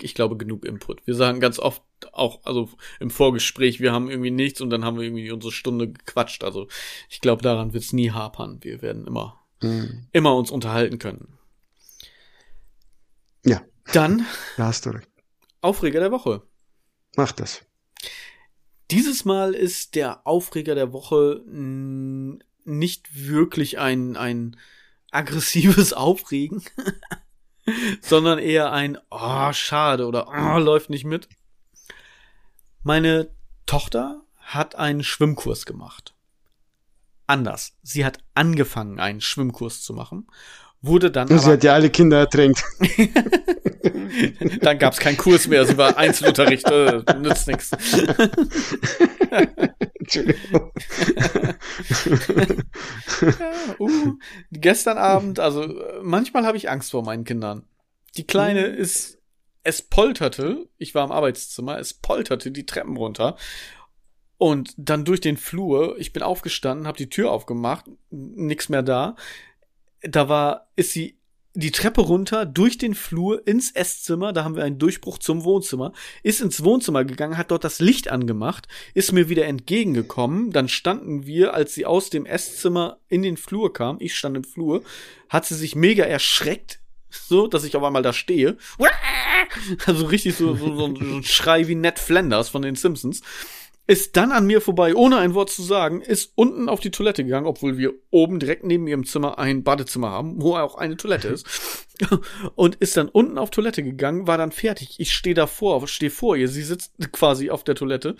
[0.00, 1.06] ich glaube, genug Input.
[1.06, 2.70] Wir sagen ganz oft auch, also
[3.00, 6.44] im Vorgespräch, wir haben irgendwie nichts und dann haben wir irgendwie unsere Stunde gequatscht.
[6.44, 6.66] Also
[7.10, 8.58] ich glaube, daran wird es nie hapern.
[8.62, 10.06] Wir werden immer, mhm.
[10.12, 11.38] immer uns unterhalten können.
[13.44, 13.62] Ja.
[13.92, 14.24] Dann.
[14.56, 15.08] Da hast du recht.
[15.60, 16.42] Aufreger der Woche.
[17.16, 17.64] Mach das.
[18.90, 21.42] Dieses Mal ist der Aufreger der Woche
[22.64, 24.56] nicht wirklich ein, ein
[25.10, 26.62] aggressives Aufregen,
[28.00, 31.28] sondern eher ein, oh, schade oder oh, läuft nicht mit.
[32.82, 33.30] Meine
[33.66, 36.14] Tochter hat einen Schwimmkurs gemacht.
[37.26, 37.74] Anders.
[37.82, 40.26] Sie hat angefangen, einen Schwimmkurs zu machen
[40.86, 41.28] wurde dann.
[41.28, 42.62] Sie hat ja alle Kinder ertränkt.
[44.60, 47.70] dann gab es keinen Kurs mehr, sie war Einzelunterricht, äh, nützt nichts.
[49.98, 50.72] Entschuldigung.
[53.20, 54.12] ja, uh,
[54.52, 57.64] gestern Abend, also manchmal habe ich Angst vor meinen Kindern.
[58.16, 58.74] Die Kleine mhm.
[58.74, 59.18] ist,
[59.62, 63.36] es polterte, ich war im Arbeitszimmer, es polterte die Treppen runter
[64.36, 69.16] und dann durch den Flur, ich bin aufgestanden, habe die Tür aufgemacht, nix mehr da
[70.04, 71.18] da war, ist sie
[71.56, 75.92] die Treppe runter, durch den Flur, ins Esszimmer, da haben wir einen Durchbruch zum Wohnzimmer,
[76.24, 81.26] ist ins Wohnzimmer gegangen, hat dort das Licht angemacht, ist mir wieder entgegengekommen, dann standen
[81.26, 84.82] wir, als sie aus dem Esszimmer in den Flur kam, ich stand im Flur,
[85.28, 88.56] hat sie sich mega erschreckt, so, dass ich auf einmal da stehe.
[89.86, 93.20] Also richtig so, so, so ein Schrei wie Ned Flanders von den Simpsons.
[93.86, 97.22] Ist dann an mir vorbei, ohne ein Wort zu sagen, ist unten auf die Toilette
[97.22, 101.28] gegangen, obwohl wir oben direkt neben ihrem Zimmer ein Badezimmer haben, wo auch eine Toilette
[101.28, 101.46] ist.
[102.54, 104.98] Und ist dann unten auf Toilette gegangen, war dann fertig.
[105.00, 108.16] Ich stehe davor, stehe vor ihr, sie sitzt quasi auf der Toilette,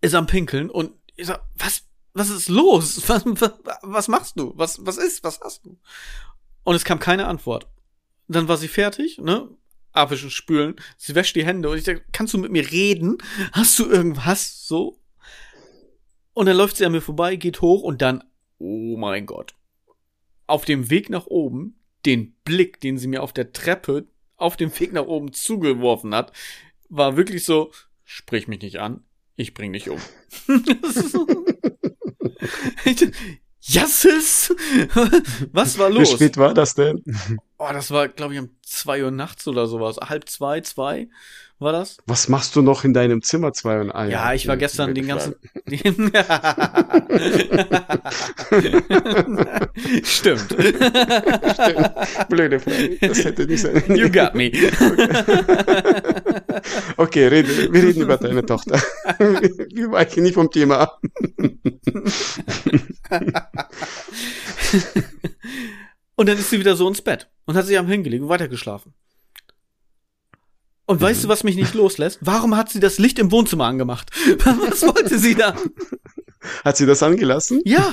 [0.00, 1.82] ist am Pinkeln und ich sag, was,
[2.12, 3.02] was ist los?
[3.08, 3.24] Was,
[3.82, 4.52] was, machst du?
[4.56, 5.24] Was, was ist?
[5.24, 5.76] Was hast du?
[6.62, 7.68] Und es kam keine Antwort.
[8.28, 9.48] Dann war sie fertig, ne?
[9.96, 10.76] Abwischen, spülen.
[10.96, 13.18] Sie wäscht die Hände und ich sag, kannst du mit mir reden?
[13.52, 14.66] Hast du irgendwas?
[14.66, 14.98] So.
[16.32, 18.22] Und dann läuft sie an mir vorbei, geht hoch und dann,
[18.58, 19.54] oh mein Gott.
[20.46, 24.06] Auf dem Weg nach oben, den Blick, den sie mir auf der Treppe
[24.36, 26.32] auf dem Weg nach oben zugeworfen hat,
[26.88, 27.72] war wirklich so,
[28.04, 29.02] sprich mich nicht an,
[29.34, 29.98] ich bring dich um.
[33.60, 34.54] Jasses!
[35.52, 36.12] Was war los?
[36.12, 37.02] Wie spät war das denn?
[37.58, 39.96] Oh, das war, glaube ich, um zwei Uhr nachts oder sowas.
[39.96, 41.08] Halb zwei, zwei
[41.58, 41.96] war das?
[42.04, 44.10] Was machst du noch in deinem Zimmer zwei und ein?
[44.10, 45.36] Ja, ich war gestern den ganzen.
[50.04, 50.04] Stimmt.
[50.04, 50.54] Stimmt.
[52.28, 52.98] Blöde Frage.
[53.00, 53.82] Das hätte nicht sein.
[53.96, 54.52] You got me.
[56.96, 58.80] Okay, rede, wir reden über deine Tochter.
[59.18, 61.00] Wir weichen nicht vom Thema ab.
[66.16, 68.94] Und dann ist sie wieder so ins Bett und hat sich am hingelegt und weitergeschlafen.
[70.86, 72.18] Und weißt du, was mich nicht loslässt?
[72.20, 74.10] Warum hat sie das Licht im Wohnzimmer angemacht?
[74.44, 75.56] Was wollte sie da?
[76.64, 77.60] Hat sie das angelassen?
[77.64, 77.92] Ja,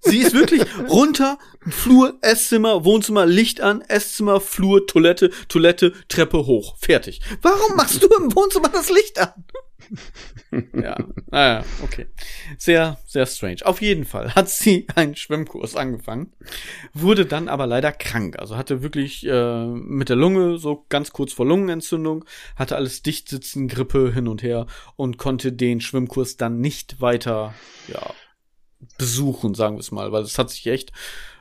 [0.00, 1.38] sie ist wirklich runter,
[1.70, 6.76] Flur, Esszimmer, Wohnzimmer, Licht an, Esszimmer, Flur, Toilette, Toilette, Treppe hoch.
[6.78, 7.22] Fertig.
[7.40, 9.32] Warum machst du im Wohnzimmer das Licht an?
[10.72, 10.96] Ja,
[11.30, 12.06] naja, okay.
[12.58, 13.58] Sehr, sehr strange.
[13.64, 16.32] Auf jeden Fall hat sie einen Schwimmkurs angefangen,
[16.92, 18.38] wurde dann aber leider krank.
[18.38, 22.24] Also hatte wirklich äh, mit der Lunge so ganz kurz vor Lungenentzündung,
[22.56, 24.66] hatte alles dicht sitzen, Grippe hin und her
[24.96, 27.54] und konnte den Schwimmkurs dann nicht weiter,
[27.88, 28.12] ja,
[28.98, 30.92] besuchen, sagen wir es mal, weil es hat sich echt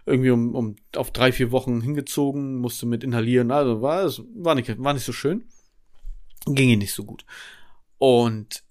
[0.05, 4.55] irgendwie um, um auf drei, vier Wochen hingezogen, musste mit inhalieren, also war es war
[4.55, 5.45] nicht, war nicht so schön.
[6.45, 7.25] Ging ihr nicht so gut.
[7.97, 8.63] Und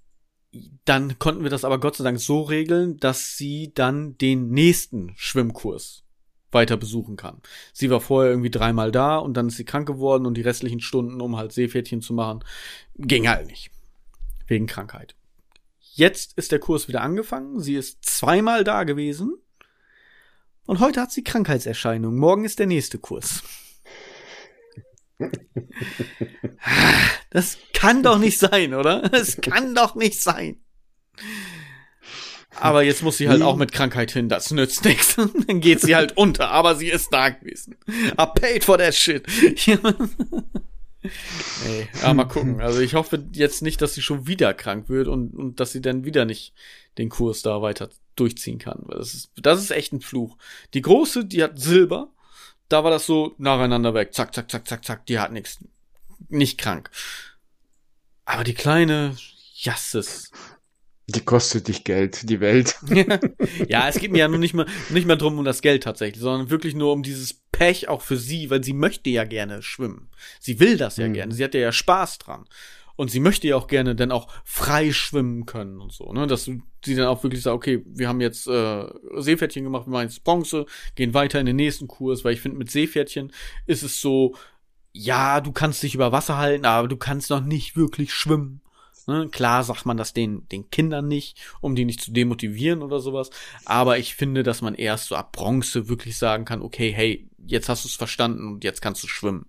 [0.84, 5.12] dann konnten wir das aber Gott sei Dank so regeln, dass sie dann den nächsten
[5.16, 6.04] Schwimmkurs
[6.52, 7.42] weiter besuchen kann.
[7.72, 10.80] Sie war vorher irgendwie dreimal da und dann ist sie krank geworden und die restlichen
[10.80, 12.44] Stunden, um halt Seepferdchen zu machen,
[12.96, 13.70] ging halt nicht.
[14.46, 15.16] Wegen Krankheit.
[15.80, 17.60] Jetzt ist der Kurs wieder angefangen.
[17.60, 19.36] Sie ist zweimal da gewesen.
[20.66, 22.18] Und heute hat sie Krankheitserscheinungen.
[22.18, 23.42] Morgen ist der nächste Kurs.
[27.30, 29.08] Das kann doch nicht sein, oder?
[29.08, 30.56] Das kann doch nicht sein.
[32.56, 35.16] Aber jetzt muss sie halt auch mit Krankheit hin, das nützt nichts.
[35.16, 37.76] Dann geht sie halt unter, aber sie ist da gewesen.
[37.88, 39.24] I paid for that shit.
[41.66, 42.60] Ey, ja, mal gucken.
[42.60, 45.82] Also ich hoffe jetzt nicht, dass sie schon wieder krank wird und, und dass sie
[45.82, 46.54] dann wieder nicht
[46.96, 48.84] den Kurs da weiter durchziehen kann.
[48.88, 50.38] Das ist, das ist echt ein Fluch.
[50.72, 52.10] Die große, die hat Silber.
[52.68, 54.14] Da war das so nacheinander weg.
[54.14, 55.06] Zack, zack, zack, zack, zack.
[55.06, 55.58] Die hat nichts.
[56.28, 56.90] Nicht krank.
[58.24, 59.16] Aber die kleine,
[59.54, 60.30] jasses.
[61.06, 62.76] Die kostet dich Geld, die Welt.
[63.68, 66.22] ja, es geht mir ja nur nicht mehr, nicht mehr drum um das Geld tatsächlich,
[66.22, 70.08] sondern wirklich nur um dieses Pech auch für sie, weil sie möchte ja gerne schwimmen.
[70.40, 71.12] Sie will das ja mhm.
[71.12, 71.34] gerne.
[71.34, 72.46] Sie hat ja Spaß dran.
[72.96, 76.26] Und sie möchte ja auch gerne dann auch frei schwimmen können und so, ne?
[76.26, 80.08] Dass sie dann auch wirklich sagt, okay, wir haben jetzt äh, Seepferdchen gemacht, wir machen
[80.08, 83.32] jetzt Bronze, gehen weiter in den nächsten Kurs, weil ich finde, mit Seepferdchen
[83.66, 84.36] ist es so,
[84.92, 88.60] ja, du kannst dich über Wasser halten, aber du kannst noch nicht wirklich schwimmen.
[89.06, 89.28] Ne?
[89.30, 93.30] Klar sagt man das den, den Kindern nicht, um die nicht zu demotivieren oder sowas.
[93.64, 97.68] Aber ich finde, dass man erst so ab Bronze wirklich sagen kann, okay, hey, jetzt
[97.68, 99.46] hast du es verstanden und jetzt kannst du schwimmen.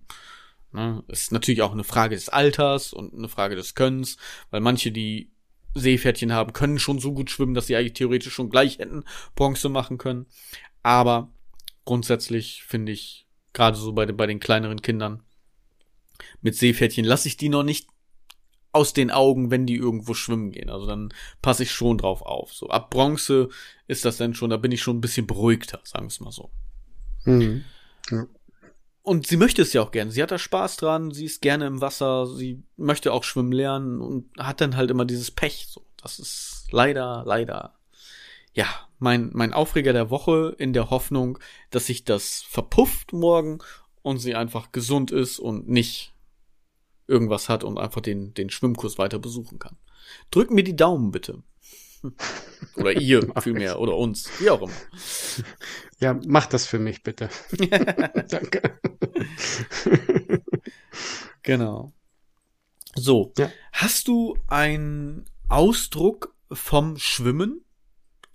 [0.76, 1.02] Ne?
[1.08, 4.18] Ist natürlich auch eine Frage des Alters und eine Frage des Könnens,
[4.50, 5.32] weil manche, die
[5.74, 9.04] Seepferdchen haben, können schon so gut schwimmen, dass sie eigentlich theoretisch schon gleich hätten
[9.34, 10.26] Bronze machen können.
[10.82, 11.32] Aber
[11.86, 15.22] grundsätzlich finde ich, gerade so bei, bei den kleineren Kindern,
[16.42, 17.88] mit Seepferdchen lasse ich die noch nicht
[18.72, 20.68] aus den Augen, wenn die irgendwo schwimmen gehen.
[20.68, 21.08] Also dann
[21.40, 22.52] passe ich schon drauf auf.
[22.52, 23.48] So ab Bronze
[23.86, 26.32] ist das dann schon, da bin ich schon ein bisschen beruhigter, sagen wir es mal
[26.32, 26.50] so.
[27.24, 27.64] Mhm.
[28.10, 28.26] Ja.
[29.06, 30.10] Und sie möchte es ja auch gerne.
[30.10, 34.00] Sie hat da Spaß dran, sie ist gerne im Wasser, sie möchte auch schwimmen lernen
[34.00, 35.68] und hat dann halt immer dieses Pech.
[35.70, 37.78] So, das ist leider, leider,
[38.52, 38.66] ja,
[38.98, 41.38] mein, mein Aufreger der Woche in der Hoffnung,
[41.70, 43.60] dass sich das verpufft morgen
[44.02, 46.12] und sie einfach gesund ist und nicht
[47.06, 49.76] irgendwas hat und einfach den, den Schwimmkurs weiter besuchen kann.
[50.32, 51.44] Drück mir die Daumen bitte.
[52.76, 54.72] Oder ihr vielmehr, oder uns, wie auch immer.
[55.98, 57.30] Ja, mach das für mich bitte.
[58.28, 58.78] Danke.
[61.42, 61.92] Genau.
[62.94, 63.50] So, Ja.
[63.72, 67.64] hast du einen Ausdruck vom Schwimmen?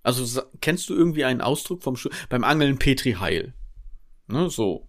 [0.04, 2.16] Also kennst du irgendwie einen Ausdruck vom Schwimmen?
[2.30, 3.54] Beim Angeln Petri Heil.
[4.28, 4.88] Ne, so.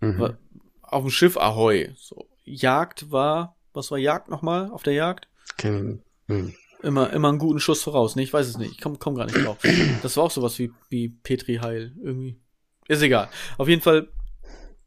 [0.00, 0.36] Mhm.
[0.82, 1.92] Auf dem Schiff Ahoi.
[1.96, 2.28] So.
[2.44, 5.28] Jagd war, was war Jagd nochmal auf der Jagd?
[5.58, 6.54] Kennen- hm.
[6.82, 8.14] Immer, immer einen guten Schuss voraus.
[8.14, 8.72] Ne, ich weiß es nicht.
[8.72, 9.58] Ich komm, komm gar nicht drauf.
[10.02, 11.92] Das war auch sowas wie, wie Petri Heil.
[12.00, 12.40] Irgendwie.
[12.86, 13.28] Ist egal.
[13.56, 14.08] Auf jeden Fall,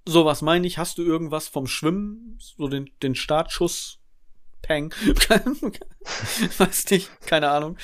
[0.07, 0.77] sowas meine ich.
[0.77, 2.37] Hast du irgendwas vom Schwimmen?
[2.39, 3.99] So den, den Startschuss?
[4.61, 4.93] Peng.
[6.57, 7.09] weiß nicht.
[7.25, 7.77] Keine Ahnung.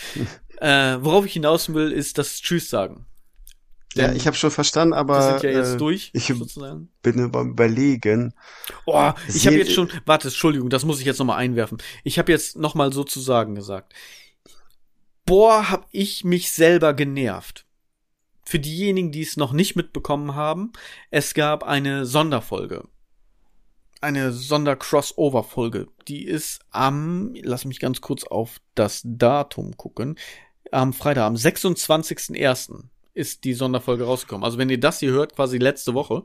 [0.57, 3.07] Äh, worauf ich hinaus will, ist das Tschüss sagen.
[3.97, 6.89] Ja, ich habe schon verstanden, aber wir sind ja jetzt äh, durch, ich sozusagen.
[7.01, 8.33] bin über- überlegen.
[8.85, 11.77] Oh, ich habe jetzt schon, warte, Entschuldigung, das muss ich jetzt nochmal einwerfen.
[12.03, 13.93] Ich habe jetzt nochmal sozusagen gesagt.
[15.25, 17.65] Boah, hab ich mich selber genervt.
[18.45, 20.71] Für diejenigen, die es noch nicht mitbekommen haben,
[21.11, 22.87] es gab eine Sonderfolge.
[23.99, 25.87] Eine Sonder-Crossover-Folge.
[26.07, 30.17] Die ist am, lass mich ganz kurz auf das Datum gucken,
[30.71, 32.83] am Freitag, am 26.01.
[33.18, 34.44] ist die Sonderfolge rausgekommen.
[34.45, 36.23] Also wenn ihr das hier hört, quasi letzte Woche.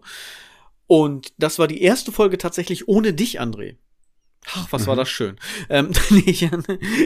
[0.86, 3.76] Und das war die erste Folge tatsächlich ohne dich, André.
[4.54, 4.98] Ach, was war Mhm.
[4.98, 5.36] das schön.
[5.70, 5.92] Ähm,
[6.26, 6.42] ich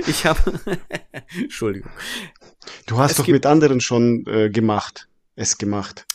[0.06, 0.60] ich habe,
[1.40, 1.90] Entschuldigung.
[2.86, 5.08] Du hast Es doch mit anderen schon äh, gemacht.
[5.36, 6.06] Es gemacht.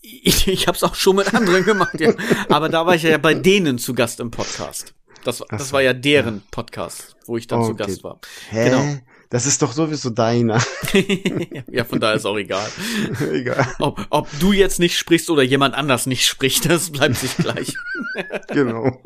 [0.00, 2.14] Ich, ich habe es auch schon mit anderen gemacht, ja.
[2.48, 4.94] Aber da war ich ja bei denen zu Gast im Podcast.
[5.24, 7.84] Das, das war ja deren Podcast, wo ich dann zu Okay.
[7.86, 8.20] Gast war.
[8.50, 8.70] Hä?
[8.70, 8.98] Genau.
[9.30, 10.62] Das ist doch sowieso deiner.
[11.70, 12.66] ja, von daher ist auch egal.
[13.32, 13.74] Egal.
[13.78, 17.74] Ob, ob du jetzt nicht sprichst oder jemand anders nicht spricht, das bleibt sich gleich.
[18.48, 19.02] genau.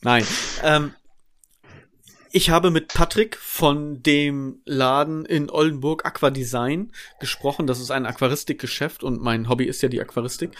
[0.00, 0.24] Nein.
[0.62, 0.92] Ähm,
[2.32, 7.66] ich habe mit Patrick von dem Laden in Oldenburg Aqua Design gesprochen.
[7.66, 10.52] Das ist ein Aquaristikgeschäft und mein Hobby ist ja die Aquaristik.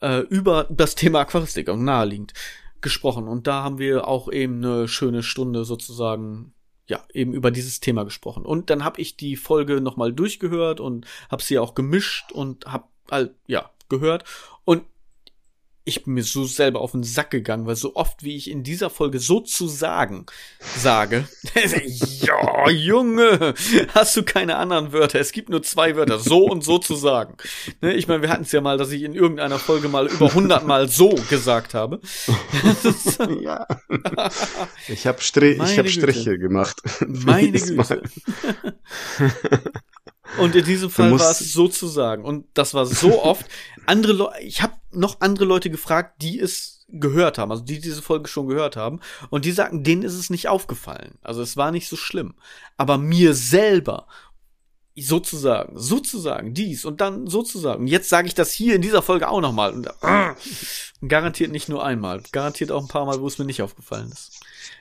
[0.00, 2.32] Äh, über das Thema Aquaristik, auch naheliegend,
[2.80, 3.28] gesprochen.
[3.28, 6.54] Und da haben wir auch eben eine schöne Stunde sozusagen,
[6.86, 8.44] ja, eben über dieses Thema gesprochen.
[8.44, 12.84] Und dann habe ich die Folge nochmal durchgehört und habe sie auch gemischt und habe
[13.46, 14.24] ja, gehört.
[14.64, 14.82] Und
[15.86, 18.62] ich bin mir so selber auf den Sack gegangen, weil so oft wie ich in
[18.62, 20.24] dieser Folge sozusagen
[20.78, 21.28] sage,
[22.20, 23.54] ja, Junge,
[23.94, 25.20] hast du keine anderen Wörter?
[25.20, 27.36] Es gibt nur zwei Wörter, so und sozusagen.
[27.82, 30.28] Ne, ich meine, wir hatten es ja mal, dass ich in irgendeiner Folge mal über
[30.28, 32.00] 100 Mal so gesagt habe.
[33.40, 33.66] ja.
[34.88, 35.90] Ich habe Strich, hab Güte.
[35.90, 36.80] Striche gemacht.
[37.06, 37.60] Meine.
[37.60, 38.02] Güte.
[40.38, 42.24] Und in diesem Fall war es sozusagen.
[42.24, 43.46] Und das war so oft.
[43.86, 48.02] Andere Leute, ich habe noch andere Leute gefragt, die es gehört haben, also die diese
[48.02, 49.00] Folge schon gehört haben.
[49.30, 51.18] Und die sagten, denen ist es nicht aufgefallen.
[51.22, 52.34] Also es war nicht so schlimm.
[52.76, 54.06] Aber mir selber,
[54.96, 57.86] sozusagen, sozusagen, dies und dann sozusagen.
[57.86, 59.72] Jetzt sage ich das hier in dieser Folge auch nochmal.
[59.72, 60.34] Und, äh,
[61.06, 62.22] garantiert nicht nur einmal.
[62.32, 64.40] Garantiert auch ein paar Mal, wo es mir nicht aufgefallen ist.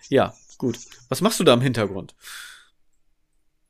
[0.10, 0.78] Ja, gut.
[1.10, 2.16] Was machst du da im Hintergrund?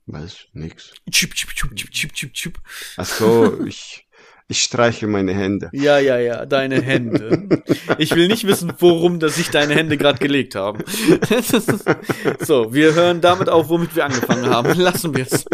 [0.06, 0.94] Weiß nix.
[1.12, 2.60] Chip, chip, chip, chip, chip, chip, chip.
[2.98, 4.06] Ach so, ich,
[4.50, 5.70] ich streiche meine Hände.
[5.72, 7.64] Ja, ja, ja, deine Hände.
[7.98, 10.84] Ich will nicht wissen, worum dass sich deine Hände gerade gelegt haben.
[12.40, 14.78] so, wir hören damit auf, womit wir angefangen haben.
[14.78, 15.46] Lassen wir es.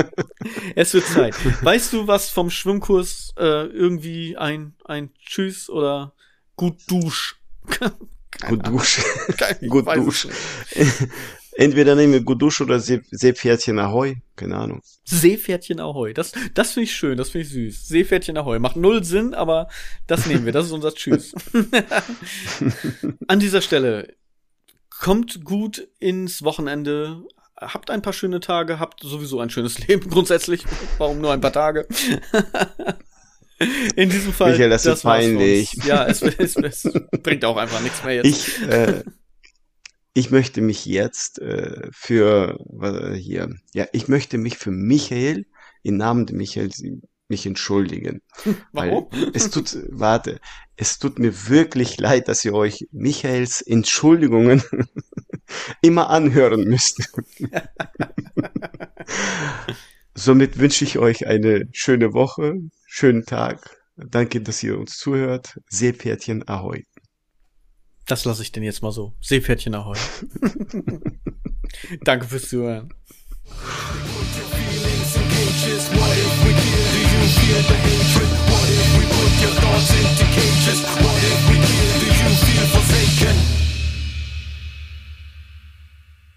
[0.75, 1.35] Es wird Zeit.
[1.63, 6.13] Weißt du, was vom Schwimmkurs äh, irgendwie ein ein Tschüss oder
[6.55, 7.39] gut Dusch?
[8.47, 9.03] Gut duschen.
[9.61, 10.27] Ich Gut Dusch.
[11.59, 14.15] Entweder nehme ich Gut Dusch oder See- Seepferdchen Ahoi.
[14.37, 14.81] Keine Ahnung.
[15.03, 16.13] Seepferdchen Ahoi.
[16.13, 17.87] Das, das finde ich schön, das finde ich süß.
[17.89, 18.59] Seepferdchen Ahoi.
[18.59, 19.67] Macht null Sinn, aber
[20.07, 20.53] das nehmen wir.
[20.53, 21.33] Das ist unser Tschüss.
[23.27, 24.13] An dieser Stelle,
[24.89, 27.23] kommt gut ins Wochenende.
[27.57, 30.63] Habt ein paar schöne Tage, habt sowieso ein schönes Leben grundsätzlich.
[30.97, 31.87] Warum nur ein paar Tage?
[33.97, 34.51] In diesem Fall.
[34.51, 35.17] Michael, das ist für uns.
[35.17, 35.73] peinlich.
[35.85, 36.89] Ja, es, es, es
[37.21, 38.27] bringt auch einfach nichts mehr jetzt.
[38.27, 39.03] Ich, äh,
[40.13, 45.45] ich möchte mich jetzt äh, für äh, hier, ja, ich möchte mich für Michael
[45.83, 46.71] im Namen der Michael
[47.29, 48.21] mich entschuldigen.
[48.73, 49.07] Warum?
[49.11, 50.39] Weil es tut, warte,
[50.75, 54.63] es tut mir wirklich leid, dass ihr euch Michaels Entschuldigungen
[55.81, 57.11] immer anhören müsst.
[60.15, 62.55] Somit wünsche ich euch eine schöne Woche,
[62.87, 63.77] schönen Tag.
[63.95, 65.59] Danke, dass ihr uns zuhört.
[65.69, 66.83] Seepferdchen Ahoi.
[68.09, 69.13] Das lasse ich denn jetzt mal so.
[69.21, 69.95] Seepferdchen Ahoi.
[72.03, 72.89] Danke fürs Zuhören.
[72.89, 73.19] What
[78.67, 80.81] if we put your thoughts into cages?
[80.81, 81.99] What if we kill?
[81.99, 83.68] Do you feel forsaken?